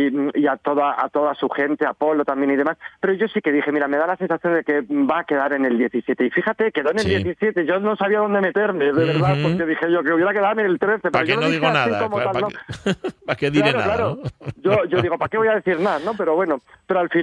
y- 0.07 0.31
y 0.35 0.47
a 0.47 0.57
toda 0.57 0.95
a 1.03 1.09
toda 1.09 1.35
su 1.35 1.49
gente, 1.49 1.87
a 1.87 1.93
Polo 1.95 2.25
también 2.25 2.51
y 2.53 2.57
demás, 2.57 2.77
pero 3.01 3.13
yo 3.15 3.27
sí 3.29 3.41
que 3.41 3.53
dije, 3.53 3.73
mira, 3.73 3.89
me 3.89 3.97
da 3.97 4.07
la 4.07 4.17
sensación 4.17 4.55
de 4.55 4.65
que 4.65 4.81
va 4.83 5.21
a 5.21 5.25
quedar 5.25 5.53
en 5.53 5.65
el 5.65 5.79
17. 5.79 6.25
Y 6.27 6.31
fíjate, 6.31 6.71
quedó 6.73 6.91
en 6.91 6.99
el 6.99 7.05
Sí. 7.05 7.11
17, 7.11 7.67
yo 7.67 7.81
no 7.81 7.97
sabía 7.97 8.19
dónde 8.21 8.41
meterme, 8.41 8.85
de 8.87 8.93
verdad, 8.93 9.37
porque 9.43 9.65
dije 9.67 9.91
yo 9.93 10.03
que 10.03 10.13
hubiera 10.13 10.33
quedado 10.33 10.53
en 10.61 10.67
el 10.67 10.79
13, 10.79 11.11
Para 11.11 11.25
lo 11.25 11.41
no 11.41 11.49
digo 11.49 11.71
nada, 11.71 11.99
como 12.01 12.17
para, 12.17 12.33
tal, 12.33 12.43
¿no? 12.43 12.49
que, 12.49 12.57
para 13.27 13.37
que 13.37 13.51
diré 13.51 13.73
Claro, 13.73 13.79
nada. 13.81 13.95
claro. 13.97 14.19
¿no? 14.23 14.53
Yo, 14.63 14.85
yo 14.85 15.03
digo, 15.03 15.19
¿para 15.19 15.29
qué 15.29 15.39
voy 15.39 15.49
a 15.49 15.55
decir 15.55 15.81
nada? 15.81 15.99
¿no? 16.05 16.15
Pero 16.15 16.35
bueno, 16.35 16.61
pero 16.87 17.01
al 17.01 17.09
final, 17.09 17.20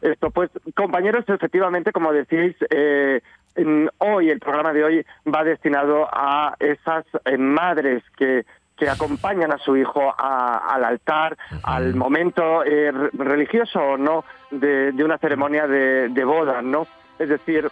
esto, 0.00 0.30
pues, 0.30 0.50
compañeros, 0.74 1.24
efectivamente, 1.28 1.92
como 1.92 2.12
decís, 2.12 2.54
eh, 2.70 3.20
en- 3.54 3.90
hoy, 3.98 4.30
el 4.30 4.38
programa 4.40 4.72
de 4.72 4.84
hoy 4.84 5.06
va 5.32 5.44
destinado 5.44 6.08
a 6.12 6.54
esas 6.60 7.04
eh, 7.24 7.36
madres 7.38 8.02
que 8.16 8.44
que 8.76 8.88
acompañan 8.88 9.52
a 9.52 9.58
su 9.58 9.76
hijo 9.76 10.14
a- 10.16 10.58
al 10.72 10.84
altar, 10.84 11.36
al 11.64 11.96
momento 11.96 12.62
eh, 12.62 12.92
re- 12.92 13.10
religioso 13.12 13.80
o 13.80 13.96
no 13.96 14.24
de, 14.52 14.92
de 14.92 15.02
una 15.02 15.18
ceremonia 15.18 15.66
de, 15.66 16.08
de 16.10 16.24
boda, 16.24 16.62
¿no? 16.62 16.86
Es 17.18 17.28
decir, 17.28 17.68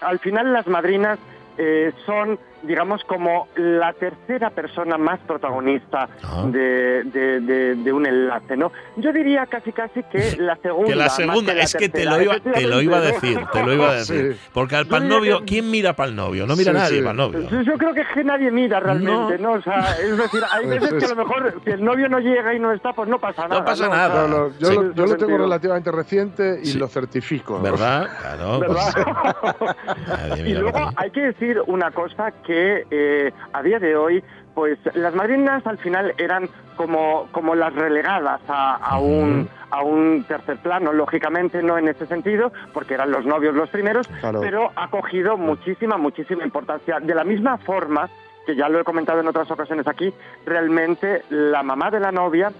al 0.00 0.20
final 0.20 0.52
las 0.52 0.68
madrinas 0.68 1.18
eh, 1.56 1.92
son, 2.06 2.38
digamos, 2.62 3.02
como 3.04 3.48
la 3.56 3.92
tercera 3.92 4.50
persona 4.50 4.98
más 4.98 5.18
protagonista 5.20 6.08
Ah. 6.24 6.44
de, 6.46 7.02
de- 7.04 7.40
de- 7.40 7.74
de 7.76 7.92
un 7.92 8.06
enlace, 8.06 8.56
¿no? 8.56 8.72
Yo 8.96 9.12
diría 9.12 9.46
casi 9.46 9.72
casi 9.72 10.02
que 10.04 10.36
la 10.38 10.56
segunda. 10.56 10.90
Que 10.90 10.96
la 10.96 11.08
segunda, 11.08 11.54
la 11.54 11.62
es 11.62 11.74
que 11.74 11.88
te 11.88 12.04
lo, 12.04 12.20
iba, 12.20 12.38
te 12.40 12.66
lo 12.66 12.80
iba 12.82 12.98
a 12.98 13.00
decir, 13.00 13.38
te 13.52 13.62
lo 13.64 13.72
iba 13.72 13.90
a 13.90 13.94
decir. 13.96 14.34
Sí. 14.34 14.40
Porque 14.52 14.76
al 14.76 14.86
pal 14.86 15.08
novio, 15.08 15.42
¿quién 15.46 15.70
mira 15.70 15.94
pal 15.94 16.14
novio? 16.16 16.46
No 16.46 16.56
mira 16.56 16.72
Sí, 16.72 16.78
nadie 16.78 16.98
sí. 16.98 17.04
pal 17.04 17.16
novio. 17.16 17.48
Yo, 17.62 17.78
creo 17.78 17.94
que, 17.94 18.00
es 18.02 18.08
que 18.14 18.24
nadie 18.24 18.50
mira 18.50 18.80
realmente, 18.80 19.38
No. 19.38 19.52
¿no? 19.52 19.58
O 19.58 19.62
sea, 19.62 19.96
es 20.02 20.16
decir, 20.16 20.40
hay 20.50 20.66
veces 20.66 20.94
que 20.94 21.04
a 21.04 21.08
lo 21.08 21.16
mejor 21.16 21.54
si 21.64 21.70
el 21.70 21.84
novio 21.84 22.08
no 22.08 22.18
llega 22.18 22.54
y 22.54 22.58
no 22.58 22.72
está, 22.72 22.92
pues 22.92 23.08
no 23.08 23.18
pasa 23.18 23.46
nada. 23.48 23.64
pasa 23.64 23.88
O 23.88 23.90
sea, 23.90 23.96
nada. 23.96 24.26
No, 24.26 24.48
no, 24.48 24.58
yo, 24.58 24.68
Sí. 24.68 24.74
lo, 24.74 24.92
yo 24.94 25.06
lo 25.06 25.16
tengo 25.16 25.38
relativamente 25.38 25.90
reciente 25.92 26.60
y 26.62 26.66
Sí. 26.66 26.78
lo 26.78 26.88
certifico. 26.88 27.56
¿no? 27.58 27.62
¿Verdad? 27.62 28.06
Claro. 28.20 28.58
¿Verdad? 28.60 29.56
pues, 29.58 30.40
y 30.40 30.54
luego 30.54 30.90
hay 30.96 31.10
que 31.10 31.20
decir 31.20 31.60
una 31.66 31.90
cosa 31.90 32.32
que 32.46 32.47
eh, 32.48 33.32
a 33.52 33.62
día 33.62 33.78
de 33.78 33.96
hoy, 33.96 34.22
pues 34.54 34.78
las 34.94 35.14
madrinas 35.14 35.66
al 35.66 35.78
final 35.78 36.14
eran 36.18 36.48
como, 36.76 37.28
como 37.32 37.54
las 37.54 37.74
relegadas 37.74 38.40
a, 38.48 38.74
a 38.76 38.98
un, 38.98 39.48
a 39.70 39.82
un 39.82 40.24
tercer 40.26 40.56
plano, 40.58 40.92
lógicamente 40.92 41.62
no 41.62 41.76
en 41.78 41.88
ese 41.88 42.06
sentido, 42.06 42.52
porque 42.72 42.94
eran 42.94 43.10
los 43.10 43.24
novios 43.26 43.54
los 43.54 43.68
primeros, 43.70 44.06
Claro. 44.20 44.40
pero 44.40 44.70
ha 44.76 44.88
cogido 44.90 45.36
muchísima, 45.36 45.96
muchísima 45.96 46.44
importancia. 46.44 46.98
De 47.00 47.14
la 47.14 47.24
misma 47.24 47.58
forma, 47.58 48.08
que 48.46 48.54
ya 48.56 48.68
lo 48.68 48.80
he 48.80 48.84
comentado 48.84 49.20
en 49.20 49.26
otras 49.28 49.50
ocasiones 49.50 49.86
aquí, 49.86 50.12
realmente 50.46 51.22
la 51.30 51.62
mamá 51.62 51.90
de 51.90 52.00
la 52.00 52.10
novia 52.12 52.50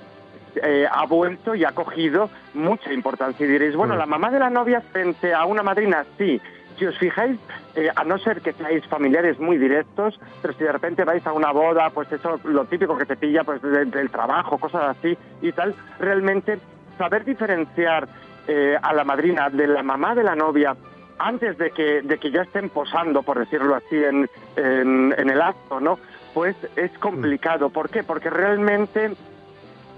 eh, 0.63 0.87
ha 0.91 1.07
vuelto 1.07 1.55
y 1.55 1.65
ha 1.65 1.73
cogido 1.73 2.29
mucha 2.55 2.93
importancia. 2.93 3.47
Y 3.47 3.49
diréis, 3.49 3.77
bueno, 3.77 3.97
la 3.97 4.07
mamá 4.07 4.31
de 4.31 4.39
la 4.41 4.51
novia 4.51 4.81
frente 4.81 5.33
a 5.35 5.45
una 5.45 5.63
madrina, 5.63 6.05
sí. 6.17 6.41
Si 6.79 6.87
os 6.87 6.97
fijáis, 6.99 7.39
eh, 7.75 7.89
a 7.95 8.05
no 8.05 8.19
ser 8.19 8.41
que 8.41 8.53
seáis 8.53 8.87
familiares 8.87 9.39
muy 9.41 9.59
directos, 9.59 10.19
pero 10.41 10.55
si 10.55 10.63
de 10.65 10.73
repente 10.73 11.05
vais 11.05 11.27
a 11.27 11.33
una 11.33 11.51
boda, 11.51 11.91
pues 11.91 12.11
eso, 12.13 12.39
lo 12.45 12.65
típico 12.67 12.97
que 12.97 13.05
te 13.07 13.17
pilla 13.17 13.43
pues 13.45 13.61
de- 13.63 13.87
del 13.87 14.11
trabajo, 14.11 14.59
cosas 14.59 14.97
así 14.97 15.17
y 15.43 15.53
tal, 15.53 15.75
realmente 15.99 16.59
saber 16.97 17.25
diferenciar 17.25 18.09
eh, 18.47 18.79
a 18.81 18.95
la 18.95 19.05
madrina 19.05 19.51
de 19.51 19.67
la 19.67 19.83
mamá 19.83 20.15
de 20.15 20.23
la 20.25 20.35
novia 20.35 20.75
antes 21.19 21.59
de 21.59 21.71
que, 21.73 22.01
de 22.03 22.17
que 22.19 22.31
ya 22.31 22.43
estén 22.43 22.71
posando, 22.71 23.23
por 23.23 23.39
decirlo 23.39 23.75
así, 23.75 23.97
en, 23.97 24.31
en, 24.57 25.15
en 25.19 25.31
el 25.31 25.43
acto, 25.43 25.81
¿no? 25.81 25.99
Pues 26.33 26.57
es 26.77 26.97
complicado. 26.99 27.71
¿Por 27.71 27.91
qué? 27.91 28.05
Porque 28.05 28.31
realmente 28.31 29.11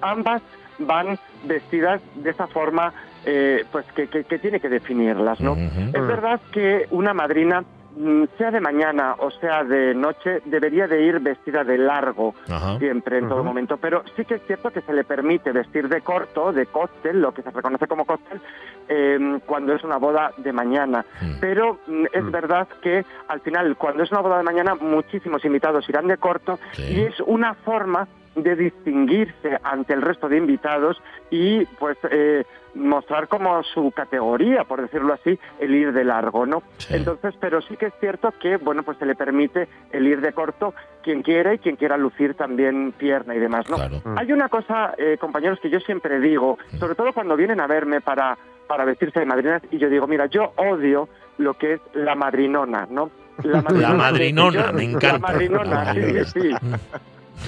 ambas 0.01 0.43
van 0.79 1.19
vestidas 1.45 2.01
de 2.15 2.31
esa 2.31 2.47
forma 2.47 2.93
eh, 3.25 3.65
pues 3.71 3.85
que, 3.95 4.09
que- 4.09 4.25
que 4.25 4.39
tiene 4.39 4.61
que 4.61 4.69
definirlas, 4.69 5.41
¿no? 5.41 5.55
Es 5.57 5.93
verdad 6.07 6.41
que 6.53 6.87
una 6.91 7.13
madrina, 7.15 7.63
mm, 7.97 8.25
sea 8.39 8.51
de 8.51 8.61
mañana 8.61 9.15
o 9.19 9.31
sea 9.31 9.63
de 9.65 9.95
noche, 9.95 10.41
debería 10.47 10.87
de 10.87 11.03
ir 11.03 11.21
vestida 11.21 11.63
de 11.65 11.77
largo 11.77 12.35
Ajá. 12.49 12.79
siempre, 12.79 13.19
en 13.19 13.29
todo 13.29 13.45
momento. 13.45 13.77
Pero 13.77 14.03
sí 14.17 14.25
que 14.25 14.35
es 14.37 14.43
cierto 14.47 14.71
que 14.71 14.81
se 14.81 14.93
le 14.93 15.05
permite 15.05 15.53
vestir 15.53 15.89
de 15.89 16.01
corto, 16.01 16.53
de 16.53 16.67
cóctel, 16.67 17.21
lo 17.21 17.33
que 17.33 17.43
se 17.43 17.51
reconoce 17.51 17.87
como 17.87 18.05
cóctel, 18.07 18.41
eh, 18.89 19.39
cuando 19.47 19.75
es 19.75 19.85
una 19.85 19.99
boda 19.99 20.33
de 20.39 20.53
mañana. 20.53 21.05
Mm. 21.21 21.33
Pero 21.41 21.79
mm, 21.87 22.05
es 22.13 22.25
Mm. 22.25 22.31
verdad 22.31 22.69
que 22.81 23.05
al 23.29 23.41
final, 23.41 23.77
cuando 23.77 24.03
es 24.03 24.11
una 24.13 24.21
boda 24.23 24.39
de 24.39 24.45
mañana, 24.45 24.75
muchísimos 24.77 25.45
invitados 25.45 25.89
irán 25.89 26.07
de 26.07 26.17
corto 26.17 26.59
Sí. 26.73 26.83
y 26.95 27.01
es 27.03 27.21
una 27.21 27.55
forma 27.55 28.09
de 28.37 28.55
distinguirse 28.55 29.59
ante 29.65 29.93
el 29.93 30.03
resto 30.03 30.29
de 30.29 30.37
invitados 30.39 31.03
y 31.31 31.65
pues 31.81 31.99
eh, 32.11 32.45
mostrar 32.75 33.29
como 33.29 33.63
su 33.63 33.91
categoría, 33.93 34.65
por 34.65 34.81
decirlo 34.81 35.15
así, 35.15 35.39
el 35.59 35.75
ir 35.75 35.93
de 35.93 36.05
largo, 36.05 36.47
¿no? 36.47 36.63
Sí. 36.79 36.95
Entonces, 36.95 37.35
pero 37.41 37.61
sí 37.63 37.77
que 37.77 37.87
es 37.87 37.95
cierto 38.01 38.33
que, 38.41 38.57
bueno, 38.59 38.83
pues 38.83 38.99
se 38.99 39.07
le 39.07 39.15
permite 39.15 39.69
el 39.93 40.07
ir 40.07 40.21
de 40.21 40.33
corto 40.33 40.75
quien 41.03 41.23
quiera 41.23 41.55
y 41.55 41.59
quien 41.59 41.77
quiera 41.77 41.97
lucir 41.97 42.35
también 42.35 42.93
pierna 42.97 43.35
y 43.35 43.39
demás, 43.39 43.69
¿no? 43.71 43.77
Claro. 43.77 44.01
Mm. 44.05 44.19
Hay 44.19 44.33
una 44.33 44.49
cosa, 44.49 44.95
eh, 44.99 45.17
compañeros, 45.21 45.59
que 45.61 45.71
yo 45.71 45.81
siempre 45.81 46.21
digo, 46.21 46.59
sobre 46.79 46.95
todo 46.95 47.13
cuando 47.13 47.37
vienen 47.37 47.61
a 47.61 47.67
verme 47.67 48.01
para, 48.01 48.37
para 48.69 48.85
vestirse 48.85 49.21
de 49.21 49.27
madrinas, 49.27 49.63
y 49.71 49.79
yo 49.79 49.89
digo, 49.89 50.07
mira, 50.07 50.27
yo 50.27 50.53
odio 50.57 51.09
lo 51.39 51.55
que 51.55 51.75
es 51.75 51.81
la 51.95 52.15
madrinona, 52.15 52.87
¿no? 52.91 53.11
La 53.43 53.63
madrinona, 53.95 54.67
yo- 54.67 54.73
me 54.75 54.85
encanta. 54.85 55.13
La 55.13 55.19
madrinona, 55.19 55.95
sí, 56.25 56.25
sí. 56.41 56.51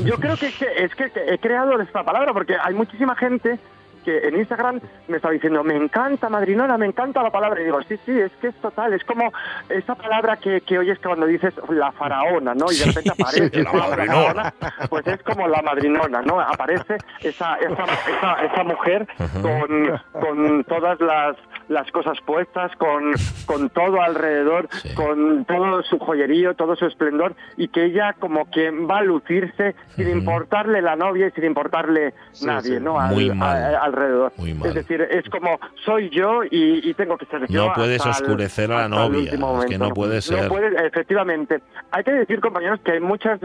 Yo 0.05 0.15
creo 0.17 0.37
que, 0.37 0.51
que- 0.53 0.85
es 0.85 0.95
que, 0.95 1.11
que 1.11 1.35
he 1.35 1.39
creado 1.39 1.79
esta 1.81 2.03
palabra 2.03 2.33
porque 2.33 2.57
hay 2.61 2.75
muchísima 2.75 3.15
gente 3.15 3.59
que 4.03 4.29
en 4.29 4.37
Instagram 4.37 4.81
me 5.09 5.17
está 5.17 5.31
diciendo, 5.31 5.65
me 5.65 5.77
encanta 5.77 6.29
madrinona, 6.29 6.77
me 6.77 6.87
encanta 6.87 7.23
la 7.23 7.31
palabra. 7.31 7.61
Y 7.61 7.65
digo, 7.65 7.81
sí, 7.83 7.99
sí, 8.05 8.19
es 8.19 8.33
que 8.41 8.49
es 8.49 8.55
total, 8.57 8.93
es 8.93 9.05
como 9.05 9.33
esa 9.69 9.95
palabra 9.95 10.37
que, 10.37 10.61
que 10.61 10.79
oyes 10.79 10.99
cuando 10.99 11.27
dices 11.27 11.55
la 11.69 11.93
faraona, 11.93 12.55
¿no? 12.55 12.67
Y 12.71 12.77
de 12.77 12.87
repente 12.87 13.11
aparece 13.11 13.51
sí, 13.51 13.63
la 13.63 13.73
madrinona. 13.73 14.55
pues 14.89 15.07
es 15.07 15.23
como 15.23 15.49
la 15.49 15.63
madrinona, 15.63 16.23
¿no? 16.23 16.41
Aparece 16.41 16.97
esa, 17.21 17.57
esa, 17.57 17.85
esa, 17.85 18.45
esa 18.45 18.65
mujer 18.65 19.07
con, 19.41 20.01
con 20.13 20.65
todas 20.65 21.01
las, 21.01 21.37
las 21.69 21.91
cosas 21.93 22.19
puestas, 22.27 22.71
con, 22.77 23.13
con 23.47 23.71
todo 23.71 24.01
alrededor, 24.03 24.69
Sí. 24.83 24.95
con 24.95 25.45
todo 25.45 25.83
su 25.83 25.99
joyerío, 25.99 26.55
todo 26.55 26.77
su 26.77 26.87
esplendor, 26.87 27.35
y 27.57 27.69
que 27.69 27.85
ella 27.85 28.15
como 28.19 28.51
que 28.51 28.71
va 28.71 28.99
a 28.99 29.03
lucirse 29.03 29.75
sin 29.97 30.09
importarle 30.11 30.83
la 30.83 30.97
novia 30.97 31.29
y 31.29 31.31
sin 31.33 31.45
importarle 31.45 32.15
Sí, 32.33 32.47
nadie, 32.47 32.79
sí. 32.79 32.85
¿no? 32.85 32.99
Al- 33.01 33.13
Muy 33.15 33.31
mal. 33.31 33.75
a- 33.75 33.83
alrededor. 33.83 34.33
Muy 34.37 34.55
mal. 34.55 34.69
Es 34.69 34.75
decir, 34.75 35.01
es 35.03 35.29
como 35.31 35.59
soy 35.85 36.11
yo 36.11 36.45
y, 36.45 36.89
y 36.89 36.95
tengo 36.95 37.17
que 37.17 37.27
ser 37.27 37.47
yo. 37.49 37.67
No 37.69 37.73
puedes 37.75 38.05
hasta 38.05 38.25
el- 38.25 38.31
oscurecer 38.31 38.73
a 38.73 38.83
la 38.83 38.89
novia, 38.89 39.33
es 39.33 39.65
que 39.67 39.79
no 39.79 39.91
puede 39.91 40.21
ser. 40.21 40.43
No 40.45 40.49
puede, 40.49 40.87
efectivamente. 40.87 41.63
Hay 41.91 42.05
que 42.05 42.13
decir, 42.13 42.41
compañeros, 42.41 42.81
que 42.85 42.93
hay 42.93 43.01
muchas 43.01 43.41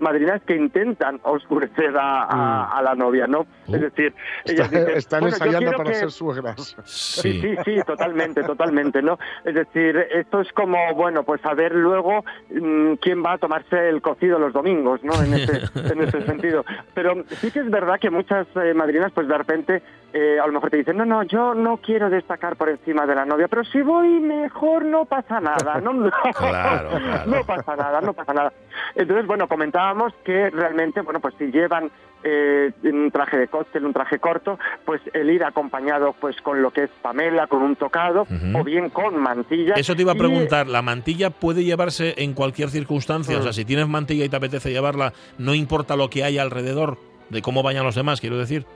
madrinas 0.00 0.40
que 0.46 0.56
intentan 0.56 1.20
oscurecer 1.22 1.96
a, 1.96 2.22
a- 2.24 2.78
a 2.78 2.82
la 2.82 2.94
novia, 2.94 3.26
¿no? 3.26 3.46
Uh. 3.66 3.74
Es 3.74 3.80
decir, 3.80 4.14
Está- 4.44 4.52
ellas 4.52 4.70
dicen, 4.70 4.90
están 4.96 5.20
"Bueno, 5.20 5.36
yo 5.38 5.44
ensayando 5.44 5.72
para 5.76 5.90
que- 5.90 5.96
ser 5.96 6.10
suegras. 6.10 6.76
Sí, 6.84 7.40
Sí. 7.40 7.55
Sí, 7.64 7.76
sí, 7.76 7.80
totalmente, 7.86 8.42
totalmente, 8.42 9.02
¿no? 9.02 9.18
Es 9.44 9.54
decir, 9.54 9.96
esto 10.12 10.40
es 10.40 10.52
como, 10.52 10.76
bueno, 10.94 11.22
pues 11.24 11.44
a 11.44 11.54
ver 11.54 11.74
luego 11.74 12.24
mm, 12.50 12.94
quién 13.00 13.24
va 13.24 13.32
a 13.32 13.38
tomarse 13.38 13.88
el 13.88 14.00
cocido 14.02 14.38
los 14.38 14.52
domingos, 14.52 15.02
¿no? 15.02 15.12
En 15.22 15.34
ese, 15.34 15.62
en 15.74 16.02
ese 16.02 16.22
sentido. 16.26 16.64
Pero 16.94 17.14
sí 17.28 17.50
que 17.50 17.60
es 17.60 17.70
verdad 17.70 17.98
que 18.00 18.10
muchas 18.10 18.46
eh, 18.56 18.74
madrinas, 18.74 19.12
pues 19.12 19.28
de 19.28 19.38
repente, 19.38 19.82
eh, 20.12 20.38
a 20.42 20.46
lo 20.46 20.52
mejor 20.52 20.70
te 20.70 20.78
dicen, 20.78 20.96
no, 20.96 21.04
no, 21.04 21.22
yo 21.24 21.54
no 21.54 21.78
quiero 21.78 22.08
destacar 22.10 22.56
por 22.56 22.68
encima 22.68 23.06
de 23.06 23.14
la 23.14 23.24
novia, 23.24 23.48
pero 23.48 23.64
si 23.64 23.82
voy 23.82 24.20
mejor 24.20 24.84
no 24.84 25.04
pasa 25.04 25.40
nada, 25.40 25.80
¿no? 25.80 25.92
No, 25.96 26.10
Claro, 26.10 26.90
claro. 26.90 27.30
no 27.30 27.44
pasa 27.44 27.76
nada, 27.76 28.00
no 28.00 28.12
pasa 28.12 28.32
nada. 28.34 28.52
Entonces, 28.94 29.26
bueno, 29.26 29.48
comentábamos 29.48 30.12
que 30.24 30.50
realmente, 30.50 31.00
bueno, 31.00 31.20
pues 31.20 31.34
si 31.38 31.50
llevan 31.50 31.90
eh, 32.28 32.72
un 32.82 33.12
traje 33.12 33.38
de 33.38 33.46
cóctel, 33.46 33.86
un 33.86 33.92
traje 33.92 34.18
corto, 34.18 34.58
pues 34.84 35.00
el 35.12 35.30
ir 35.30 35.44
acompañado 35.44 36.12
pues 36.20 36.40
con 36.42 36.60
lo 36.60 36.72
que 36.72 36.84
es 36.84 36.90
Pamela, 37.00 37.46
con 37.46 37.62
un 37.62 37.76
tocado, 37.76 38.26
o 38.52 38.64
bien 38.64 38.90
con 38.90 39.16
mantilla. 39.16 39.74
Eso 39.74 39.94
te 39.94 40.02
iba 40.02 40.12
a 40.12 40.16
preguntar, 40.16 40.66
¿la 40.66 40.82
mantilla 40.82 41.30
puede 41.30 41.62
llevarse 41.62 42.14
en 42.18 42.34
cualquier 42.34 42.70
circunstancia? 42.70 43.38
O 43.38 43.42
sea, 43.42 43.52
si 43.52 43.64
tienes 43.64 43.86
mantilla 43.86 44.24
y 44.24 44.28
te 44.28 44.36
apetece 44.36 44.72
llevarla, 44.72 45.12
no 45.38 45.54
importa 45.54 45.94
lo 45.94 46.10
que 46.10 46.24
haya 46.24 46.42
alrededor, 46.42 46.98
de 47.30 47.42
cómo 47.42 47.62
vayan 47.62 47.84
los 47.84 47.94
demás, 47.94 48.20
quiero 48.20 48.38
decir. 48.38 48.66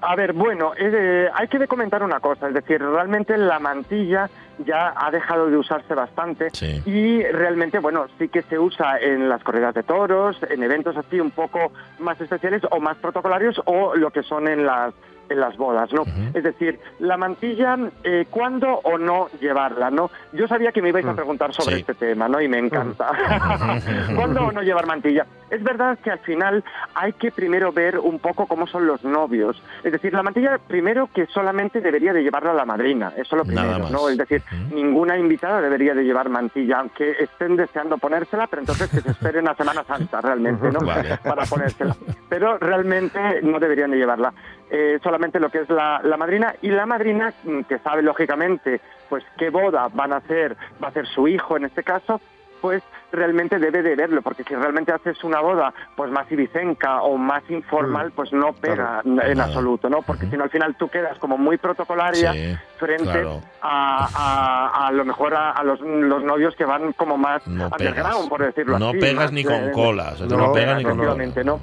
A 0.00 0.14
ver, 0.14 0.32
bueno, 0.32 0.72
eh, 0.78 1.28
hay 1.34 1.48
que 1.48 1.66
comentar 1.66 2.02
una 2.02 2.20
cosa, 2.20 2.48
es 2.48 2.54
decir, 2.54 2.80
realmente 2.80 3.36
la 3.36 3.58
mantilla 3.58 4.30
ya 4.58 4.94
ha 4.96 5.10
dejado 5.10 5.50
de 5.50 5.56
usarse 5.56 5.94
bastante 5.94 6.48
Sí. 6.52 6.82
y 6.86 7.22
realmente, 7.24 7.78
bueno, 7.78 8.06
sí 8.18 8.28
que 8.28 8.42
se 8.42 8.58
usa 8.58 8.98
en 9.00 9.28
las 9.28 9.42
corridas 9.44 9.74
de 9.74 9.82
toros, 9.82 10.38
en 10.48 10.62
eventos 10.62 10.96
así 10.96 11.20
un 11.20 11.30
poco 11.30 11.72
más 11.98 12.20
especiales 12.20 12.62
o 12.70 12.80
más 12.80 12.96
protocolarios 12.98 13.60
o 13.66 13.94
lo 13.96 14.10
que 14.10 14.22
son 14.22 14.48
en 14.48 14.64
las 14.64 14.94
en 15.28 15.40
las 15.40 15.56
bodas, 15.56 15.92
¿no? 15.92 16.04
Es 16.34 16.42
decir, 16.44 16.78
la 16.98 17.16
mantilla, 17.16 17.76
eh, 18.04 18.26
¿cuándo 18.30 18.80
o 18.84 18.98
no 18.98 19.28
llevarla, 19.40 19.90
no? 19.90 20.10
Yo 20.32 20.46
sabía 20.48 20.72
que 20.72 20.82
me 20.82 20.90
ibais 20.90 21.06
a 21.06 21.12
Mm. 21.12 21.16
preguntar 21.16 21.52
sobre 21.54 21.76
Sí. 21.76 21.80
este 21.80 21.94
tema, 21.94 22.28
¿no? 22.28 22.40
Y 22.40 22.48
me 22.48 22.58
encanta. 22.58 23.10
¿Cuándo 24.16 24.46
o 24.46 24.52
no 24.52 24.62
llevar 24.62 24.86
mantilla? 24.86 25.26
Es 25.50 25.62
verdad 25.62 25.98
que 26.02 26.10
al 26.10 26.18
final 26.20 26.64
hay 26.94 27.12
que 27.12 27.30
primero 27.30 27.72
ver 27.72 27.98
un 27.98 28.18
poco 28.18 28.46
cómo 28.46 28.66
son 28.66 28.86
los 28.86 29.04
novios. 29.04 29.62
Es 29.84 29.92
decir, 29.92 30.12
la 30.12 30.22
mantilla 30.22 30.58
primero 30.58 31.08
que 31.14 31.26
solamente 31.26 31.80
debería 31.80 32.12
de 32.12 32.22
llevarla 32.22 32.52
la 32.52 32.64
madrina, 32.64 33.12
eso 33.16 33.36
es 33.36 33.38
lo 33.38 33.44
primero. 33.44 33.88
¿no? 33.90 34.08
Es 34.08 34.16
decir, 34.18 34.42
ninguna 34.72 35.16
invitada 35.16 35.60
debería 35.60 35.94
de 35.94 36.02
llevar 36.04 36.28
mantilla, 36.28 36.80
aunque 36.80 37.12
estén 37.20 37.56
deseando 37.56 37.96
ponérsela, 37.98 38.46
pero 38.48 38.62
entonces 38.62 38.90
que 38.90 39.00
se 39.00 39.10
esperen 39.10 39.46
a 39.48 39.54
Semana 39.54 39.84
Santa 39.84 40.20
realmente, 40.20 40.70
¿no? 40.70 40.80
Vale. 40.80 41.18
Para 41.22 41.44
ponérsela. 41.44 41.94
Pero 42.28 42.58
realmente 42.58 43.18
no 43.42 43.58
deberían 43.60 43.90
de 43.92 43.98
llevarla. 43.98 44.32
Eh, 44.68 44.98
solamente 45.02 45.38
lo 45.38 45.48
que 45.48 45.60
es 45.60 45.70
la, 45.70 46.00
la 46.02 46.16
madrina. 46.16 46.54
Y 46.62 46.68
la 46.70 46.86
madrina 46.86 47.32
mm, 47.44 47.62
que 47.62 47.78
sabe 47.78 48.02
lógicamente 48.02 48.80
pues 49.08 49.24
qué 49.38 49.50
boda 49.50 49.88
van 49.92 50.12
a 50.12 50.16
hacer, 50.16 50.56
va 50.82 50.88
a 50.88 50.90
hacer 50.90 51.06
su 51.06 51.28
hijo 51.28 51.56
en 51.56 51.66
este 51.66 51.82
caso, 51.82 52.20
pues 52.66 52.82
realmente 53.12 53.60
debe 53.60 53.80
de 53.82 53.94
verlo, 53.94 54.20
porque 54.22 54.42
si 54.42 54.52
realmente 54.56 54.90
haces 54.92 55.22
una 55.22 55.40
boda 55.40 55.72
pues 55.94 56.10
más 56.10 56.30
ibicenca 56.32 57.00
o 57.02 57.16
más 57.16 57.48
informal, 57.48 58.10
pues 58.10 58.32
no 58.32 58.52
pega 58.54 59.00
en 59.04 59.14
Nada. 59.14 59.44
absoluto, 59.44 59.88
¿no? 59.88 60.02
Porque 60.02 60.26
si 60.26 60.36
no 60.36 60.42
al 60.42 60.50
final 60.50 60.74
tú 60.76 60.88
quedas 60.88 61.16
como 61.18 61.38
muy 61.38 61.56
protocolaria 61.58 62.32
Sí, 62.32 62.56
frente 62.78 63.04
claro. 63.04 63.40
a, 63.62 64.08
a, 64.82 64.86
a 64.88 64.92
lo 64.92 65.04
mejor 65.04 65.34
a, 65.34 65.62
los, 65.62 65.80
los 65.80 66.24
novios 66.24 66.56
que 66.56 66.64
van 66.64 66.92
como 66.94 67.16
más 67.16 67.46
No 67.46 67.68
underground, 67.68 68.28
por 68.28 68.42
decirlo 68.44 68.80
No 68.80 68.88
así. 68.88 68.98
pegas 68.98 69.26
más, 69.26 69.32
ni 69.32 69.42
eh, 69.42 69.44
con 69.44 69.70
colas. 69.70 70.20
No, 70.22 70.36
no 70.36 70.52
pegas 70.52 70.78
ni 70.78 70.82
con 70.84 70.98
colas. 70.98 71.44
¿no? 71.46 71.60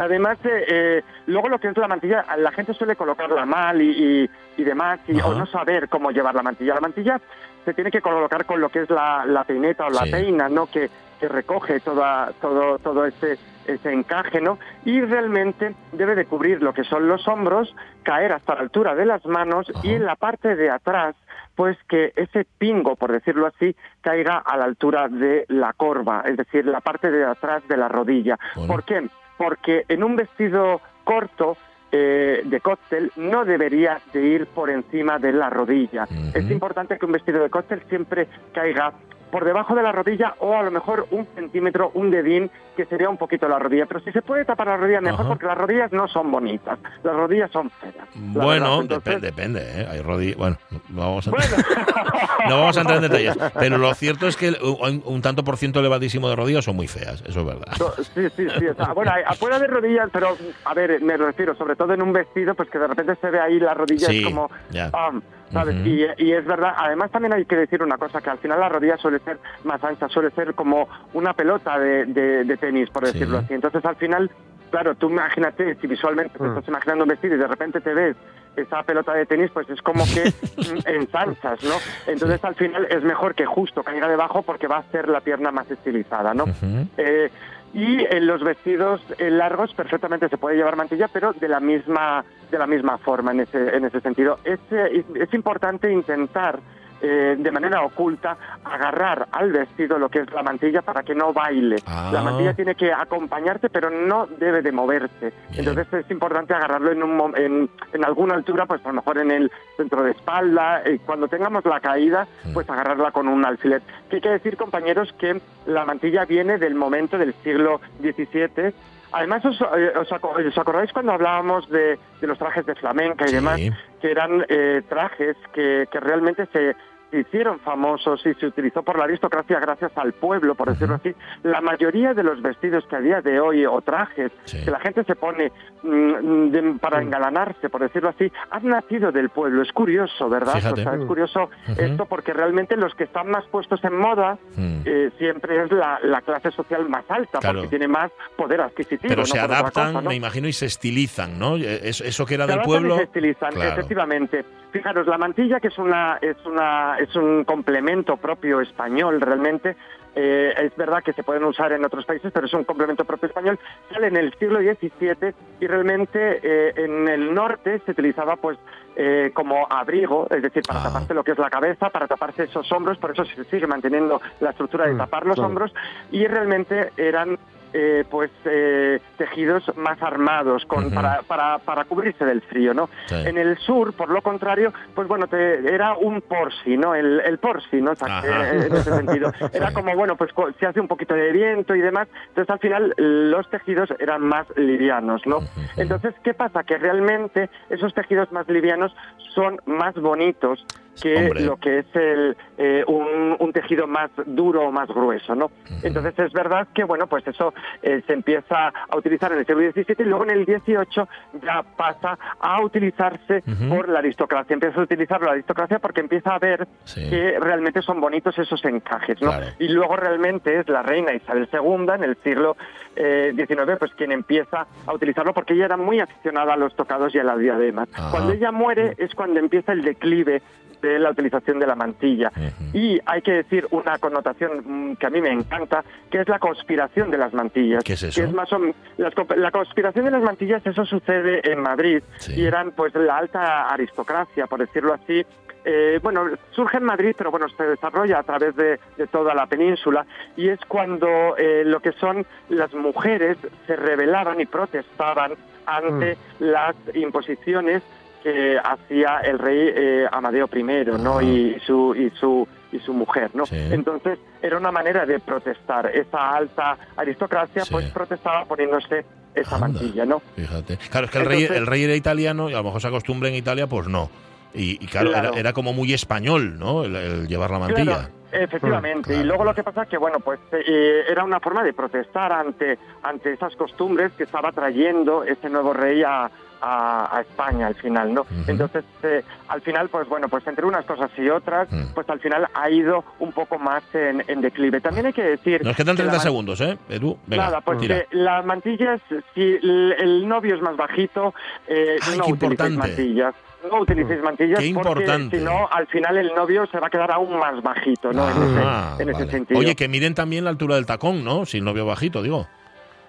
Además, 0.00 0.38
eh, 0.44 0.64
eh, 0.68 1.02
luego 1.26 1.48
lo 1.48 1.60
que 1.60 1.68
es 1.68 1.76
la 1.76 1.86
mantilla, 1.86 2.24
la 2.36 2.50
gente 2.50 2.74
suele 2.74 2.96
colocarla 2.96 3.46
mal 3.46 3.80
y, 3.80 4.24
y, 4.24 4.30
y 4.60 4.64
demás, 4.64 4.98
y, 5.06 5.20
o 5.20 5.34
no 5.34 5.46
saber 5.46 5.88
cómo 5.88 6.10
llevar 6.10 6.34
la 6.34 6.42
mantilla. 6.42 6.74
La 6.74 6.80
mantilla 6.80 7.20
se 7.64 7.74
tiene 7.74 7.90
que 7.90 8.00
colocar 8.00 8.44
con 8.46 8.60
lo 8.60 8.68
que 8.68 8.80
es 8.82 8.90
la, 8.90 9.24
la 9.26 9.44
peineta 9.44 9.86
o 9.86 9.90
la 9.90 10.04
Sí. 10.04 10.10
peina, 10.10 10.48
¿no? 10.48 10.66
Que, 10.66 10.90
que 11.20 11.28
recoge 11.28 11.78
toda, 11.80 12.32
todo, 12.40 12.78
todo 12.80 13.06
ese, 13.06 13.38
ese 13.66 13.92
encaje, 13.92 14.40
¿no? 14.40 14.58
Y 14.84 15.00
realmente 15.02 15.74
debe 15.92 16.14
de 16.16 16.24
cubrir 16.26 16.60
lo 16.62 16.72
que 16.74 16.82
son 16.84 17.06
los 17.06 17.26
hombros, 17.28 17.74
caer 18.02 18.32
hasta 18.32 18.54
la 18.56 18.62
altura 18.62 18.94
de 18.96 19.06
las 19.06 19.24
manos 19.26 19.70
y 19.84 19.94
en 19.94 20.04
la 20.04 20.16
parte 20.16 20.56
de 20.56 20.68
atrás, 20.70 21.14
pues 21.54 21.78
que 21.88 22.12
ese 22.16 22.44
pingo, 22.58 22.96
por 22.96 23.12
decirlo 23.12 23.46
así, 23.46 23.76
caiga 24.00 24.38
a 24.38 24.56
la 24.56 24.64
altura 24.64 25.06
de 25.08 25.44
la 25.48 25.72
corva, 25.74 26.22
es 26.26 26.36
decir, 26.36 26.66
la 26.66 26.80
parte 26.80 27.10
de 27.12 27.24
atrás 27.24 27.62
de 27.68 27.76
la 27.76 27.88
rodilla. 27.88 28.36
Bueno. 28.56 28.72
¿Por 28.72 28.82
qué? 28.84 29.08
Porque 29.38 29.84
en 29.88 30.02
un 30.02 30.16
vestido 30.16 30.80
corto 31.04 31.56
eh, 31.92 32.40
de 32.44 32.60
cóctel 32.60 33.12
no 33.16 33.44
debería 33.44 34.00
de 34.14 34.24
ir 34.24 34.46
por 34.46 34.70
encima 34.70 35.18
de 35.18 35.32
la 35.32 35.50
rodilla. 35.50 36.08
Es 36.34 36.50
importante 36.50 36.98
que 36.98 37.04
un 37.04 37.12
vestido 37.12 37.42
de 37.42 37.50
cóctel 37.50 37.82
siempre 37.88 38.28
caiga 38.54 38.94
por 39.32 39.44
debajo 39.44 39.74
de 39.74 39.82
la 39.82 39.90
rodilla 39.90 40.34
o 40.38 40.54
a 40.54 40.62
lo 40.62 40.70
mejor 40.70 41.06
un 41.10 41.26
centímetro, 41.34 41.90
un 41.94 42.10
dedín, 42.12 42.50
que 42.76 42.84
sería 42.86 43.08
un 43.08 43.16
poquito 43.16 43.48
la 43.48 43.58
rodilla. 43.58 43.86
Pero 43.86 43.98
si 44.00 44.12
se 44.12 44.22
puede 44.22 44.44
tapar 44.44 44.66
la 44.68 44.76
rodilla, 44.76 45.00
mejor 45.00 45.20
Ajá. 45.22 45.28
porque 45.30 45.46
las 45.46 45.58
rodillas 45.58 45.90
no 45.90 46.06
son 46.06 46.30
bonitas. 46.30 46.78
Las 47.02 47.16
rodillas 47.16 47.50
son 47.50 47.68
feas. 47.70 47.94
Bueno, 48.14 48.78
verdad. 48.78 48.80
Entonces, 48.82 49.14
depe- 49.16 49.20
depende, 49.20 49.60
¿eh? 49.64 49.88
Hay 49.90 50.00
rodillas. 50.02 50.36
Bueno, 50.36 50.56
no 50.90 51.00
vamos 51.00 51.26
a, 51.26 51.30
Bueno. 51.30 51.46
no 52.48 52.60
vamos 52.60 52.76
a 52.76 52.80
entrar 52.82 52.96
en 53.02 53.10
detalles. 53.10 53.36
Pero 53.58 53.78
lo 53.78 53.92
cierto 53.94 54.26
es 54.28 54.36
que 54.36 54.50
un, 54.50 55.02
un 55.04 55.22
tanto 55.22 55.42
por 55.44 55.56
ciento 55.56 55.80
elevadísimo 55.80 56.28
de 56.28 56.36
rodillas 56.36 56.64
son 56.64 56.76
muy 56.76 56.86
feas, 56.86 57.22
eso 57.26 57.40
es 57.40 57.46
verdad. 57.46 57.72
Sí, 58.14 58.28
sí, 58.36 58.46
sí. 58.58 58.66
bueno, 58.94 59.12
puede 59.40 59.54
haber 59.56 59.70
rodillas, 59.70 60.08
pero 60.12 60.36
a 60.64 60.74
ver, 60.74 61.00
me 61.02 61.16
refiero, 61.16 61.54
sobre 61.56 61.74
todo 61.76 61.94
en 61.94 62.02
un 62.02 62.12
vestido, 62.12 62.54
pues 62.54 62.68
que 62.68 62.78
de 62.78 62.86
repente 62.86 63.16
se 63.20 63.30
ve 63.30 63.40
ahí 63.40 63.58
la 63.58 63.74
rodilla, 63.74 64.08
Sí, 64.08 64.18
es 64.18 64.24
como. 64.26 64.50
ya. 64.70 64.90
ah, 64.92 65.10
¿sabes? 65.52 65.76
Y, 65.86 66.04
y 66.18 66.32
es 66.32 66.44
verdad, 66.44 66.74
además 66.76 67.10
también 67.10 67.32
hay 67.34 67.44
que 67.44 67.56
decir 67.56 67.82
una 67.82 67.98
cosa, 67.98 68.20
que 68.20 68.30
al 68.30 68.38
final 68.38 68.58
la 68.60 68.68
rodilla 68.68 68.96
suele 68.96 69.18
ser 69.20 69.38
más 69.64 69.82
ancha, 69.84 70.08
suele 70.08 70.30
ser 70.30 70.54
como 70.54 70.88
una 71.12 71.32
pelota 71.34 71.78
de, 71.78 72.06
de- 72.06 72.44
de 72.44 72.56
tenis, 72.56 72.88
por 72.90 73.06
Sí. 73.06 73.12
decirlo 73.12 73.38
así. 73.38 73.54
Entonces 73.54 73.84
al 73.84 73.96
final, 73.96 74.30
claro, 74.70 74.94
tú 74.94 75.10
imagínate, 75.10 75.74
si 75.76 75.86
visualmente 75.86 76.38
te 76.38 76.44
Mm. 76.44 76.48
estás 76.48 76.68
imaginando 76.68 77.04
un 77.04 77.08
vestido 77.10 77.34
y 77.36 77.38
de 77.38 77.46
repente 77.46 77.80
te 77.80 77.94
ves 77.94 78.16
esa 78.56 78.82
pelota 78.82 79.14
de 79.14 79.24
tenis, 79.24 79.50
pues 79.52 79.68
es 79.70 79.80
como 79.80 80.04
que 80.04 80.24
mm, 80.56 80.78
ensanchas, 80.86 81.62
¿no? 81.62 81.76
Entonces 82.06 82.42
al 82.44 82.54
final 82.54 82.86
es 82.90 83.02
mejor 83.02 83.34
que 83.34 83.46
justo 83.46 83.82
caiga 83.82 84.08
debajo 84.08 84.42
porque 84.42 84.66
va 84.66 84.78
a 84.78 84.82
ser 84.92 85.08
la 85.08 85.20
pierna 85.20 85.50
más 85.50 85.70
estilizada, 85.70 86.34
¿no? 86.34 86.44
Ujú. 86.44 86.86
Eh, 86.98 87.30
y 87.74 88.04
en 88.04 88.26
los 88.26 88.42
vestidos 88.42 89.00
eh, 89.18 89.30
largos 89.30 89.72
perfectamente 89.74 90.28
se 90.28 90.36
puede 90.36 90.56
llevar 90.56 90.76
mantilla, 90.76 91.08
pero 91.08 91.32
de 91.32 91.48
la 91.48 91.60
misma 91.60 92.24
de 92.50 92.58
la 92.58 92.66
misma 92.66 92.98
forma 92.98 93.32
en 93.32 93.40
ese 93.40 93.76
en 93.76 93.84
ese 93.84 94.00
sentido. 94.00 94.38
Es, 94.44 94.60
eh, 94.70 95.04
es 95.14 95.32
importante 95.34 95.90
intentar 95.90 96.60
eh, 97.02 97.36
de 97.38 97.50
manera 97.50 97.82
oculta 97.82 98.36
agarrar 98.64 99.26
al 99.32 99.52
vestido 99.52 99.98
lo 99.98 100.08
que 100.08 100.20
es 100.20 100.32
la 100.32 100.42
mantilla 100.42 100.82
para 100.82 101.02
que 101.02 101.14
no 101.14 101.32
baile. 101.32 101.76
Ah. 101.86 102.10
La 102.12 102.22
mantilla 102.22 102.54
tiene 102.54 102.74
que 102.74 102.92
acompañarte, 102.92 103.68
pero 103.68 103.90
no 103.90 104.26
debe 104.26 104.62
de 104.62 104.72
moverse. 104.72 105.32
Bien. 105.50 105.58
Entonces 105.68 105.86
es 105.92 106.10
importante 106.10 106.54
agarrarlo 106.54 106.92
en, 106.92 107.02
un, 107.02 107.36
en, 107.36 107.68
en 107.92 108.04
alguna 108.04 108.34
altura, 108.34 108.66
pues 108.66 108.84
a 108.84 108.88
lo 108.88 108.94
mejor 108.94 109.18
en 109.18 109.30
el 109.30 109.50
centro 109.76 110.02
de 110.02 110.12
espalda. 110.12 110.82
eh, 110.84 111.00
cuando 111.04 111.28
tengamos 111.28 111.64
la 111.64 111.80
caída, 111.80 112.26
Mm. 112.44 112.52
pues 112.54 112.68
agarrarla 112.70 113.10
con 113.10 113.26
un 113.28 113.44
alfiler. 113.44 113.82
Que 114.08 114.16
hay 114.16 114.22
que 114.22 114.28
decir, 114.30 114.56
compañeros, 114.56 115.12
que 115.18 115.40
la 115.66 115.84
mantilla 115.84 116.24
viene 116.24 116.58
del 116.58 116.74
momento 116.74 117.18
del 117.18 117.34
siglo 117.42 117.80
XVII. 118.00 118.72
Además, 119.12 119.44
¿os, 119.44 119.60
eh, 119.76 119.92
os 119.98 120.10
aco- 120.12 120.34
os 120.46 120.58
acordáis 120.58 120.92
cuando 120.92 121.12
hablábamos 121.12 121.68
de, 121.68 121.98
de 122.20 122.26
los 122.26 122.38
trajes 122.38 122.64
de 122.66 122.74
flamenca 122.74 123.24
y 123.26 123.28
Sí. 123.28 123.34
demás? 123.34 123.60
Que 124.00 124.10
eran 124.10 124.44
eh, 124.48 124.82
trajes 124.88 125.36
que, 125.52 125.86
que 125.90 126.00
realmente 126.00 126.46
se 126.52 126.74
hicieron 127.12 127.60
famosos 127.60 128.24
y 128.26 128.34
se 128.34 128.46
utilizó 128.46 128.82
por 128.82 128.98
la 128.98 129.04
aristocracia 129.04 129.60
gracias 129.60 129.92
al 129.96 130.12
pueblo, 130.12 130.54
por 130.54 130.70
decirlo 130.70 130.94
así. 130.96 131.14
La 131.42 131.60
mayoría 131.60 132.14
de 132.14 132.22
los 132.22 132.40
vestidos 132.42 132.84
que 132.86 132.96
a 132.96 133.00
día 133.00 133.20
de 133.20 133.38
hoy, 133.40 133.66
o 133.66 133.80
trajes, 133.82 134.32
Sí. 134.44 134.64
que 134.64 134.70
la 134.70 134.80
gente 134.80 135.04
se 135.04 135.14
pone 135.14 135.52
mm, 135.82 136.48
de- 136.50 136.76
para 136.80 137.02
engalanarse, 137.02 137.68
por 137.68 137.80
decirlo 137.82 138.08
así, 138.10 138.30
han 138.50 138.66
nacido 138.68 139.10
del 139.12 139.30
pueblo. 139.30 139.62
Es 139.62 139.72
curioso, 139.72 140.28
¿verdad? 140.28 140.54
Fíjate. 140.54 140.80
O 140.80 140.84
sea, 140.84 140.94
es 140.94 141.04
curioso 141.06 141.50
esto 141.76 142.06
porque 142.06 142.32
realmente 142.32 142.76
los 142.76 142.94
que 142.94 143.04
están 143.04 143.28
más 143.30 143.44
puestos 143.46 143.82
en 143.84 143.96
moda 143.98 144.38
Mm. 144.56 144.80
eh, 144.84 145.10
siempre 145.18 145.64
es 145.64 145.72
la, 145.72 145.98
la 146.02 146.20
clase 146.22 146.50
social 146.52 146.88
más 146.88 147.04
alta, 147.10 147.38
Claro. 147.40 147.60
porque 147.60 147.70
tiene 147.70 147.88
más 147.88 148.10
poder 148.36 148.60
adquisitivo. 148.60 149.08
Pero 149.08 149.22
no 149.22 149.26
se 149.26 149.38
adaptan, 149.38 149.88
cosa, 149.92 150.02
¿no? 150.02 150.08
me 150.08 150.14
imagino, 150.14 150.46
y 150.48 150.52
se 150.52 150.66
estilizan, 150.66 151.38
¿no? 151.38 151.56
Eso, 151.56 152.04
eso 152.04 152.24
que 152.26 152.34
era 152.34 152.44
Se 152.44 152.52
del 152.52 152.58
adaptan 152.60 152.74
y 152.76 152.78
pueblo. 152.78 152.96
se 152.96 153.02
estilizan, 153.04 153.52
Claro. 153.52 153.70
efectivamente. 153.72 154.44
Fijaros, 154.72 155.06
la 155.06 155.18
mantilla, 155.18 155.60
que 155.60 155.68
es 155.68 155.78
una, 155.78 156.18
es 156.22 156.36
una, 156.46 156.96
es 156.98 157.14
un 157.14 157.44
complemento 157.44 158.16
propio 158.16 158.60
español 158.60 159.20
realmente. 159.20 159.76
eh, 160.14 160.52
es 160.58 160.76
verdad 160.76 161.02
que 161.02 161.12
se 161.14 161.22
pueden 161.22 161.42
usar 161.44 161.72
en 161.72 161.84
otros 161.86 162.04
países, 162.04 162.30
pero 162.32 162.46
es 162.46 162.52
un 162.52 162.64
complemento 162.64 163.04
propio 163.04 163.28
español. 163.28 163.58
Sale 163.90 164.08
en 164.08 164.16
el 164.18 164.32
siglo 164.38 164.58
XVII 164.60 165.34
y 165.60 165.66
realmente 165.66 166.38
eh, 166.42 166.72
en 166.76 167.08
el 167.08 167.32
norte 167.34 167.80
se 167.86 167.92
utilizaba 167.92 168.36
pues 168.36 168.58
eh, 168.96 169.30
como 169.32 169.66
abrigo, 169.70 170.26
es 170.30 170.42
decir, 170.42 170.62
para 170.64 170.80
Ah. 170.80 170.82
taparse 170.84 171.14
lo 171.14 171.24
que 171.24 171.32
es 171.32 171.38
la 171.38 171.48
cabeza, 171.48 171.88
para 171.90 172.06
taparse 172.08 172.42
esos 172.44 172.70
hombros, 172.72 172.98
por 172.98 173.12
eso 173.12 173.24
se 173.24 173.44
sigue 173.44 173.66
manteniendo 173.66 174.20
la 174.40 174.50
estructura 174.50 174.86
de 174.86 174.94
Mm, 174.94 174.98
tapar 174.98 175.24
los 175.26 175.36
claro. 175.36 175.48
hombros 175.48 175.72
y 176.10 176.26
realmente 176.26 176.92
eran 176.98 177.38
eh, 177.72 178.04
pues 178.10 178.30
eh, 178.44 179.00
tejidos 179.16 179.64
más 179.76 180.00
armados 180.02 180.64
con, 180.66 180.90
para, 180.90 181.22
para, 181.22 181.58
para 181.58 181.84
cubrirse 181.84 182.24
del 182.24 182.42
frío, 182.42 182.74
¿no? 182.74 182.88
Sí. 183.06 183.14
En 183.14 183.38
el 183.38 183.56
sur, 183.58 183.92
por 183.94 184.08
lo 184.10 184.20
contrario, 184.22 184.72
pues 184.94 185.08
bueno, 185.08 185.26
te, 185.26 185.72
era 185.74 185.94
un 185.94 186.20
porsi, 186.22 186.76
¿no? 186.76 186.94
El, 186.94 187.20
el 187.20 187.38
porsi, 187.38 187.80
¿no? 187.80 187.92
O 187.92 187.96
sea, 187.96 188.18
Ajá. 188.18 188.22
que, 188.50 188.56
en 188.66 188.76
ese 188.76 188.92
sentido. 188.94 189.32
Era 189.52 189.68
Sí. 189.68 189.74
como, 189.74 189.94
bueno, 189.96 190.16
pues 190.16 190.30
se 190.58 190.66
hace 190.66 190.80
un 190.80 190.88
poquito 190.88 191.14
de 191.14 191.32
viento 191.32 191.74
y 191.74 191.80
demás. 191.80 192.08
Entonces, 192.28 192.50
al 192.50 192.58
final, 192.58 192.94
los 192.96 193.48
tejidos 193.50 193.88
eran 193.98 194.22
más 194.22 194.46
livianos, 194.56 195.26
¿no? 195.26 195.38
Entonces, 195.76 196.14
¿qué 196.22 196.34
pasa? 196.34 196.62
Que 196.64 196.78
realmente 196.78 197.48
esos 197.70 197.94
tejidos 197.94 198.30
más 198.32 198.48
livianos 198.48 198.94
son 199.34 199.60
más 199.66 199.94
bonitos 199.94 200.66
que 201.00 201.16
Hombre. 201.16 201.40
lo 201.44 201.56
que 201.56 201.78
es 201.80 201.86
el, 201.94 202.36
eh, 202.58 202.84
un, 202.86 203.36
un 203.38 203.52
tejido 203.52 203.86
más 203.86 204.10
duro 204.26 204.62
o 204.68 204.72
más 204.72 204.88
grueso, 204.88 205.34
¿no? 205.34 205.50
Entonces 205.82 206.18
es 206.18 206.32
verdad 206.32 206.68
que, 206.74 206.84
bueno, 206.84 207.06
pues 207.06 207.26
eso 207.26 207.54
eh, 207.82 208.02
se 208.06 208.12
empieza 208.12 208.68
a 208.88 208.96
utilizar 208.96 209.32
en 209.32 209.38
el 209.38 209.46
siglo 209.46 209.62
XVII 209.72 209.96
y 209.98 210.02
luego 210.04 210.24
en 210.24 210.30
el 210.30 210.44
XVIII 210.44 211.04
ya 211.42 211.62
pasa 211.76 212.18
a 212.40 212.62
utilizarse 212.62 213.42
por 213.68 213.88
la 213.88 214.00
aristocracia. 214.00 214.54
Empieza 214.54 214.80
a 214.80 214.84
utilizarlo 214.84 215.26
la 215.26 215.32
aristocracia 215.32 215.78
porque 215.78 216.00
empieza 216.00 216.34
a 216.34 216.38
ver 216.38 216.66
Sí. 216.84 217.08
que 217.08 217.38
realmente 217.40 217.80
son 217.82 218.00
bonitos 218.00 218.38
esos 218.38 218.64
encajes, 218.64 219.20
¿no? 219.22 219.28
Claro. 219.30 219.46
Y 219.58 219.68
luego 219.68 219.96
realmente 219.96 220.58
es 220.58 220.68
la 220.68 220.82
reina 220.82 221.14
Isabel 221.14 221.48
II 221.52 221.86
en 221.94 222.04
el 222.04 222.16
siglo 222.22 222.56
eh, 222.96 223.32
XIX, 223.34 223.78
pues 223.78 223.92
quien 223.94 224.12
empieza 224.12 224.66
a 224.86 224.92
utilizarlo 224.92 225.32
porque 225.32 225.54
ella 225.54 225.64
era 225.66 225.76
muy 225.76 226.00
aficionada 226.00 226.52
a 226.54 226.56
los 226.56 226.74
tocados 226.76 227.14
y 227.14 227.18
a 227.18 227.24
las 227.24 227.38
diademas. 227.38 227.88
Cuando 228.10 228.32
ella 228.32 228.52
muere 228.52 228.94
es 228.98 229.14
cuando 229.14 229.40
empieza 229.40 229.72
el 229.72 229.82
declive 229.82 230.42
de 230.82 230.98
la 230.98 231.10
utilización 231.10 231.58
de 231.58 231.66
la 231.66 231.74
mantilla. 231.74 232.30
Y 232.74 233.00
hay 233.06 233.22
que 233.22 233.32
decir 233.32 233.66
una 233.70 233.98
connotación 233.98 234.90
mm, 234.90 234.96
que 234.96 235.06
a 235.06 235.10
mí 235.10 235.20
me 235.20 235.30
encanta, 235.30 235.84
que 236.10 236.20
es 236.20 236.28
la 236.28 236.38
conspiración 236.38 237.10
de 237.10 237.18
las 237.18 237.32
mantillas. 237.32 237.84
¿Qué 237.84 237.94
es 237.94 238.02
eso? 238.02 238.20
Que 238.20 238.26
es 238.26 238.34
más 238.34 238.52
o 238.52 238.58
las 238.98 239.14
la 239.36 239.50
conspiración 239.50 240.04
de 240.04 240.10
las 240.10 240.22
mantillas, 240.22 240.66
eso 240.66 240.84
sucede 240.84 241.40
en 241.50 241.60
Madrid. 241.60 242.02
Sí. 242.18 242.40
Y 242.40 242.44
eran 242.44 242.72
pues 242.72 242.94
la 242.94 243.16
alta 243.16 243.68
aristocracia, 243.68 244.46
por 244.46 244.60
decirlo 244.60 244.94
así. 244.94 245.24
Eh, 245.64 246.00
bueno, 246.02 246.24
surge 246.50 246.78
en 246.78 246.84
Madrid, 246.84 247.14
pero 247.16 247.30
bueno, 247.30 247.48
se 247.48 247.62
desarrolla 247.62 248.18
a 248.18 248.22
través 248.24 248.56
de, 248.56 248.80
de 248.96 249.06
toda 249.06 249.32
la 249.32 249.46
península. 249.46 250.04
Y 250.36 250.48
es 250.48 250.58
cuando 250.66 251.36
eh, 251.36 251.62
lo 251.64 251.80
que 251.80 251.92
son 251.92 252.26
las 252.48 252.74
mujeres 252.74 253.38
se 253.66 253.76
rebelaban 253.76 254.40
y 254.40 254.46
protestaban 254.46 255.34
ante 255.64 256.16
las 256.40 256.74
imposiciones 256.94 257.82
que 258.22 258.58
hacía 258.62 259.18
el 259.24 259.38
rey 259.38 259.72
eh, 259.74 260.06
Amadeo 260.10 260.48
I, 260.54 260.62
¿no? 261.02 261.20
Y 261.20 261.58
su 261.66 261.94
y 261.94 262.10
su 262.18 262.46
y 262.72 262.78
su 262.78 262.94
mujer, 262.94 263.30
¿no? 263.34 263.44
Sí. 263.44 263.56
Entonces 263.70 264.18
era 264.40 264.56
una 264.56 264.70
manera 264.72 265.04
de 265.04 265.18
protestar. 265.20 265.86
Esa 265.94 266.30
alta 266.30 266.76
aristocracia, 266.96 267.64
Sí. 267.64 267.72
pues 267.72 267.90
protestaba 267.90 268.44
poniéndose 268.46 269.04
esa 269.34 269.56
Anda. 269.56 269.68
mantilla, 269.68 270.06
¿no? 270.06 270.20
Fíjate. 270.36 270.78
Claro, 270.90 271.06
es 271.06 271.12
que 271.12 271.18
el, 271.18 271.26
rey, 271.26 271.40
Entonces- 271.42 271.56
el 271.58 271.66
rey 271.66 271.84
era 271.84 271.94
italiano 271.94 272.48
y 272.48 272.54
a 272.54 272.58
lo 272.58 272.64
mejor 272.64 272.80
se 272.80 272.88
acostumbra 272.88 273.28
en 273.28 273.34
Italia, 273.34 273.66
pues 273.66 273.88
no. 273.88 274.10
Y, 274.54 274.82
y 274.82 274.86
claro, 274.86 275.10
Claro. 275.10 275.28
Era, 275.30 275.40
era 275.40 275.52
como 275.52 275.72
muy 275.72 275.92
español, 275.92 276.58
¿no? 276.58 276.84
El, 276.84 276.96
el 276.96 277.26
llevar 277.28 277.50
la 277.50 277.58
mantilla. 277.58 277.84
Claro. 277.84 278.08
Efectivamente, 278.32 279.14
Mm, 279.16 279.20
y 279.20 279.24
luego 279.24 279.44
lo 279.44 279.54
que 279.54 279.62
pasa 279.62 279.82
es 279.82 279.88
que, 279.90 279.98
bueno, 279.98 280.18
pues 280.20 280.40
eh, 280.52 281.02
era 281.10 281.22
una 281.24 281.38
forma 281.40 281.62
de 281.62 281.74
protestar 281.74 282.32
ante, 282.32 282.78
ante 283.02 283.34
esas 283.34 283.54
costumbres 283.56 284.12
que 284.12 284.22
estaba 284.24 284.52
trayendo 284.52 285.22
ese 285.24 285.50
nuevo 285.50 285.74
rey 285.74 286.02
a, 286.02 286.30
a- 286.62 287.16
a 287.16 287.20
España 287.22 287.66
al 287.66 287.74
final, 287.74 288.14
¿no? 288.14 288.24
Entonces, 288.46 288.84
eh, 289.02 289.22
al 289.48 289.60
final, 289.62 289.88
pues 289.88 290.08
bueno, 290.08 290.28
pues 290.28 290.46
entre 290.46 290.64
unas 290.64 290.84
cosas 290.86 291.10
y 291.18 291.28
otras, 291.28 291.70
Mm. 291.70 291.92
pues 291.94 292.08
al 292.08 292.20
final 292.20 292.46
ha 292.54 292.70
ido 292.70 293.04
un 293.18 293.32
poco 293.32 293.58
más 293.58 293.82
en, 293.94 294.24
en 294.28 294.40
declive. 294.40 294.80
También 294.80 295.06
hay 295.06 295.12
que 295.12 295.22
decir... 295.24 295.64
Nos 295.64 295.76
quedan 295.76 295.96
que 295.96 296.02
la 296.04 296.10
30 296.10 296.16
man- 296.18 296.22
segundos, 296.22 296.60
¿eh? 296.60 296.78
Edu, 296.88 297.18
venga, 297.26 297.44
Nada, 297.46 297.60
pues 297.60 297.78
que 297.80 298.06
las 298.12 298.44
mantillas, 298.46 299.00
si 299.34 299.40
el, 299.62 299.94
el 299.98 300.28
novio 300.28 300.54
es 300.54 300.62
más 300.62 300.76
bajito, 300.76 301.34
eh, 301.66 301.98
Ay, 302.00 302.18
no 302.18 302.24
utilicéis 302.26 302.42
importante. 302.42 302.76
mantillas. 302.78 303.34
No 303.70 303.80
utilicéis 303.80 304.20
mantillas 304.22 304.58
Qué 304.58 304.72
porque 304.74 305.28
si 305.30 305.36
no, 305.38 305.68
al 305.70 305.86
final 305.86 306.16
el 306.16 306.34
novio 306.34 306.66
se 306.66 306.80
va 306.80 306.88
a 306.88 306.90
quedar 306.90 307.12
aún 307.12 307.38
más 307.38 307.62
bajito, 307.62 308.12
¿no? 308.12 308.28
en 308.28 308.58
Ah, 308.58 308.92
ese, 308.94 309.02
en 309.04 309.08
ese 309.10 309.30
sentido. 309.30 309.60
Oye, 309.60 309.76
que 309.76 309.86
miren 309.86 310.14
también 310.14 310.42
la 310.44 310.50
altura 310.50 310.74
del 310.74 310.86
tacón, 310.86 311.22
¿no? 311.24 311.46
Si 311.46 311.58
el 311.58 311.64
novio 311.64 311.86
bajito, 311.86 312.22
digo. 312.22 312.48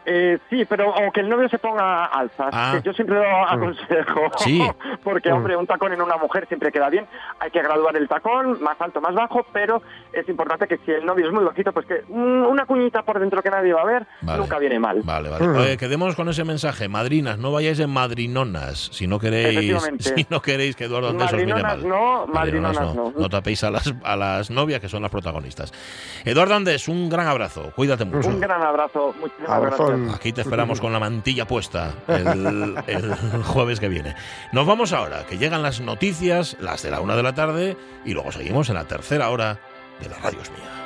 Eh, 0.05 0.37
sí, 0.49 0.65
pero 0.65 0.89
o 0.89 1.11
que 1.11 1.21
el 1.21 1.29
novio 1.29 1.47
se 1.49 1.57
ponga 1.59 2.05
alzas, 2.05 2.49
Ah. 2.51 2.73
que 2.75 2.81
yo 2.81 2.93
siempre 2.93 3.15
lo 3.17 3.47
aconsejo. 3.49 4.21
Sí. 4.37 4.61
Porque, 5.03 5.31
hombre, 5.31 5.55
un 5.55 5.65
tacón 5.67 5.93
en 5.93 6.01
una 6.01 6.17
mujer 6.17 6.45
siempre 6.47 6.71
queda 6.71 6.89
bien. 6.89 7.05
Hay 7.39 7.51
que 7.51 7.61
graduar 7.61 7.95
el 7.95 8.07
tacón, 8.07 8.61
más 8.61 8.79
alto, 8.81 8.99
más 9.01 9.13
bajo, 9.15 9.45
pero 9.53 9.81
es 10.11 10.27
importante 10.27 10.67
que 10.67 10.77
si 10.79 10.91
el 10.91 11.05
novio 11.05 11.27
es 11.27 11.33
muy 11.33 11.43
bajito, 11.43 11.71
pues 11.71 11.85
que 11.85 12.03
mm, 12.07 12.45
una 12.45 12.65
cuñita 12.65 13.03
por 13.03 13.19
dentro 13.19 13.41
que 13.41 13.49
nadie 13.49 13.73
va 13.73 13.81
a 13.81 13.85
ver, 13.85 14.05
Vale. 14.21 14.39
nunca 14.39 14.59
viene 14.59 14.79
mal. 14.79 15.01
Vale, 15.03 15.29
vale. 15.29 15.47
Oye, 15.47 15.77
quedémonos 15.77 16.15
con 16.15 16.27
ese 16.29 16.43
mensaje. 16.43 16.87
Madrinas, 16.89 17.37
no 17.37 17.51
vayáis 17.51 17.79
en 17.79 17.89
madrinonas 17.89 18.89
si 18.91 19.07
no 19.07 19.19
queréis, 19.19 19.75
si 19.99 20.25
no 20.29 20.41
queréis 20.41 20.75
que 20.75 20.85
Eduardo 20.85 21.09
Andrés 21.09 21.31
os 21.31 21.39
mire 21.39 21.53
Madrinonas 21.53 21.77
mal. 21.79 21.87
no, 21.89 22.27
madrinonas 22.27 22.95
no. 22.95 23.13
No 23.17 23.29
tapéis 23.29 23.63
a 23.63 23.71
las, 23.71 23.93
a 24.03 24.15
las 24.15 24.49
novias 24.49 24.79
que 24.81 24.89
son 24.89 25.01
las 25.01 25.11
protagonistas. 25.11 25.71
Eduardo 26.25 26.55
Andrés, 26.55 26.87
un 26.87 27.09
gran 27.09 27.27
abrazo. 27.27 27.71
Cuídate 27.75 28.05
mucho. 28.05 28.27
Un 28.29 28.39
gran 28.39 28.61
abrazo, 28.61 29.13
muchísimas 29.19 29.49
Abrazón. 29.51 29.92
Gracias. 29.97 30.15
Aquí 30.15 30.33
te 30.33 30.41
esperamos 30.41 30.79
con 30.79 30.93
la 30.93 30.99
mantilla 30.99 31.45
puesta 31.47 31.93
el, 32.07 32.75
el 32.87 33.43
jueves 33.43 33.79
que 33.79 33.89
viene. 33.89 34.15
Nos 34.51 34.65
vamos 34.65 34.93
ahora, 34.93 35.25
que 35.25 35.37
llegan 35.37 35.61
las 35.61 35.81
noticias, 35.81 36.57
las 36.59 36.83
de 36.83 36.91
la 36.91 36.99
una 37.01 37.15
de 37.15 37.23
la 37.23 37.33
tarde, 37.33 37.77
y 38.05 38.13
luego 38.13 38.31
seguimos 38.31 38.69
en 38.69 38.75
la 38.75 38.85
tercera 38.85 39.29
hora 39.29 39.59
de 39.99 40.09
la 40.09 40.17
Radio 40.17 40.41
Es 40.41 40.51
Mía. 40.51 40.82